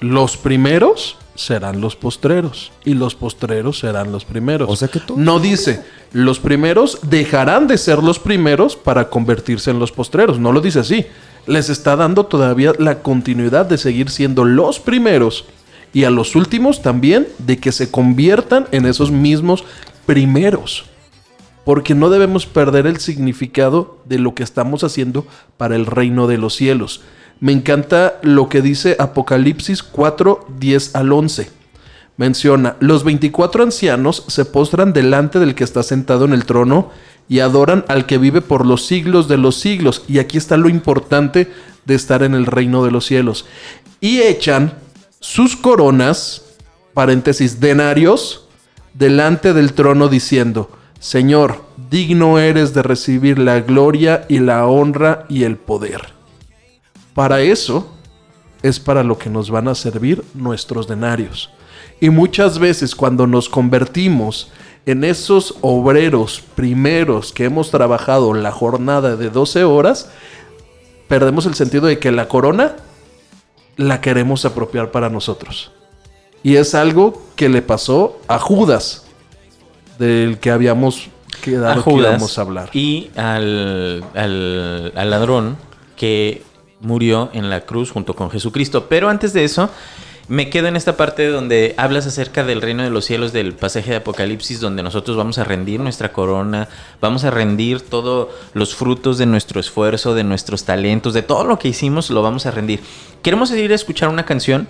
Los 0.00 0.36
primeros 0.36 1.16
serán 1.34 1.80
los 1.80 1.96
postreros 1.96 2.72
y 2.84 2.94
los 2.94 3.14
postreros 3.14 3.80
serán 3.80 4.12
los 4.12 4.24
primeros. 4.24 4.70
O 4.70 4.76
sea 4.76 4.88
que. 4.88 5.00
No 5.16 5.40
dice, 5.40 5.82
los 6.12 6.38
primeros 6.38 6.98
dejarán 7.02 7.66
de 7.66 7.76
ser 7.76 8.02
los 8.02 8.18
primeros 8.18 8.76
para 8.76 9.10
convertirse 9.10 9.70
en 9.70 9.78
los 9.78 9.92
postreros. 9.92 10.38
No 10.38 10.52
lo 10.52 10.60
dice 10.60 10.80
así. 10.80 11.06
Les 11.46 11.68
está 11.68 11.96
dando 11.96 12.24
todavía 12.24 12.72
la 12.78 13.02
continuidad 13.02 13.66
de 13.66 13.76
seguir 13.76 14.08
siendo 14.10 14.44
los 14.44 14.80
primeros 14.80 15.44
y 15.92 16.04
a 16.04 16.10
los 16.10 16.34
últimos 16.34 16.82
también 16.82 17.28
de 17.38 17.58
que 17.58 17.70
se 17.70 17.90
conviertan 17.90 18.66
en 18.72 18.86
esos 18.86 19.10
mismos 19.10 19.64
primeros. 20.06 20.84
Porque 21.64 21.94
no 21.94 22.10
debemos 22.10 22.46
perder 22.46 22.86
el 22.86 22.98
significado 22.98 23.98
de 24.04 24.18
lo 24.18 24.34
que 24.34 24.42
estamos 24.42 24.84
haciendo 24.84 25.26
para 25.56 25.76
el 25.76 25.86
reino 25.86 26.26
de 26.26 26.38
los 26.38 26.54
cielos. 26.54 27.02
Me 27.40 27.52
encanta 27.52 28.20
lo 28.22 28.48
que 28.48 28.62
dice 28.62 28.96
Apocalipsis 28.98 29.82
4, 29.82 30.46
10 30.58 30.94
al 30.94 31.12
11. 31.12 31.50
Menciona, 32.16 32.76
los 32.80 33.02
24 33.02 33.64
ancianos 33.64 34.24
se 34.28 34.44
postran 34.44 34.92
delante 34.92 35.40
del 35.40 35.54
que 35.54 35.64
está 35.64 35.82
sentado 35.82 36.24
en 36.24 36.32
el 36.32 36.44
trono 36.44 36.90
y 37.28 37.40
adoran 37.40 37.84
al 37.88 38.06
que 38.06 38.18
vive 38.18 38.40
por 38.40 38.66
los 38.66 38.86
siglos 38.86 39.26
de 39.26 39.38
los 39.38 39.56
siglos. 39.56 40.04
Y 40.06 40.18
aquí 40.18 40.38
está 40.38 40.56
lo 40.56 40.68
importante 40.68 41.50
de 41.84 41.94
estar 41.94 42.22
en 42.22 42.34
el 42.34 42.46
reino 42.46 42.84
de 42.84 42.92
los 42.92 43.06
cielos. 43.06 43.46
Y 44.00 44.20
echan 44.20 44.74
sus 45.18 45.56
coronas, 45.56 46.42
paréntesis, 46.92 47.58
denarios, 47.58 48.46
delante 48.92 49.52
del 49.52 49.72
trono 49.72 50.08
diciendo, 50.08 50.70
Señor, 51.04 51.60
digno 51.90 52.38
eres 52.38 52.72
de 52.72 52.82
recibir 52.82 53.38
la 53.38 53.60
gloria 53.60 54.24
y 54.26 54.38
la 54.38 54.66
honra 54.66 55.26
y 55.28 55.42
el 55.42 55.58
poder. 55.58 56.00
Para 57.12 57.42
eso 57.42 57.90
es 58.62 58.80
para 58.80 59.04
lo 59.04 59.18
que 59.18 59.28
nos 59.28 59.50
van 59.50 59.68
a 59.68 59.74
servir 59.74 60.24
nuestros 60.32 60.88
denarios. 60.88 61.50
Y 62.00 62.08
muchas 62.08 62.58
veces 62.58 62.94
cuando 62.94 63.26
nos 63.26 63.50
convertimos 63.50 64.50
en 64.86 65.04
esos 65.04 65.56
obreros 65.60 66.42
primeros 66.54 67.34
que 67.34 67.44
hemos 67.44 67.70
trabajado 67.70 68.32
la 68.32 68.50
jornada 68.50 69.14
de 69.14 69.28
12 69.28 69.62
horas, 69.64 70.08
perdemos 71.06 71.44
el 71.44 71.54
sentido 71.54 71.86
de 71.86 71.98
que 71.98 72.12
la 72.12 72.28
corona 72.28 72.76
la 73.76 74.00
queremos 74.00 74.46
apropiar 74.46 74.90
para 74.90 75.10
nosotros. 75.10 75.70
Y 76.42 76.56
es 76.56 76.74
algo 76.74 77.22
que 77.36 77.50
le 77.50 77.60
pasó 77.60 78.18
a 78.26 78.38
Judas, 78.38 79.03
del 79.98 80.38
que 80.38 80.50
habíamos 80.50 81.08
quedado 81.42 81.72
a 81.72 81.74
que 81.76 81.80
Judas 81.82 82.10
íbamos 82.12 82.38
a 82.38 82.40
hablar. 82.42 82.70
y 82.72 83.10
al, 83.16 84.04
al- 84.14 84.92
al 84.94 85.10
ladrón 85.10 85.56
que 85.96 86.42
murió 86.80 87.30
en 87.32 87.50
la 87.50 87.60
cruz 87.62 87.90
junto 87.90 88.14
con 88.14 88.30
Jesucristo. 88.30 88.86
Pero 88.88 89.08
antes 89.08 89.32
de 89.32 89.44
eso, 89.44 89.70
me 90.28 90.48
quedo 90.50 90.68
en 90.68 90.76
esta 90.76 90.96
parte 90.96 91.26
donde 91.28 91.74
hablas 91.76 92.06
acerca 92.06 92.44
del 92.44 92.62
reino 92.62 92.82
de 92.82 92.90
los 92.90 93.04
cielos, 93.04 93.32
del 93.32 93.52
pasaje 93.54 93.90
de 93.90 93.96
Apocalipsis, 93.96 94.60
donde 94.60 94.82
nosotros 94.82 95.16
vamos 95.16 95.38
a 95.38 95.44
rendir 95.44 95.80
nuestra 95.80 96.12
corona, 96.12 96.68
vamos 97.00 97.24
a 97.24 97.30
rendir 97.30 97.80
todos 97.82 98.28
los 98.54 98.74
frutos 98.74 99.18
de 99.18 99.26
nuestro 99.26 99.60
esfuerzo, 99.60 100.14
de 100.14 100.24
nuestros 100.24 100.64
talentos, 100.64 101.14
de 101.14 101.22
todo 101.22 101.44
lo 101.44 101.58
que 101.58 101.68
hicimos, 101.68 102.10
lo 102.10 102.22
vamos 102.22 102.46
a 102.46 102.50
rendir. 102.50 102.80
Queremos 103.22 103.50
ir 103.52 103.70
a 103.72 103.74
escuchar 103.74 104.08
una 104.08 104.24
canción 104.24 104.66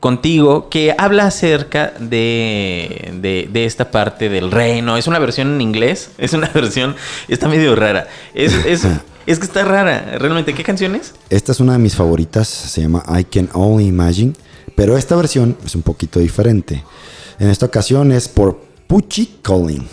contigo 0.00 0.68
que 0.68 0.94
habla 0.96 1.26
acerca 1.26 1.92
de, 1.98 3.12
de, 3.20 3.48
de 3.52 3.64
esta 3.64 3.90
parte 3.90 4.28
del 4.28 4.50
reino. 4.50 4.96
Es 4.96 5.06
una 5.06 5.18
versión 5.18 5.54
en 5.54 5.60
inglés, 5.60 6.10
es 6.18 6.32
una 6.32 6.48
versión, 6.48 6.96
está 7.28 7.48
medio 7.48 7.74
rara. 7.74 8.08
Es, 8.34 8.54
es, 8.66 8.86
es 9.26 9.38
que 9.38 9.44
está 9.44 9.64
rara, 9.64 10.16
realmente. 10.18 10.54
¿Qué 10.54 10.62
canción 10.62 10.94
es? 10.94 11.14
Esta 11.30 11.52
es 11.52 11.60
una 11.60 11.72
de 11.72 11.78
mis 11.78 11.94
favoritas, 11.94 12.48
se 12.48 12.82
llama 12.82 13.04
I 13.18 13.24
Can 13.24 13.50
Only 13.52 13.86
Imagine, 13.86 14.34
pero 14.74 14.96
esta 14.96 15.16
versión 15.16 15.56
es 15.64 15.74
un 15.74 15.82
poquito 15.82 16.20
diferente. 16.20 16.84
En 17.38 17.48
esta 17.48 17.66
ocasión 17.66 18.12
es 18.12 18.28
por 18.28 18.60
Pucci 18.86 19.38
Colin. 19.42 19.86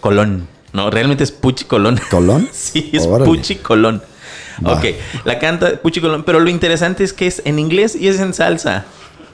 Colón. 0.00 0.58
No, 0.72 0.90
realmente 0.90 1.24
es 1.24 1.32
Puchi 1.32 1.64
Colón. 1.64 2.00
¿Colón? 2.10 2.48
sí, 2.52 2.90
es 2.92 3.04
Órale. 3.06 3.24
Puchi 3.24 3.56
Colón. 3.56 4.02
Va. 4.64 4.74
Ok, 4.74 4.86
la 5.24 5.38
canta 5.38 5.80
Puchi 5.80 6.00
Colón, 6.00 6.24
pero 6.24 6.40
lo 6.40 6.50
interesante 6.50 7.04
es 7.04 7.12
que 7.12 7.26
es 7.26 7.42
en 7.44 7.58
inglés 7.58 7.94
y 7.94 8.08
es 8.08 8.18
en 8.20 8.34
salsa. 8.34 8.84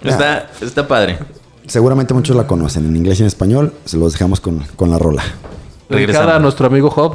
Está, 0.04 0.50
está 0.60 0.86
padre. 0.86 1.18
Seguramente 1.66 2.12
muchos 2.14 2.36
la 2.36 2.46
conocen 2.46 2.86
en 2.86 2.96
inglés 2.96 3.18
y 3.20 3.22
en 3.22 3.26
español, 3.28 3.72
se 3.84 3.96
los 3.96 4.12
dejamos 4.12 4.40
con, 4.40 4.60
con 4.76 4.90
la 4.90 4.98
rola. 4.98 5.22
Dedicada 5.88 5.96
a 5.96 5.96
Regresamos. 5.96 6.42
nuestro 6.42 6.66
amigo 6.66 6.90
Job. 6.90 7.14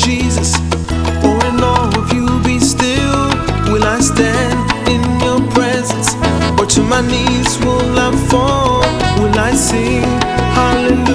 Jesus, 0.00 0.56
or 1.24 1.36
in 1.48 1.60
awe 1.62 1.92
of 1.96 2.12
you 2.14 2.26
be 2.42 2.58
still. 2.58 3.28
Will 3.70 3.84
I 3.84 4.00
stand 4.00 4.58
in 4.88 5.02
your 5.20 5.40
presence, 5.52 6.14
or 6.58 6.66
to 6.66 6.82
my 6.82 7.02
knees 7.02 7.58
will 7.58 7.98
I 7.98 8.10
fall? 8.28 8.80
Will 9.22 9.38
I 9.38 9.52
sing 9.54 10.02
hallelujah? 10.56 11.09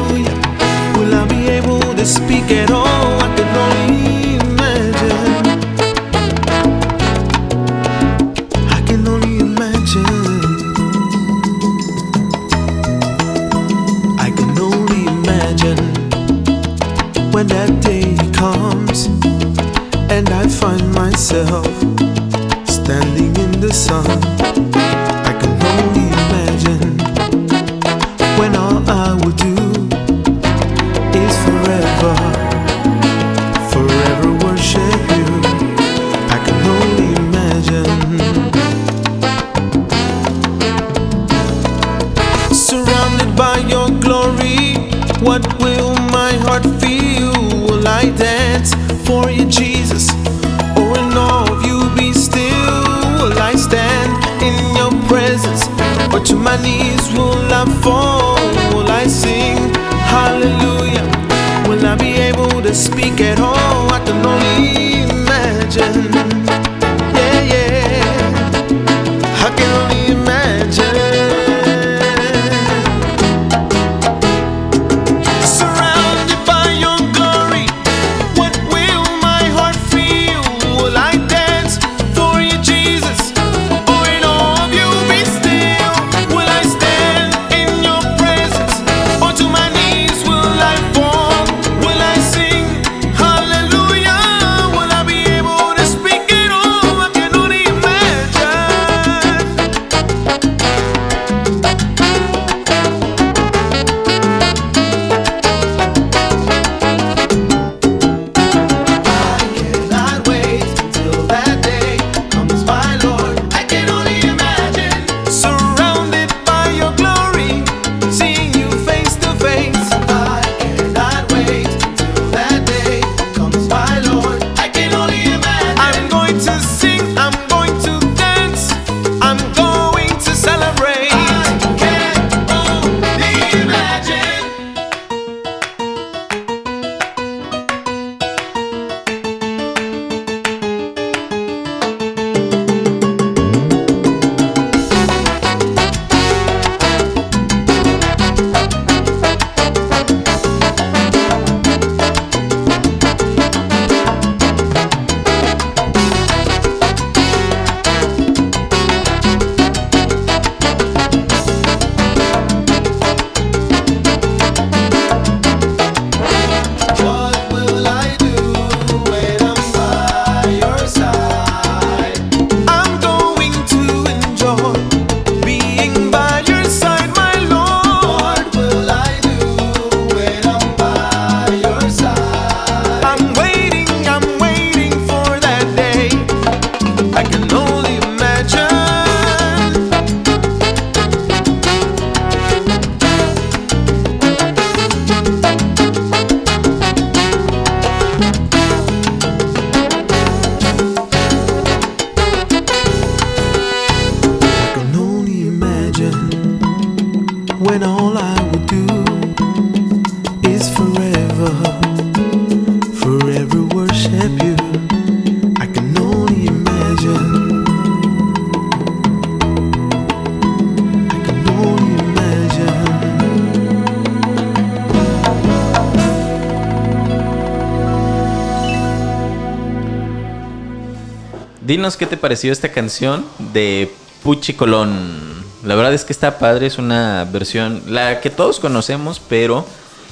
qué 231.93 232.07
te 232.07 232.17
pareció 232.17 232.51
esta 232.51 232.69
canción 232.69 233.23
de 233.53 233.93
Puchi 234.23 234.53
Colón. 234.53 235.45
La 235.63 235.75
verdad 235.75 235.93
es 235.93 236.03
que 236.03 236.13
está 236.13 236.39
padre, 236.39 236.65
es 236.65 236.79
una 236.79 237.27
versión, 237.31 237.83
la 237.87 238.21
que 238.21 238.31
todos 238.31 238.59
conocemos, 238.59 239.21
pero... 239.29 239.65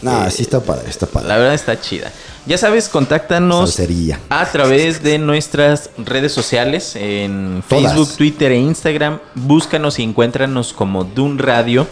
Nah, 0.04 0.28
eh, 0.28 0.32
sí 0.32 0.44
está 0.44 0.60
padre, 0.60 0.90
está 0.90 1.08
padre. 1.08 1.30
La 1.30 1.38
verdad 1.38 1.56
está 1.56 1.80
chida. 1.80 2.12
Ya 2.46 2.58
sabes, 2.58 2.90
contáctanos 2.90 3.74
Salsería. 3.74 4.20
a 4.30 4.46
través 4.46 5.02
de 5.02 5.18
nuestras 5.18 5.90
redes 5.98 6.32
sociales, 6.32 6.96
en 6.96 7.64
Facebook, 7.68 8.10
Twitter 8.18 8.52
e 8.52 8.60
Instagram. 8.60 9.20
Búscanos 9.34 9.98
y 9.98 10.04
encuéntranos 10.04 10.74
como 10.74 11.06
Dun 11.06 11.40
Radio. 11.40 11.88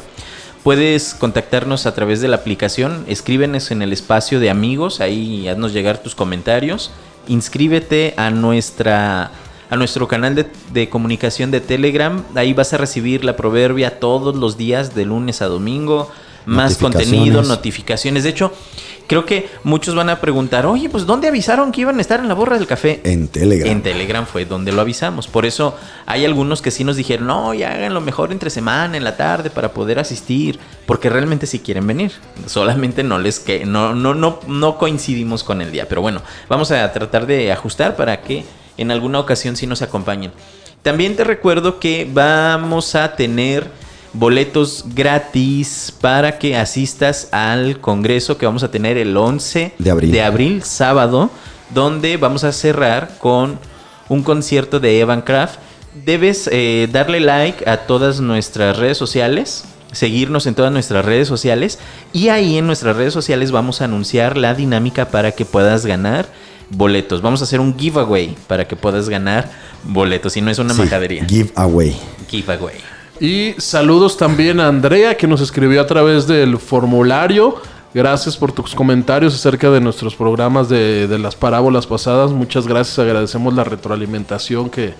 Puedes 0.64 1.16
contactarnos 1.16 1.88
a 1.88 1.96
través 1.96 2.22
de 2.22 2.28
la 2.28 2.36
aplicación, 2.36 3.04
escríbenos 3.08 3.72
en 3.72 3.82
el 3.82 3.92
espacio 3.94 4.40
de 4.40 4.52
amigos, 4.52 5.02
ahí 5.02 5.48
haznos 5.48 5.74
llegar 5.74 5.98
tus 6.04 6.14
comentarios. 6.14 6.92
Inscríbete 7.28 8.14
a 8.16 8.30
nuestra 8.30 9.32
a 9.72 9.78
nuestro 9.78 10.08
canal 10.08 10.36
de, 10.36 10.46
de 10.74 10.90
comunicación 10.90 11.50
de 11.50 11.62
Telegram. 11.62 12.24
Ahí 12.36 12.54
vas 12.54 12.74
a 12.74 12.78
recibir 12.78 13.24
la 13.24 13.36
proverbia 13.36 14.00
todos 14.00 14.36
los 14.36 14.58
días 14.58 14.94
de 14.94 15.06
lunes 15.06 15.42
a 15.42 15.48
domingo. 15.48 16.12
Más 16.46 16.78
contenido, 16.78 17.44
notificaciones. 17.44 18.24
De 18.24 18.32
hecho, 18.32 18.52
creo 19.06 19.26
que 19.26 19.48
muchos 19.64 19.94
van 19.94 20.10
a 20.10 20.20
preguntar, 20.20 20.66
oye, 20.66 20.90
pues 20.90 21.06
¿dónde 21.06 21.28
avisaron 21.28 21.72
que 21.72 21.82
iban 21.82 22.00
a 22.00 22.02
estar 22.02 22.20
en 22.20 22.28
la 22.28 22.34
borra 22.34 22.58
del 22.58 22.66
café? 22.66 23.00
En 23.04 23.28
Telegram. 23.28 23.72
En 23.72 23.84
Telegram 23.84 24.26
fue 24.26 24.46
donde 24.46 24.72
lo 24.72 24.82
avisamos. 24.82 25.28
Por 25.28 25.46
eso 25.46 25.76
hay 26.08 26.26
algunos 26.26 26.64
que 26.64 26.72
sí 26.72 26.84
nos 26.84 26.96
dijeron, 26.96 27.28
no, 27.28 27.54
ya 27.54 27.72
hagan 27.74 27.94
lo 27.94 28.02
mejor 28.02 28.32
entre 28.32 28.50
semana, 28.50 28.98
en 28.98 29.04
la 29.04 29.16
tarde, 29.18 29.52
para 29.52 29.72
poder 29.72 30.00
asistir. 30.00 30.60
Porque 30.88 31.10
realmente 31.10 31.46
sí 31.46 31.60
quieren 31.60 31.86
venir. 31.86 32.12
Solamente 32.48 33.04
no 33.04 33.20
les 33.20 33.40
que 33.40 33.66
no, 33.66 33.94
no, 33.94 34.16
no, 34.16 34.40
no 34.48 34.78
coincidimos 34.80 35.44
con 35.44 35.62
el 35.62 35.72
día. 35.72 35.88
Pero 35.88 36.02
bueno, 36.02 36.24
vamos 36.50 36.72
a 36.72 36.92
tratar 36.92 37.28
de 37.28 37.52
ajustar 37.52 37.96
para 37.96 38.22
que 38.22 38.44
en 38.82 38.92
alguna 38.92 39.20
ocasión 39.20 39.56
sí 39.56 39.68
nos 39.68 39.82
acompañen. 39.82 40.32
También 40.82 41.16
te 41.16 41.24
recuerdo 41.24 41.80
que 41.80 42.10
vamos 42.12 42.96
a 42.96 43.16
tener 43.16 43.70
boletos 44.14 44.84
gratis 44.94 45.94
para 46.02 46.38
que 46.38 46.58
asistas 46.58 47.30
al 47.32 47.80
congreso 47.80 48.38
que 48.38 48.46
vamos 48.46 48.64
a 48.64 48.72
tener 48.72 48.98
el 48.98 49.16
11 49.16 49.76
De 49.78 49.92
abril. 49.92 50.12
de 50.12 50.22
abril, 50.22 50.64
sábado, 50.64 51.30
donde 51.74 52.18
vamos 52.18 52.44
a 52.44 52.52
cerrar 52.52 53.18
con 53.20 53.60
un 54.10 54.24
concierto 54.24 54.80
de 54.80 55.00
Evan 55.00 55.22
Kraft. 55.22 55.60
Debes 56.06 56.50
eh, 56.52 56.90
darle 56.92 57.20
like 57.20 57.70
a 57.70 57.78
todas 57.86 58.20
nuestras 58.20 58.78
redes 58.78 58.98
sociales, 58.98 59.66
seguirnos 59.92 60.46
en 60.48 60.56
todas 60.56 60.72
nuestras 60.72 61.06
redes 61.06 61.28
sociales 61.28 61.80
y 62.14 62.30
ahí 62.30 62.58
en 62.58 62.66
nuestras 62.66 62.96
redes 62.96 63.14
sociales 63.14 63.52
vamos 63.52 63.82
a 63.82 63.86
anunciar 63.86 64.38
la 64.38 64.54
dinámica 64.54 65.10
para 65.10 65.32
que 65.34 65.46
puedas 65.46 65.86
ganar 65.86 66.28
boletos. 66.72 67.22
Vamos 67.22 67.42
a 67.42 67.44
hacer 67.44 67.60
un 67.60 67.78
giveaway 67.78 68.36
para 68.48 68.68
que 68.68 68.76
puedas 68.76 69.10
ganar 69.10 69.50
boletos 69.84 70.36
y 70.38 70.42
no 70.42 70.50
es 70.52 70.60
una 70.60 70.74
Sí, 70.74 70.82
majadería. 70.82 71.26
Give 71.26 71.52
away. 71.56 71.96
Giveaway. 72.30 72.76
Y 73.20 73.54
saludos 73.60 74.18
también 74.18 74.60
a 74.60 74.68
Andrea 74.68 75.16
que 75.16 75.28
nos 75.28 75.42
escribió 75.42 75.82
a 75.82 75.86
través 75.88 76.26
del 76.28 76.58
formulario. 76.58 77.56
Gracias 77.94 78.38
por 78.38 78.52
tus 78.54 78.74
comentarios 78.74 79.36
acerca 79.36 79.70
de 79.70 79.82
nuestros 79.82 80.16
programas 80.16 80.70
de, 80.70 81.08
de 81.08 81.20
las 81.20 81.36
parábolas 81.36 81.86
pasadas. 81.86 82.32
Muchas 82.32 82.66
gracias, 82.66 82.98
agradecemos 83.00 83.54
la 83.54 83.64
retroalimentación 83.66 84.70
que, 84.70 84.94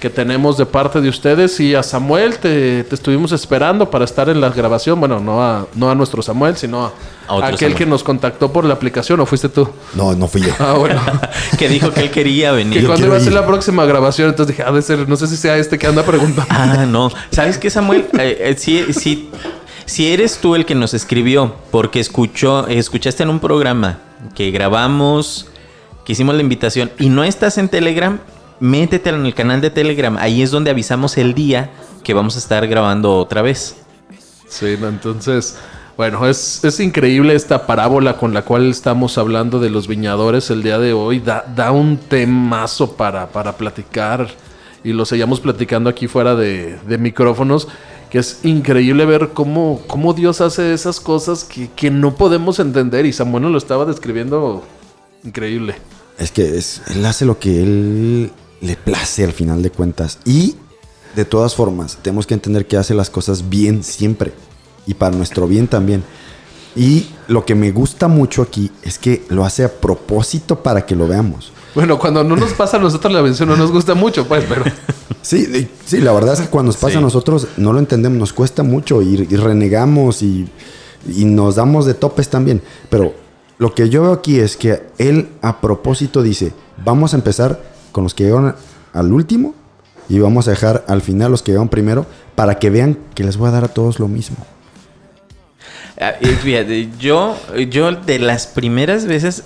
que 0.00 0.10
tenemos 0.10 0.56
de 0.56 0.66
parte 0.66 1.00
de 1.00 1.08
ustedes. 1.08 1.58
Y 1.60 1.74
a 1.74 1.82
Samuel 1.82 2.38
te, 2.38 2.84
te 2.84 2.94
estuvimos 2.94 3.32
esperando 3.32 3.90
para 3.90 4.04
estar 4.04 4.28
en 4.28 4.40
la 4.40 4.50
grabación. 4.50 5.00
Bueno, 5.00 5.20
no 5.20 5.42
a, 5.42 5.66
no 5.74 5.90
a 5.90 5.94
nuestro 5.94 6.22
Samuel, 6.22 6.56
sino 6.56 6.84
a, 6.84 6.92
aquel 7.28 7.58
Samuel. 7.58 7.74
que 7.74 7.86
nos 7.86 8.04
contactó 8.04 8.52
por 8.52 8.64
la 8.64 8.74
aplicación. 8.74 9.20
¿O 9.20 9.26
fuiste 9.26 9.48
tú? 9.48 9.68
No, 9.94 10.14
no 10.14 10.28
fui 10.28 10.42
yo. 10.42 10.52
Ah, 10.58 10.74
bueno. 10.74 11.00
que 11.58 11.68
dijo 11.68 11.92
que 11.92 12.00
él 12.00 12.10
quería 12.10 12.50
que 12.50 12.56
venir. 12.56 12.82
Yo 12.82 12.88
cuando 12.88 13.06
iba 13.06 13.16
a 13.16 13.20
ser 13.20 13.32
la 13.32 13.46
próxima 13.46 13.84
grabación, 13.84 14.28
entonces 14.30 14.56
dije, 14.56 14.68
ha 14.68 14.72
de 14.72 14.82
ser, 14.82 15.08
no 15.08 15.16
sé 15.16 15.26
si 15.26 15.36
sea 15.36 15.56
este 15.56 15.78
que 15.78 15.86
anda 15.86 16.02
preguntando. 16.02 16.46
Ah, 16.50 16.84
no. 16.86 17.10
¿Sabes 17.30 17.58
qué, 17.58 17.70
Samuel? 17.70 18.06
Eh, 18.18 18.50
eh, 18.50 18.56
si, 18.56 18.92
si, 18.94 19.30
si 19.84 20.12
eres 20.12 20.38
tú 20.38 20.54
el 20.54 20.64
que 20.64 20.74
nos 20.74 20.94
escribió, 20.94 21.54
porque 21.70 22.00
escuchó, 22.00 22.66
escuchaste 22.66 23.22
en 23.22 23.28
un 23.28 23.40
programa 23.40 23.98
que 24.34 24.50
grabamos, 24.50 25.48
que 26.04 26.12
hicimos 26.12 26.34
la 26.34 26.40
invitación 26.40 26.90
y 26.98 27.08
no 27.08 27.24
estás 27.24 27.58
en 27.58 27.68
Telegram, 27.68 28.20
métete 28.60 29.10
en 29.10 29.26
el 29.26 29.34
canal 29.34 29.60
de 29.60 29.70
Telegram. 29.70 30.16
Ahí 30.18 30.42
es 30.42 30.50
donde 30.50 30.70
avisamos 30.70 31.16
el 31.18 31.34
día 31.34 31.70
que 32.02 32.14
vamos 32.14 32.36
a 32.36 32.38
estar 32.38 32.66
grabando 32.66 33.16
otra 33.16 33.42
vez. 33.42 33.76
Sí, 34.48 34.76
entonces, 34.80 35.58
bueno, 35.96 36.26
es, 36.26 36.64
es 36.64 36.78
increíble 36.80 37.34
esta 37.34 37.66
parábola 37.66 38.16
con 38.16 38.32
la 38.32 38.42
cual 38.42 38.70
estamos 38.70 39.18
hablando 39.18 39.58
de 39.58 39.70
los 39.70 39.88
viñadores 39.88 40.50
el 40.50 40.62
día 40.62 40.78
de 40.78 40.92
hoy. 40.92 41.20
Da, 41.20 41.44
da 41.54 41.72
un 41.72 41.96
temazo 41.96 42.92
para, 42.96 43.28
para 43.28 43.56
platicar 43.56 44.28
y 44.84 44.92
lo 44.92 45.04
seguíamos 45.04 45.40
platicando 45.40 45.90
aquí 45.90 46.06
fuera 46.06 46.36
de, 46.36 46.78
de 46.86 46.98
micrófonos, 46.98 47.66
que 48.08 48.18
es 48.18 48.44
increíble 48.44 49.04
ver 49.04 49.30
cómo, 49.30 49.82
cómo 49.88 50.14
Dios 50.14 50.40
hace 50.40 50.72
esas 50.72 51.00
cosas 51.00 51.42
que, 51.42 51.68
que 51.74 51.90
no 51.90 52.14
podemos 52.14 52.60
entender 52.60 53.04
y 53.04 53.12
Samuel 53.12 53.50
lo 53.50 53.58
estaba 53.58 53.84
describiendo 53.84 54.62
increíble. 55.24 55.74
Es 56.18 56.30
que 56.30 56.56
es, 56.56 56.82
él 56.88 57.04
hace 57.04 57.24
lo 57.24 57.38
que 57.38 57.62
él 57.62 58.30
le 58.60 58.76
place 58.76 59.24
al 59.24 59.32
final 59.32 59.62
de 59.62 59.70
cuentas. 59.70 60.18
Y 60.24 60.56
de 61.14 61.24
todas 61.24 61.54
formas, 61.54 61.98
tenemos 62.02 62.26
que 62.26 62.34
entender 62.34 62.66
que 62.66 62.76
hace 62.76 62.94
las 62.94 63.10
cosas 63.10 63.48
bien 63.48 63.82
siempre. 63.82 64.32
Y 64.86 64.94
para 64.94 65.16
nuestro 65.16 65.46
bien 65.48 65.66
también. 65.66 66.04
Y 66.74 67.06
lo 67.28 67.44
que 67.46 67.54
me 67.54 67.70
gusta 67.72 68.06
mucho 68.06 68.42
aquí 68.42 68.70
es 68.82 68.98
que 68.98 69.24
lo 69.30 69.44
hace 69.44 69.64
a 69.64 69.72
propósito 69.72 70.62
para 70.62 70.84
que 70.84 70.94
lo 70.94 71.08
veamos. 71.08 71.52
Bueno, 71.74 71.98
cuando 71.98 72.22
no 72.22 72.36
nos 72.36 72.52
pasa 72.52 72.76
a 72.76 72.80
nosotros 72.80 73.12
la 73.12 73.20
bendición 73.22 73.48
no 73.48 73.56
nos 73.56 73.70
gusta 73.72 73.94
mucho, 73.94 74.26
pues, 74.26 74.44
pero... 74.48 74.64
Sí, 75.22 75.68
sí, 75.84 75.98
la 75.98 76.12
verdad 76.12 76.34
es 76.34 76.40
que 76.42 76.46
cuando 76.46 76.68
nos 76.68 76.76
pasa 76.76 76.92
Sí. 76.92 76.98
a 76.98 77.00
nosotros 77.00 77.48
no 77.56 77.72
lo 77.72 77.80
entendemos, 77.80 78.16
nos 78.16 78.32
cuesta 78.32 78.62
mucho 78.62 79.02
y, 79.02 79.26
y 79.28 79.34
renegamos 79.36 80.22
y, 80.22 80.48
y 81.08 81.24
nos 81.24 81.56
damos 81.56 81.84
de 81.84 81.94
topes 81.94 82.28
también. 82.28 82.62
Pero 82.90 83.12
lo 83.58 83.74
que 83.74 83.88
yo 83.88 84.02
veo 84.02 84.12
aquí 84.12 84.38
es 84.38 84.56
que 84.56 84.84
él 84.98 85.28
a 85.42 85.60
propósito 85.60 86.22
dice, 86.22 86.52
vamos 86.84 87.12
a 87.12 87.16
empezar 87.16 87.60
con 87.96 88.04
los 88.04 88.12
que 88.12 88.24
llegaron 88.24 88.54
al 88.92 89.10
último 89.10 89.54
y 90.10 90.18
vamos 90.18 90.46
a 90.48 90.50
dejar 90.50 90.84
al 90.86 91.00
final 91.00 91.30
los 91.30 91.40
que 91.40 91.52
llegaron 91.52 91.70
primero 91.70 92.04
para 92.34 92.58
que 92.58 92.68
vean 92.68 92.98
que 93.14 93.24
les 93.24 93.38
voy 93.38 93.48
a 93.48 93.52
dar 93.52 93.64
a 93.64 93.68
todos 93.68 93.98
lo 93.98 94.06
mismo. 94.06 94.36
Ah, 95.98 96.12
fíjate, 96.20 96.90
yo, 96.98 97.34
yo 97.70 97.92
de 97.92 98.18
las 98.18 98.48
primeras 98.48 99.06
veces, 99.06 99.44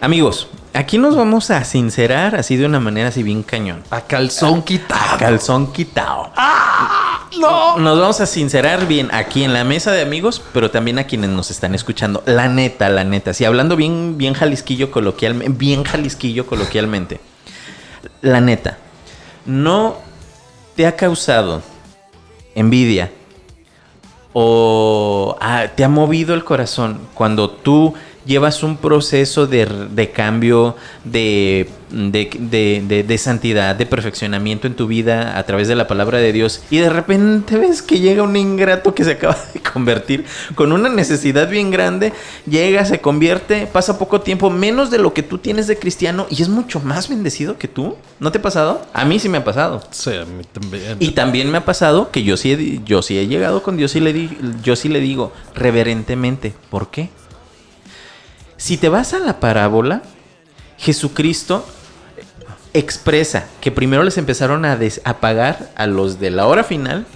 amigos, 0.00 0.48
aquí 0.74 0.98
nos 0.98 1.14
vamos 1.14 1.52
a 1.52 1.62
sincerar 1.62 2.34
así 2.34 2.56
de 2.56 2.66
una 2.66 2.80
manera 2.80 3.10
así 3.10 3.22
bien 3.22 3.44
cañón. 3.44 3.84
A 3.90 4.00
calzón 4.00 4.62
quitado. 4.62 5.14
A 5.14 5.16
calzón 5.16 5.72
quitado. 5.72 6.32
no. 7.38 7.78
Nos 7.78 8.00
vamos 8.00 8.20
a 8.20 8.26
sincerar 8.26 8.88
bien 8.88 9.08
aquí 9.12 9.44
en 9.44 9.52
la 9.52 9.62
mesa 9.62 9.92
de 9.92 10.02
amigos, 10.02 10.42
pero 10.52 10.72
también 10.72 10.98
a 10.98 11.04
quienes 11.04 11.30
nos 11.30 11.52
están 11.52 11.76
escuchando. 11.76 12.24
La 12.26 12.48
neta, 12.48 12.88
la 12.88 13.04
neta. 13.04 13.32
Si 13.34 13.44
hablando 13.44 13.76
bien, 13.76 14.18
bien 14.18 14.34
jalisquillo 14.34 14.90
coloquialmente, 14.90 15.56
bien 15.56 15.84
jalisquillo 15.84 16.44
coloquialmente. 16.44 17.20
La 18.20 18.40
neta. 18.40 18.78
No 19.46 19.96
te 20.76 20.86
ha 20.86 20.96
causado 20.96 21.62
envidia 22.54 23.10
o 24.32 25.36
ah, 25.40 25.66
te 25.74 25.84
ha 25.84 25.88
movido 25.88 26.34
el 26.34 26.44
corazón 26.44 27.00
cuando 27.14 27.50
tú 27.50 27.94
llevas 28.28 28.62
un 28.62 28.76
proceso 28.76 29.46
de, 29.48 29.64
de 29.90 30.10
cambio, 30.10 30.76
de, 31.04 31.68
de, 31.90 32.28
de- 32.38 32.84
de- 32.86 33.02
de 33.02 33.18
santidad, 33.18 33.74
de 33.74 33.86
perfeccionamiento 33.86 34.66
en 34.66 34.74
tu 34.76 34.86
vida 34.86 35.38
a 35.38 35.42
través 35.44 35.66
de 35.66 35.74
la 35.74 35.88
palabra 35.88 36.18
de 36.18 36.32
Dios 36.32 36.60
y 36.70 36.76
de 36.78 36.90
repente 36.90 37.56
ves 37.56 37.80
que 37.80 37.98
llega 38.00 38.22
un 38.22 38.36
ingrato 38.36 38.94
que 38.94 39.02
se 39.04 39.12
acaba 39.12 39.36
de 39.54 39.60
convertir 39.60 40.26
con 40.54 40.72
una 40.72 40.90
necesidad 40.90 41.48
bien 41.48 41.70
grande, 41.70 42.12
llega, 42.46 42.84
se 42.84 43.00
convierte, 43.00 43.66
pasa 43.66 43.98
poco 43.98 44.20
tiempo, 44.20 44.50
menos 44.50 44.90
de 44.90 44.98
lo 44.98 45.14
que 45.14 45.22
tú 45.22 45.38
tienes 45.38 45.66
de 45.66 45.78
cristiano 45.78 46.26
y 46.28 46.42
es 46.42 46.48
mucho 46.50 46.80
más 46.80 47.08
bendecido 47.08 47.56
que 47.58 47.66
tú. 47.68 47.96
¿No 48.20 48.30
te 48.30 48.38
ha 48.38 48.42
pasado? 48.42 48.82
A 48.92 49.04
mí 49.06 49.18
sí 49.18 49.28
me 49.30 49.38
ha 49.38 49.44
pasado. 49.44 49.82
Sí, 49.90 50.10
a 50.14 50.26
mí 50.26 50.44
también. 50.52 50.96
Y 51.00 51.12
también 51.12 51.50
me 51.50 51.56
ha 51.58 51.64
pasado 51.64 52.10
que 52.10 52.22
yo 52.22 52.36
sí 52.36 52.52
he, 52.52 52.80
yo 52.84 53.00
sí 53.00 53.18
he 53.18 53.26
llegado 53.26 53.62
con 53.62 53.78
Dios 53.78 53.96
y 53.96 54.00
le 54.00 54.12
di- 54.12 54.36
yo 54.62 54.76
sí 54.76 54.90
le 54.90 55.00
digo 55.00 55.32
reverentemente, 55.54 56.52
¿por 56.70 56.90
qué? 56.90 57.08
Si 58.58 58.76
te 58.76 58.88
vas 58.90 59.14
a 59.14 59.18
la 59.20 59.40
parábola, 59.40 60.02
Jesucristo 60.76 61.66
expresa 62.74 63.46
que 63.60 63.70
primero 63.72 64.02
les 64.02 64.18
empezaron 64.18 64.64
a, 64.64 64.78
a 65.04 65.14
pagar 65.20 65.70
a 65.76 65.86
los 65.86 66.20
de 66.20 66.30
la 66.30 66.46
hora 66.46 66.64
final 66.64 67.06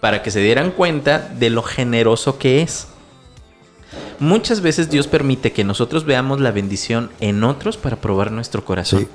para 0.00 0.22
que 0.22 0.30
se 0.30 0.40
dieran 0.40 0.70
cuenta 0.70 1.18
de 1.18 1.50
lo 1.50 1.62
generoso 1.62 2.38
que 2.38 2.62
es. 2.62 2.86
Muchas 4.18 4.60
veces 4.60 4.90
Dios 4.90 5.08
permite 5.08 5.52
que 5.52 5.64
nosotros 5.64 6.04
veamos 6.04 6.40
la 6.40 6.52
bendición 6.52 7.10
en 7.20 7.42
otros 7.42 7.76
para 7.76 7.96
probar 7.96 8.30
nuestro 8.30 8.64
corazón 8.64 9.00
Sí. 9.00 9.08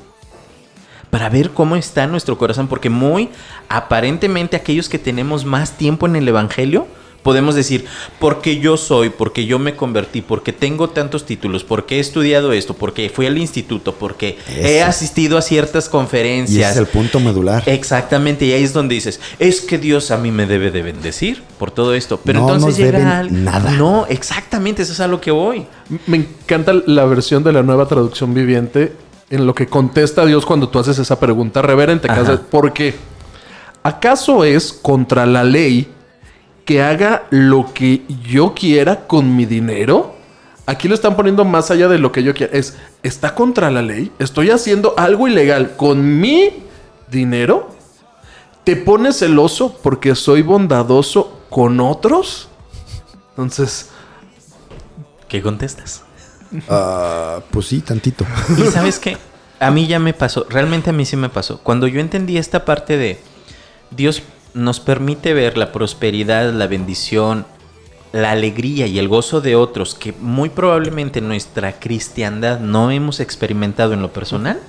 para 1.12 1.30
ver 1.30 1.52
cómo 1.52 1.78
está 1.78 2.08
nuestro 2.08 2.38
corazón, 2.38 2.68
porque 2.68 2.90
muy 2.90 3.30
aparentemente 3.70 4.58
aquellos 4.58 4.90
que 4.90 5.00
tenemos 5.00 5.46
más 5.46 5.72
tiempo 5.78 6.08
en 6.08 6.18
el 6.18 6.28
Evangelio, 6.28 6.88
podemos 7.26 7.55
decir, 7.55 7.86
porque 8.19 8.59
yo 8.59 8.78
soy, 8.78 9.09
porque 9.09 9.47
yo 9.47 9.57
me 9.57 9.76
convertí, 9.76 10.21
porque 10.21 10.53
tengo 10.53 10.91
tantos 10.91 11.26
títulos, 11.26 11.63
porque 11.63 11.97
he 11.97 11.99
estudiado 11.99 12.53
esto, 12.53 12.76
porque 12.76 13.09
fui 13.09 13.26
al 13.26 13.39
instituto, 13.39 13.95
porque 13.95 14.38
he 14.47 14.78
Eso. 14.78 14.86
asistido 14.88 15.39
a 15.39 15.41
ciertas 15.41 15.88
Y 15.88 15.89
conferencias. 15.89 16.71
ese 16.71 16.82
es 16.82 16.88
el 16.88 16.93
punto 16.93 17.19
medular. 17.19 17.63
Exactamente, 17.65 18.45
y 18.45 18.51
ahí 18.53 18.63
es 18.63 18.73
donde 18.73 18.93
dices, 18.93 19.19
es 19.39 19.61
que 19.61 19.80
Dios 19.80 20.11
a 20.11 20.17
mí 20.17 20.30
me 20.32 20.45
debe 20.45 20.69
de 20.69 20.84
bendecir 20.84 21.41
por 21.57 21.71
todo 21.71 21.95
esto. 21.95 22.19
Pero 22.23 22.41
No 22.41 22.45
entonces 22.53 22.67
nos 22.69 22.78
llega 22.78 22.99
deben 22.99 23.07
al- 23.11 23.43
nada. 23.43 23.71
No, 23.71 24.05
exactamente, 24.07 24.84
eso 24.84 24.93
es 24.93 24.99
a 24.99 25.07
lo 25.07 25.19
que 25.19 25.32
voy. 25.32 25.65
Me 26.05 26.17
encanta 26.17 26.73
la 26.86 27.05
versión 27.05 27.43
de 27.43 27.53
la 27.53 27.63
nueva 27.63 27.88
traducción 27.88 28.36
viviente 28.36 28.93
en 29.32 29.47
lo 29.47 29.55
que 29.55 29.65
contesta 29.65 30.23
Dios 30.28 30.45
cuando 30.45 30.69
tú 30.69 30.78
haces 30.78 30.99
esa 30.99 31.19
pregunta 31.19 31.63
reverente. 31.63 32.07
que 32.07 32.13
Ajá. 32.13 32.21
haces, 32.21 32.39
¿Por 32.51 32.71
qué? 32.71 32.93
¿Acaso 33.84 34.43
es 34.43 34.71
contra 34.73 35.26
la 35.26 35.43
ley 35.43 35.88
que 36.66 36.82
haga 36.82 37.26
lo 37.30 37.74
que 37.74 38.03
yo 38.24 38.53
quiera 38.53 39.07
con 39.07 39.36
mi 39.36 39.45
dinero? 39.45 40.16
Aquí 40.66 40.88
lo 40.88 40.95
están 40.95 41.16
poniendo 41.16 41.45
más 41.45 41.70
allá 41.72 41.88
de 41.88 41.99
lo 41.99 42.11
que 42.11 42.24
yo 42.24 42.34
quiera. 42.34 42.57
Es, 42.57 42.76
¿está 43.03 43.36
contra 43.36 43.70
la 43.70 43.82
ley? 43.82 44.11
¿Estoy 44.20 44.49
haciendo 44.49 44.95
algo 44.97 45.28
ilegal 45.28 45.76
con 45.76 46.20
mi 46.20 46.63
dinero? 47.09 47.70
¿Te 48.63 48.76
pones 48.76 49.20
celoso 49.20 49.78
porque 49.84 50.16
soy 50.16 50.41
bondadoso 50.41 51.39
con 51.49 51.80
otros? 51.80 52.49
Entonces, 53.30 53.91
¿Qué 55.28 55.41
contestas? 55.41 56.03
Ah, 56.70 57.41
pues 57.51 57.68
sí, 57.68 57.82
tantito. 57.82 58.26
Y 58.57 58.63
sabes 58.72 58.99
qué, 58.99 59.18
a 59.59 59.72
mí 59.72 59.88
ya 59.88 59.99
me 59.99 60.13
pasó, 60.13 60.45
realmente 60.49 60.91
a 60.91 60.93
mí 60.93 61.05
sí 61.05 61.18
me 61.18 61.30
pasó. 61.30 61.59
Cuando 61.61 61.88
yo 61.88 61.99
entendí 61.99 62.38
esta 62.38 62.63
parte 62.66 62.97
de 62.97 63.20
Dios 63.91 64.22
nos 64.56 64.80
permite 64.80 65.34
ver 65.34 65.58
la 65.58 65.72
prosperidad, 65.72 66.51
la 66.53 66.66
bendición, 66.66 67.45
la 68.14 68.32
alegría 68.32 68.88
y 68.88 68.97
el 68.97 69.10
gozo 69.10 69.41
de 69.41 69.58
otros 69.58 69.93
que 69.93 70.14
muy 70.14 70.49
probablemente 70.49 71.20
en 71.20 71.28
nuestra 71.28 71.78
cristiandad 71.78 72.62
no 72.62 72.89
hemos 72.89 73.20
experimentado 73.20 73.93
en 73.93 74.01
lo 74.01 74.14
personal, 74.14 74.60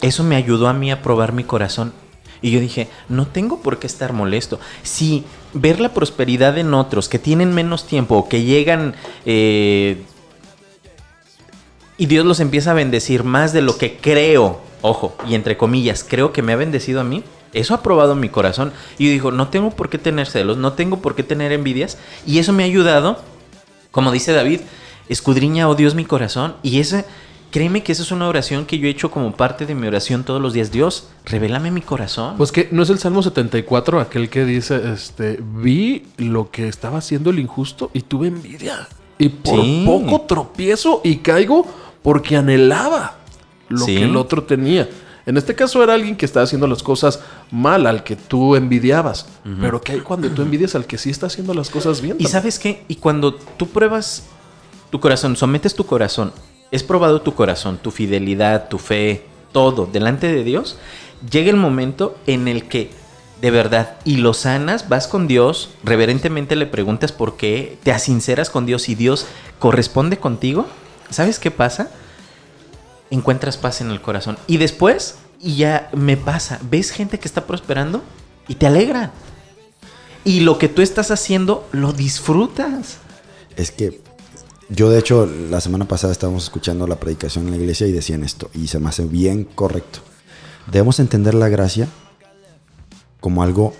eso 0.00 0.24
me 0.24 0.34
ayudó 0.34 0.66
a 0.66 0.72
mí 0.72 0.90
a 0.90 1.02
probar 1.02 1.32
mi 1.32 1.44
corazón. 1.44 1.92
Y 2.40 2.50
yo 2.50 2.58
dije, 2.58 2.88
no 3.08 3.26
tengo 3.26 3.60
por 3.60 3.78
qué 3.78 3.86
estar 3.86 4.14
molesto. 4.14 4.58
Si 4.82 5.24
ver 5.52 5.78
la 5.78 5.94
prosperidad 5.94 6.56
en 6.58 6.74
otros 6.74 7.08
que 7.08 7.20
tienen 7.20 7.54
menos 7.54 7.86
tiempo 7.86 8.16
o 8.16 8.28
que 8.28 8.42
llegan 8.42 8.94
eh, 9.26 10.02
y 11.98 12.06
Dios 12.06 12.24
los 12.24 12.40
empieza 12.40 12.70
a 12.72 12.74
bendecir 12.74 13.22
más 13.22 13.52
de 13.52 13.60
lo 13.60 13.76
que 13.76 13.98
creo, 13.98 14.60
ojo, 14.80 15.14
y 15.28 15.34
entre 15.34 15.58
comillas, 15.58 16.02
creo 16.02 16.32
que 16.32 16.42
me 16.42 16.54
ha 16.54 16.56
bendecido 16.56 17.00
a 17.00 17.04
mí, 17.04 17.22
eso 17.52 17.74
ha 17.74 17.82
probado 17.82 18.14
mi 18.14 18.28
corazón. 18.28 18.72
Y 18.98 19.06
yo 19.06 19.10
digo, 19.12 19.30
no 19.32 19.48
tengo 19.48 19.70
por 19.70 19.88
qué 19.90 19.98
tener 19.98 20.26
celos, 20.26 20.56
no 20.56 20.72
tengo 20.72 21.00
por 21.00 21.14
qué 21.14 21.22
tener 21.22 21.52
envidias. 21.52 21.98
Y 22.26 22.38
eso 22.38 22.52
me 22.52 22.62
ha 22.62 22.66
ayudado, 22.66 23.18
como 23.90 24.10
dice 24.12 24.32
David, 24.32 24.60
escudriña, 25.08 25.68
oh 25.68 25.74
Dios, 25.74 25.94
mi 25.94 26.04
corazón. 26.04 26.54
Y 26.62 26.78
ese, 26.80 27.04
créeme 27.50 27.82
que 27.82 27.92
esa 27.92 28.02
es 28.02 28.10
una 28.12 28.28
oración 28.28 28.64
que 28.64 28.78
yo 28.78 28.86
he 28.86 28.90
hecho 28.90 29.10
como 29.10 29.32
parte 29.36 29.66
de 29.66 29.74
mi 29.74 29.86
oración 29.86 30.24
todos 30.24 30.40
los 30.40 30.52
días. 30.54 30.70
Dios, 30.70 31.08
revélame 31.26 31.70
mi 31.70 31.82
corazón. 31.82 32.36
Pues 32.38 32.52
que 32.52 32.68
no 32.72 32.82
es 32.82 32.90
el 32.90 32.98
Salmo 32.98 33.22
74 33.22 34.00
aquel 34.00 34.30
que 34.30 34.44
dice, 34.44 34.80
este, 34.92 35.38
vi 35.42 36.04
lo 36.16 36.50
que 36.50 36.68
estaba 36.68 36.98
haciendo 36.98 37.30
el 37.30 37.38
injusto 37.38 37.90
y 37.92 38.02
tuve 38.02 38.28
envidia. 38.28 38.88
Y 39.18 39.28
por 39.28 39.60
Sí. 39.62 39.82
poco 39.86 40.22
tropiezo 40.22 41.00
y 41.04 41.16
caigo 41.16 41.66
porque 42.02 42.36
anhelaba 42.36 43.16
lo 43.68 43.84
Sí. 43.84 43.96
que 43.96 44.04
el 44.04 44.16
otro 44.16 44.42
tenía. 44.44 44.88
En 45.24 45.36
este 45.36 45.54
caso 45.54 45.82
era 45.82 45.94
alguien 45.94 46.16
que 46.16 46.26
estaba 46.26 46.44
haciendo 46.44 46.66
las 46.66 46.82
cosas 46.82 47.20
mal, 47.50 47.86
al 47.86 48.02
que 48.02 48.16
tú 48.16 48.56
envidiabas. 48.56 49.26
Pero 49.60 49.80
¿qué 49.80 49.92
hay 49.92 50.00
cuando 50.00 50.28
tú 50.30 50.42
envidias 50.42 50.74
al 50.74 50.86
que 50.86 50.98
sí 50.98 51.10
está 51.10 51.26
haciendo 51.26 51.54
las 51.54 51.70
cosas 51.70 52.00
bien? 52.00 52.16
Y 52.18 52.26
sabes 52.26 52.58
qué? 52.58 52.84
Y 52.88 52.96
cuando 52.96 53.34
tú 53.34 53.68
pruebas 53.68 54.24
tu 54.90 55.00
corazón, 55.00 55.36
sometes 55.36 55.74
tu 55.74 55.86
corazón, 55.86 56.32
es 56.70 56.82
probado 56.82 57.22
tu 57.22 57.34
corazón, 57.34 57.78
tu 57.80 57.90
fidelidad, 57.90 58.68
tu 58.68 58.78
fe, 58.78 59.24
todo 59.52 59.86
delante 59.86 60.32
de 60.32 60.42
Dios, 60.44 60.76
llega 61.30 61.50
el 61.50 61.56
momento 61.56 62.16
en 62.26 62.48
el 62.48 62.68
que 62.68 62.90
de 63.40 63.50
verdad 63.50 63.96
y 64.04 64.18
lo 64.18 64.34
sanas, 64.34 64.88
vas 64.88 65.08
con 65.08 65.26
Dios, 65.26 65.70
reverentemente 65.82 66.56
le 66.56 66.66
preguntas 66.66 67.10
por 67.10 67.36
qué, 67.36 67.76
te 67.82 67.92
asinceras 67.92 68.50
con 68.50 68.66
Dios 68.66 68.88
y 68.88 68.94
Dios 68.94 69.26
corresponde 69.58 70.16
contigo. 70.18 70.66
¿Sabes 71.10 71.38
qué 71.38 71.50
pasa? 71.50 71.90
Encuentras 73.12 73.58
paz 73.58 73.80
en 73.80 73.90
el 73.90 74.00
corazón. 74.00 74.38
Y 74.48 74.56
después, 74.56 75.16
y 75.40 75.56
ya 75.56 75.88
me 75.94 76.16
pasa, 76.16 76.58
ves 76.68 76.90
gente 76.90 77.20
que 77.20 77.28
está 77.28 77.46
prosperando 77.46 78.02
y 78.48 78.56
te 78.56 78.66
alegra. 78.66 79.12
Y 80.24 80.40
lo 80.40 80.58
que 80.58 80.68
tú 80.68 80.82
estás 80.82 81.10
haciendo 81.10 81.68
lo 81.72 81.92
disfrutas. 81.92 82.96
Es 83.54 83.70
que 83.70 84.00
yo, 84.68 84.88
de 84.88 84.98
hecho, 84.98 85.26
la 85.26 85.60
semana 85.60 85.86
pasada 85.86 86.12
estábamos 86.12 86.44
escuchando 86.44 86.86
la 86.86 86.96
predicación 86.96 87.44
en 87.44 87.50
la 87.50 87.58
iglesia 87.58 87.86
y 87.86 87.92
decían 87.92 88.24
esto, 88.24 88.50
y 88.54 88.68
se 88.68 88.78
me 88.80 88.88
hace 88.88 89.04
bien 89.04 89.44
correcto. 89.44 90.00
Debemos 90.70 90.98
entender 90.98 91.34
la 91.34 91.50
gracia 91.50 91.88
como 93.20 93.42
algo 93.42 93.74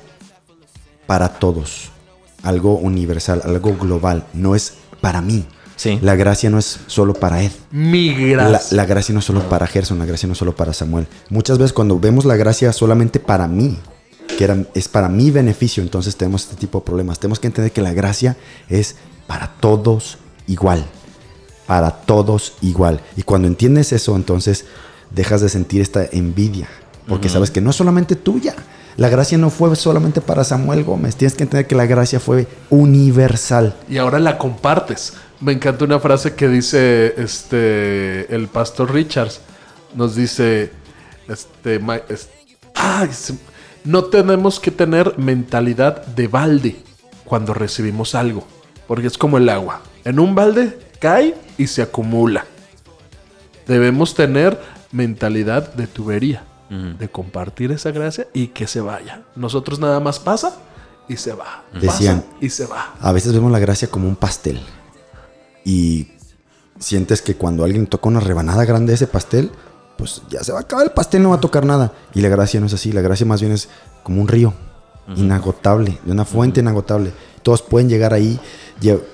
para 1.07 1.39
todos, 1.39 1.91
algo 2.43 2.75
universal, 2.75 3.41
algo 3.45 3.75
global, 3.77 4.27
no 4.35 4.55
es 4.55 4.75
para 5.01 5.23
mí. 5.23 5.47
Sí. 5.77 5.99
La 6.03 6.15
gracia 6.17 6.51
no 6.51 6.59
es 6.59 6.81
solo 6.87 7.15
para 7.15 7.43
Ed. 7.43 7.51
Mi 7.71 8.15
La, 8.35 8.49
gracia. 8.49 8.77
la 8.77 8.85
gracia 8.87 9.13
no 9.13 9.19
es 9.21 9.25
solo 9.25 9.41
para 9.49 9.67
Gerson, 9.67 9.99
la 9.99 10.05
gracia 10.07 10.27
no 10.27 10.33
es 10.33 10.39
solo 10.39 10.55
para 10.55 10.73
Samuel. 10.73 11.07
Muchas 11.31 11.59
veces 11.59 11.73
cuando 11.73 11.99
vemos 11.99 12.25
la 12.25 12.37
gracia 12.37 12.73
solamente 12.73 13.19
para 13.21 13.49
mí, 13.49 13.79
que 14.39 14.45
era- 14.45 14.65
es 14.75 14.89
para 14.89 15.09
mi 15.09 15.31
beneficio, 15.31 15.83
entonces 15.83 16.17
tenemos 16.17 16.43
este 16.45 16.57
tipo 16.57 16.79
de 16.81 16.85
problemas. 16.85 17.19
Tenemos 17.19 17.41
que 17.41 17.49
entender 17.49 17.73
que 17.73 17.83
la 17.83 17.93
gracia 17.93 18.37
es 18.69 18.97
para 19.27 19.49
todos 19.61 20.19
igual. 20.47 20.85
Para 21.67 21.91
todos 21.91 22.55
igual. 22.61 23.01
Y 23.17 23.23
cuando 23.23 23.49
entiendes 23.49 23.93
eso, 23.93 24.15
entonces 24.17 24.65
dejas 25.11 25.41
de 25.41 25.49
sentir 25.49 25.81
esta 25.81 26.05
envidia. 26.13 26.69
Porque 27.09 27.29
sabes 27.29 27.51
que 27.51 27.61
no 27.61 27.71
es 27.71 27.77
solamente 27.77 28.15
tuya. 28.17 28.55
La 28.97 29.09
gracia 29.09 29.37
no 29.39 29.51
fue 29.51 29.75
solamente 29.75 30.21
para 30.21 30.45
Samuel 30.45 30.85
Gómez. 30.85 31.17
Tienes 31.17 31.35
que 31.35 31.43
entender 31.45 31.67
que 31.67 31.75
la 31.75 31.87
gracia 31.87 32.21
fue 32.21 32.47
universal. 32.71 33.75
Y 33.89 33.97
ahora 33.99 34.19
la 34.19 34.39
compartes. 34.39 35.15
Me 35.43 35.51
encanta 35.51 35.85
una 35.85 35.99
frase 35.99 36.37
que 36.37 36.47
dice 36.47 37.21
este 37.21 38.33
el 38.33 38.47
pastor 38.47 38.93
Richards. 38.95 39.41
Nos 39.93 40.15
dice 40.15 40.71
este, 41.29 41.81
ay, 42.77 43.11
no 43.83 44.05
tenemos 44.05 44.61
que 44.61 44.71
tener 44.71 45.19
mentalidad 45.19 46.07
de 46.07 46.29
balde 46.29 46.77
cuando 47.25 47.55
recibimos 47.55 48.15
algo, 48.15 48.47
porque 48.87 49.09
es 49.09 49.19
como 49.19 49.37
el 49.37 49.49
agua. 49.49 49.81
En 50.05 50.21
un 50.21 50.37
balde 50.37 50.79
cae 51.01 51.35
y 51.59 51.67
se 51.67 51.83
acumula. 51.83 52.47
Debemos 53.67 54.15
tener 54.15 54.61
mentalidad 54.93 55.75
de 55.75 55.89
tubería, 55.89 56.45
de 56.71 57.09
compartir 57.09 57.73
esa 57.73 57.91
gracia 57.91 58.29
y 58.33 58.49
que 58.49 58.69
se 58.69 58.81
vaya. 58.81 59.23
Nosotros 59.35 59.81
nada 59.81 59.99
más 59.99 60.21
pasa 60.21 60.57
y 61.09 61.17
se 61.17 61.33
va. 61.33 61.65
Pasa 61.73 61.81
Decían, 61.81 62.25
y 62.41 62.49
se 62.49 62.67
va. 62.67 62.95
A 63.01 63.11
veces 63.11 63.33
vemos 63.33 63.51
la 63.51 63.59
gracia 63.59 63.89
como 63.89 64.07
un 64.07 64.15
pastel. 64.17 64.61
Y 65.65 66.09
sientes 66.79 67.23
que 67.23 67.37
cuando 67.37 67.65
alguien 67.65 67.87
toca 67.87 68.09
una 68.09 68.21
rebanada 68.21 68.65
grande 68.65 68.91
de 68.91 68.97
ese 68.97 69.07
pastel, 69.07 69.51
pues 69.97 70.23
ya 70.29 70.43
se 70.43 70.53
va 70.53 70.59
a 70.59 70.63
acabar 70.63 70.87
el 70.87 70.93
pastel, 70.93 71.23
no 71.23 71.31
va 71.31 71.37
a 71.37 71.41
tocar 71.41 71.65
nada. 71.65 71.93
Y 72.15 72.21
la 72.21 72.29
gracia 72.29 72.61
no 72.61 72.67
es 72.67 72.75
así. 72.75 72.93
La 72.93 73.03
gracia 73.03 73.27
más 73.27 73.41
bien 73.41 73.53
es 73.53 73.69
como 74.03 74.21
un 74.21 74.29
río, 74.29 74.55
inagotable, 75.17 75.99
de 76.05 76.13
una 76.13 76.25
fuente 76.25 76.61
inagotable. 76.61 77.13
Todos 77.43 77.63
pueden 77.63 77.89
llegar 77.89 78.13
ahí, 78.13 78.41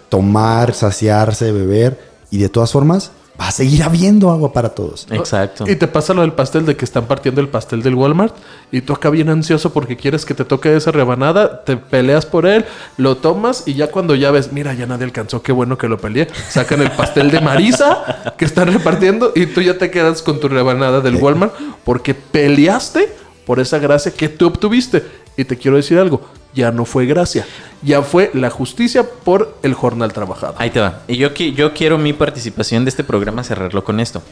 tomar, 0.09 0.75
saciarse, 0.75 1.53
beber. 1.53 2.19
Y 2.31 2.39
de 2.39 2.49
todas 2.49 2.73
formas, 2.73 3.11
va 3.41 3.49
a 3.49 3.51
seguir 3.53 3.83
habiendo 3.85 4.31
agua 4.31 4.53
para 4.53 4.71
todos. 4.71 5.07
Exacto. 5.11 5.65
Y 5.69 5.77
te 5.77 5.87
pasa 5.87 6.13
lo 6.13 6.23
del 6.23 6.33
pastel 6.33 6.67
de 6.67 6.77
que 6.77 6.85
están 6.85 7.07
partiendo 7.07 7.41
el 7.41 7.49
pastel 7.49 7.83
del 7.83 7.95
Walmart 7.95 8.35
y 8.73 8.81
tú 8.81 8.93
acá 8.93 9.11
bien 9.11 9.29
ansioso 9.29 9.73
porque 9.73 9.97
quieres 9.97 10.25
que 10.25 10.35
te 10.35 10.45
toque 10.45 10.75
esa 10.75 10.91
rebanada, 10.91 11.65
te 11.65 11.77
peleas 11.77 12.27
por 12.27 12.47
él, 12.47 12.65
lo 12.97 13.17
tomas 13.17 13.63
y 13.67 13.75
ya 13.75 13.91
cuando 13.91 14.15
ya 14.15 14.31
ves, 14.31 14.53
mira, 14.53 14.75
ya 14.75 14.87
nadie 14.87 15.05
alcanzó, 15.05 15.43
qué 15.43 15.53
bueno 15.53 15.79
que 15.79 15.89
lo 15.89 15.99
peleé, 15.99 16.29
sacan 16.49 16.83
el 16.83 16.91
pastel 16.91 17.31
de 17.31 17.41
Marisa 17.41 18.35
que 18.37 18.45
están 18.45 18.73
repartiendo 18.73 19.33
y 19.37 19.47
tú 19.47 19.61
ya 19.61 19.79
te 19.79 19.91
quedas 19.91 20.23
con 20.23 20.41
tu 20.41 20.49
rebanada 20.49 21.01
del 21.01 21.17
Walmart 21.17 21.55
porque 21.85 22.15
peleaste 22.15 23.09
por 23.47 23.61
esa 23.61 23.79
gracia 23.79 24.13
que 24.13 24.29
tú 24.29 24.47
obtuviste. 24.47 25.03
Y 25.37 25.45
te 25.45 25.57
quiero 25.57 25.77
decir 25.77 25.99
algo, 25.99 26.21
ya 26.55 26.73
no 26.73 26.85
fue 26.85 27.07
gracia, 27.07 27.47
ya 27.83 28.03
fue 28.03 28.31
la 28.35 28.51
justicia 28.51 29.05
por 29.25 29.57
el 29.63 29.75
jornal 29.75 30.13
trabajado. 30.13 30.55
Ahí 30.59 30.71
te 30.71 30.81
va. 30.81 31.03
Y 31.09 31.17
yo, 31.17 31.33
yo 31.33 31.75
quiero 31.75 31.99
mi 31.99 32.13
participación 32.13 32.85
de 32.85 32.91
este 32.91 33.05
programa 33.05 33.45
cerrarlo 33.45 33.85
con 33.85 34.01
esto. 34.01 34.23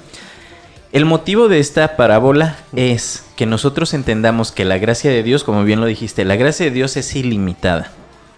El 0.92 1.04
motivo 1.04 1.48
de 1.48 1.58
esta 1.58 1.96
parábola 1.96 2.56
es 2.74 3.24
que 3.36 3.44
nosotros 3.44 3.92
entendamos 3.92 4.52
que 4.52 4.64
la 4.64 4.78
gracia 4.78 5.10
de 5.10 5.22
Dios, 5.22 5.44
como 5.44 5.64
bien 5.64 5.80
lo 5.80 5.86
dijiste, 5.86 6.24
la 6.24 6.36
gracia 6.36 6.66
de 6.66 6.72
Dios 6.72 6.96
es 6.96 7.14
ilimitada. 7.14 7.92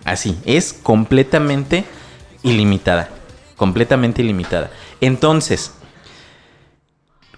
Así, 0.05 0.37
es 0.45 0.72
completamente 0.72 1.85
ilimitada. 2.43 3.11
Completamente 3.57 4.22
ilimitada. 4.22 4.70
Entonces, 5.01 5.72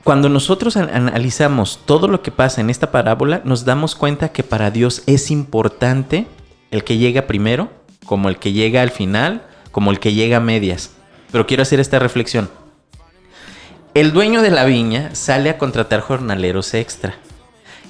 cuando 0.05 0.28
nosotros 0.28 0.76
an- 0.76 0.90
analizamos 0.94 1.80
todo 1.84 2.09
lo 2.09 2.22
que 2.22 2.30
pasa 2.30 2.61
en 2.61 2.70
esta 2.70 2.90
parábola, 2.90 3.42
nos 3.44 3.64
damos 3.64 3.94
cuenta 3.94 4.30
que 4.30 4.42
para 4.42 4.70
Dios 4.70 5.03
es 5.07 5.30
importante 5.30 6.26
el 6.70 6.84
que 6.84 6.96
llega 6.98 7.26
primero 7.26 7.68
como 8.07 8.28
el 8.28 8.38
que 8.38 8.53
llega 8.53 8.82
al 8.82 8.90
final, 8.90 9.42
como 9.70 9.90
el 9.90 10.01
que 10.01 10.14
llega 10.14 10.38
a 10.38 10.40
medias. 10.40 10.90
Pero 11.30 11.46
quiero 11.46 11.62
hacer 11.62 11.80
esta 11.80 11.98
reflexión. 11.98 12.48
El 13.94 14.12
dueño 14.12 14.40
de 14.42 14.51
la 14.51 14.64
viña 14.64 15.14
sale 15.14 15.51
a 15.51 15.59
contratar 15.59 16.01
jornaleros 16.01 16.74
extra 16.74 17.14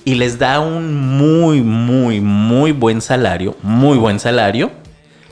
y 0.05 0.15
les 0.15 0.39
da 0.39 0.61
un 0.61 0.95
muy, 0.97 1.61
muy, 1.63 2.21
muy 2.21 2.73
buen 2.73 3.01
salario, 3.01 3.55
muy 3.63 3.99
buen 3.99 4.19
salario 4.19 4.71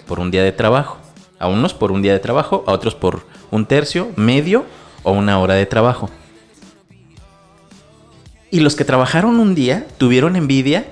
por 0.07 0.21
un 0.21 0.31
día 0.31 0.43
de 0.43 0.53
trabajo. 0.53 0.99
A 1.39 1.49
unos 1.49 1.73
por 1.73 1.93
un 1.93 2.03
día 2.03 2.13
de 2.13 2.19
trabajo, 2.19 2.65
a 2.67 2.73
otros 2.73 2.95
por 2.95 3.27
un 3.51 3.65
tercio, 3.67 4.09
medio 4.17 4.65
o 5.05 5.13
una 5.13 5.39
hora 5.39 5.55
de 5.55 5.67
trabajo. 5.67 6.11
Y 8.51 8.61
los 8.61 8.77
que 8.77 8.85
trabajaron 8.85 9.41
un 9.41 9.55
día 9.55 9.87
tuvieron 9.99 10.37
envidia 10.37 10.87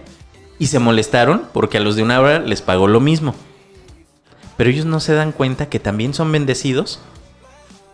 y 0.58 0.66
se 0.66 0.78
molestaron 0.78 1.42
porque 1.52 1.78
a 1.78 1.80
los 1.80 1.96
de 1.96 2.02
una 2.02 2.20
hora 2.20 2.38
les 2.38 2.62
pagó 2.62 2.86
lo 2.86 3.00
mismo. 3.00 3.34
Pero 4.56 4.70
ellos 4.70 4.86
no 4.86 5.00
se 5.00 5.14
dan 5.14 5.32
cuenta 5.32 5.68
que 5.68 5.78
también 5.78 6.14
son 6.14 6.32
bendecidos 6.32 7.00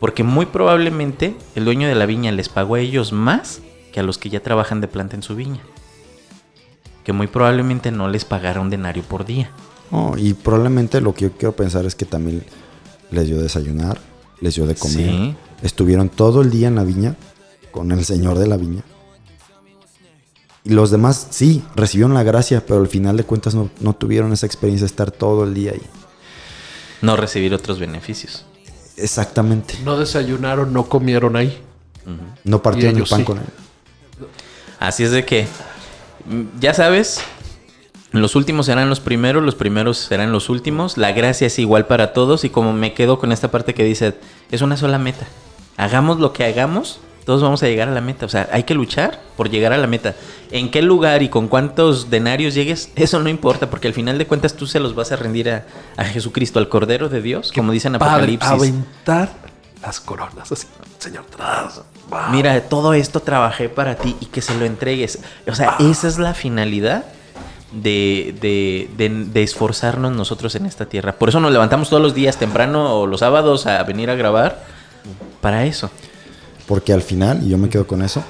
porque 0.00 0.24
muy 0.24 0.46
probablemente 0.46 1.36
el 1.54 1.64
dueño 1.64 1.86
de 1.86 1.94
la 1.94 2.06
viña 2.06 2.32
les 2.32 2.48
pagó 2.48 2.74
a 2.74 2.80
ellos 2.80 3.12
más 3.12 3.60
que 3.92 4.00
a 4.00 4.02
los 4.02 4.18
que 4.18 4.30
ya 4.30 4.40
trabajan 4.40 4.80
de 4.80 4.88
planta 4.88 5.14
en 5.14 5.22
su 5.22 5.36
viña. 5.36 5.60
Que 7.04 7.12
muy 7.12 7.28
probablemente 7.28 7.92
no 7.92 8.08
les 8.08 8.24
pagara 8.24 8.60
un 8.60 8.70
denario 8.70 9.04
por 9.04 9.24
día. 9.24 9.50
Oh, 9.92 10.16
y 10.16 10.34
probablemente 10.34 11.00
lo 11.00 11.14
que 11.14 11.26
yo 11.26 11.32
quiero 11.32 11.54
pensar 11.54 11.84
es 11.84 11.94
que 11.94 12.04
también 12.04 12.42
les 13.12 13.26
dio 13.26 13.40
desayunar, 13.40 14.00
les 14.40 14.54
dio 14.54 14.66
de 14.66 14.74
comer. 14.74 15.08
Sí. 15.08 15.36
Estuvieron 15.62 16.08
todo 16.08 16.42
el 16.42 16.50
día 16.50 16.66
en 16.68 16.74
la 16.74 16.82
viña 16.84 17.14
con 17.70 17.92
el 17.92 18.04
señor 18.04 18.38
de 18.38 18.48
la 18.48 18.56
viña. 18.56 18.82
Y 20.64 20.70
los 20.70 20.90
demás 20.90 21.26
sí, 21.30 21.64
recibieron 21.74 22.14
la 22.14 22.22
gracia, 22.22 22.64
pero 22.64 22.80
al 22.80 22.88
final 22.88 23.16
de 23.16 23.24
cuentas 23.24 23.54
no, 23.54 23.70
no 23.80 23.94
tuvieron 23.94 24.32
esa 24.32 24.46
experiencia 24.46 24.84
de 24.84 24.90
estar 24.90 25.10
todo 25.10 25.44
el 25.44 25.54
día 25.54 25.72
ahí. 25.72 25.82
No 27.00 27.16
recibir 27.16 27.52
otros 27.52 27.80
beneficios. 27.80 28.44
Exactamente. 28.96 29.74
No 29.84 29.98
desayunaron, 29.98 30.72
no 30.72 30.88
comieron 30.88 31.36
ahí. 31.36 31.60
No 32.44 32.62
partieron 32.62 32.96
el 32.96 33.06
pan 33.06 33.20
sí. 33.20 33.24
con 33.24 33.38
él. 33.38 33.44
Así 34.78 35.04
es 35.04 35.10
de 35.10 35.24
que, 35.24 35.46
ya 36.60 36.74
sabes, 36.74 37.20
los 38.12 38.36
últimos 38.36 38.66
serán 38.66 38.88
los 38.88 39.00
primeros, 39.00 39.42
los 39.42 39.54
primeros 39.54 39.98
serán 39.98 40.32
los 40.32 40.48
últimos. 40.48 40.98
La 40.98 41.12
gracia 41.12 41.46
es 41.46 41.58
igual 41.58 41.86
para 41.86 42.12
todos 42.12 42.44
y 42.44 42.50
como 42.50 42.72
me 42.72 42.92
quedo 42.94 43.18
con 43.18 43.32
esta 43.32 43.50
parte 43.50 43.74
que 43.74 43.84
dice, 43.84 44.14
es 44.50 44.62
una 44.62 44.76
sola 44.76 44.98
meta. 44.98 45.26
Hagamos 45.76 46.20
lo 46.20 46.32
que 46.32 46.44
hagamos, 46.44 47.00
todos 47.24 47.42
vamos 47.42 47.62
a 47.62 47.66
llegar 47.66 47.88
a 47.88 47.92
la 47.92 48.00
meta. 48.00 48.26
O 48.26 48.28
sea, 48.28 48.48
hay 48.52 48.64
que 48.64 48.74
luchar 48.74 49.20
por 49.36 49.48
llegar 49.50 49.72
a 49.72 49.78
la 49.78 49.86
meta. 49.86 50.14
En 50.50 50.70
qué 50.70 50.82
lugar 50.82 51.22
y 51.22 51.28
con 51.28 51.48
cuántos 51.48 52.10
denarios 52.10 52.54
llegues, 52.54 52.90
eso 52.96 53.20
no 53.20 53.28
importa, 53.28 53.70
porque 53.70 53.88
al 53.88 53.94
final 53.94 54.18
de 54.18 54.26
cuentas 54.26 54.54
tú 54.54 54.66
se 54.66 54.80
los 54.80 54.94
vas 54.94 55.12
a 55.12 55.16
rendir 55.16 55.48
a, 55.50 55.64
a 55.96 56.04
Jesucristo, 56.04 56.58
al 56.58 56.68
Cordero 56.68 57.08
de 57.08 57.22
Dios, 57.22 57.52
como 57.54 57.72
dicen 57.72 57.94
Apocalipsis. 57.94 58.50
aventar 58.50 59.30
las 59.82 60.00
coronas 60.00 60.50
así. 60.52 60.66
Señor, 60.98 61.24
tras. 61.34 61.82
Wow. 62.10 62.20
Mira, 62.30 62.60
todo 62.68 62.92
esto 62.94 63.20
trabajé 63.20 63.68
para 63.68 63.94
ti 63.94 64.16
y 64.20 64.26
que 64.26 64.42
se 64.42 64.54
lo 64.58 64.64
entregues. 64.66 65.18
O 65.48 65.54
sea, 65.54 65.76
esa 65.80 66.06
es 66.08 66.18
la 66.18 66.34
finalidad 66.34 67.04
de, 67.72 68.34
de- 68.40 68.90
de- 68.98 69.24
de 69.24 69.42
esforzarnos 69.42 70.12
nosotros 70.12 70.54
en 70.56 70.66
esta 70.66 70.84
tierra. 70.86 71.12
Por 71.12 71.30
eso 71.30 71.40
nos 71.40 71.52
levantamos 71.52 71.88
todos 71.88 72.02
los 72.02 72.14
días 72.14 72.36
temprano 72.36 72.94
o 73.00 73.06
los 73.06 73.20
sábados 73.20 73.66
a 73.66 73.82
venir 73.84 74.10
a 74.10 74.14
grabar. 74.14 74.62
Para 75.40 75.64
eso. 75.64 75.90
Porque 76.72 76.94
al 76.94 77.02
final, 77.02 77.42
y 77.42 77.50
yo 77.50 77.58
me 77.58 77.68
quedo 77.68 77.86
con 77.86 78.00
eso, 78.00 78.24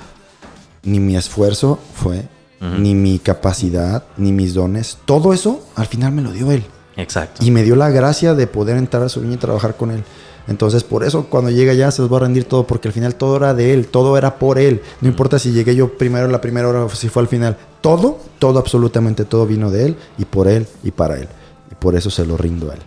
ni 0.82 0.98
mi 0.98 1.14
esfuerzo 1.14 1.78
fue, 1.94 2.26
ni 2.60 2.92
mi 2.92 3.20
capacidad, 3.20 4.02
ni 4.16 4.32
mis 4.32 4.52
dones, 4.52 4.98
todo 5.04 5.32
eso 5.32 5.64
al 5.76 5.86
final 5.86 6.10
me 6.10 6.22
lo 6.22 6.32
dio 6.32 6.50
él. 6.50 6.64
Exacto. 6.96 7.44
Y 7.44 7.52
me 7.52 7.62
dio 7.62 7.76
la 7.76 7.90
gracia 7.90 8.34
de 8.34 8.48
poder 8.48 8.76
entrar 8.78 9.04
a 9.04 9.08
su 9.08 9.20
viña 9.20 9.34
y 9.34 9.36
trabajar 9.36 9.76
con 9.76 9.92
él. 9.92 10.02
Entonces, 10.48 10.82
por 10.82 11.04
eso 11.04 11.26
cuando 11.26 11.50
llega 11.52 11.72
ya 11.72 11.92
se 11.92 12.02
los 12.02 12.12
va 12.12 12.16
a 12.16 12.20
rendir 12.22 12.42
todo, 12.46 12.66
porque 12.66 12.88
al 12.88 12.94
final 12.94 13.14
todo 13.14 13.36
era 13.36 13.54
de 13.54 13.74
él, 13.74 13.86
todo 13.86 14.18
era 14.18 14.40
por 14.40 14.58
él. 14.58 14.82
No 15.00 15.06
importa 15.06 15.38
si 15.38 15.52
llegué 15.52 15.76
yo 15.76 15.96
primero 15.96 16.26
en 16.26 16.32
la 16.32 16.40
primera 16.40 16.66
hora 16.66 16.84
o 16.84 16.88
si 16.88 17.08
fue 17.08 17.22
al 17.22 17.28
final. 17.28 17.56
Todo, 17.80 18.18
todo, 18.40 18.58
absolutamente 18.58 19.24
todo 19.24 19.46
vino 19.46 19.70
de 19.70 19.86
él 19.86 19.96
y 20.18 20.24
por 20.24 20.48
él 20.48 20.66
y 20.82 20.90
para 20.90 21.16
él. 21.16 21.28
Y 21.70 21.76
por 21.76 21.94
eso 21.94 22.10
se 22.10 22.26
lo 22.26 22.36
rindo 22.36 22.72
a 22.72 22.74
él. 22.74 22.80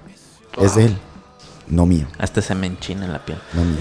Es 0.57 0.75
de 0.75 0.87
él, 0.87 0.97
no 1.69 1.85
mío, 1.85 2.07
Hasta 2.17 2.41
se 2.41 2.55
me 2.55 2.67
enchina 2.67 3.07
la 3.07 3.23
piel. 3.23 3.37
no 3.53 3.63
mío. 3.63 3.79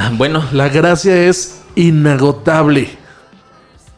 Ah, 0.00 0.12
bueno, 0.14 0.44
La 0.52 0.68
gracia 0.68 1.24
es 1.24 1.62
inagotable. 1.74 2.88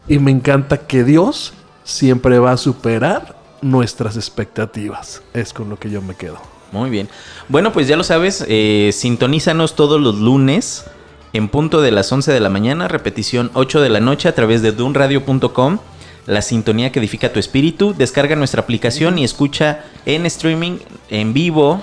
Y 0.08 0.18
me 0.18 0.30
encanta 0.30 0.78
que 0.78 1.04
Dios 1.04 1.52
siempre 1.84 2.38
va 2.38 2.52
a 2.52 2.56
superar 2.56 3.36
nuestras 3.60 4.16
expectativas. 4.16 5.20
Es 5.34 5.52
con 5.52 5.68
lo 5.68 5.78
que 5.78 5.90
yo 5.90 6.00
me 6.00 6.14
quedo. 6.14 6.38
Muy 6.72 6.88
bien. 6.88 7.10
Bueno, 7.50 7.74
pues 7.74 7.86
ya 7.86 7.98
lo 7.98 8.04
sabes, 8.04 8.42
eh, 8.48 8.92
sintonízanos 8.94 9.76
todos 9.76 10.00
los 10.00 10.14
lunes 10.14 10.86
en 11.34 11.50
punto 11.50 11.82
de 11.82 11.90
las 11.90 12.10
11 12.10 12.32
de 12.32 12.40
la 12.40 12.48
mañana, 12.48 12.88
repetición 12.88 13.50
8 13.52 13.82
de 13.82 13.90
la 13.90 14.00
noche 14.00 14.30
a 14.30 14.34
través 14.34 14.62
de 14.62 14.72
dunradio.com. 14.72 15.80
La 16.24 16.40
sintonía 16.40 16.92
que 16.92 17.00
edifica 17.00 17.30
tu 17.30 17.38
espíritu. 17.38 17.92
Descarga 17.92 18.36
nuestra 18.36 18.62
aplicación 18.62 19.18
y 19.18 19.24
escucha 19.24 19.84
en 20.06 20.24
streaming, 20.24 20.78
en 21.10 21.34
vivo, 21.34 21.82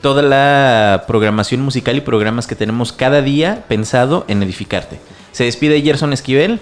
toda 0.00 0.22
la 0.22 1.04
programación 1.06 1.60
musical 1.60 1.96
y 1.96 2.00
programas 2.00 2.46
que 2.46 2.54
tenemos 2.54 2.92
cada 2.92 3.22
día 3.22 3.64
pensado 3.68 4.24
en 4.28 4.42
edificarte. 4.42 5.00
Se 5.32 5.44
despide 5.44 5.80
Gerson 5.82 6.12
Esquivel. 6.12 6.60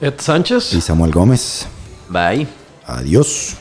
Ed 0.00 0.14
Sánchez. 0.18 0.72
Y 0.74 0.80
Samuel 0.80 1.12
Gómez, 1.12 1.66
Bye. 2.08 2.46
adiós. 2.86 3.56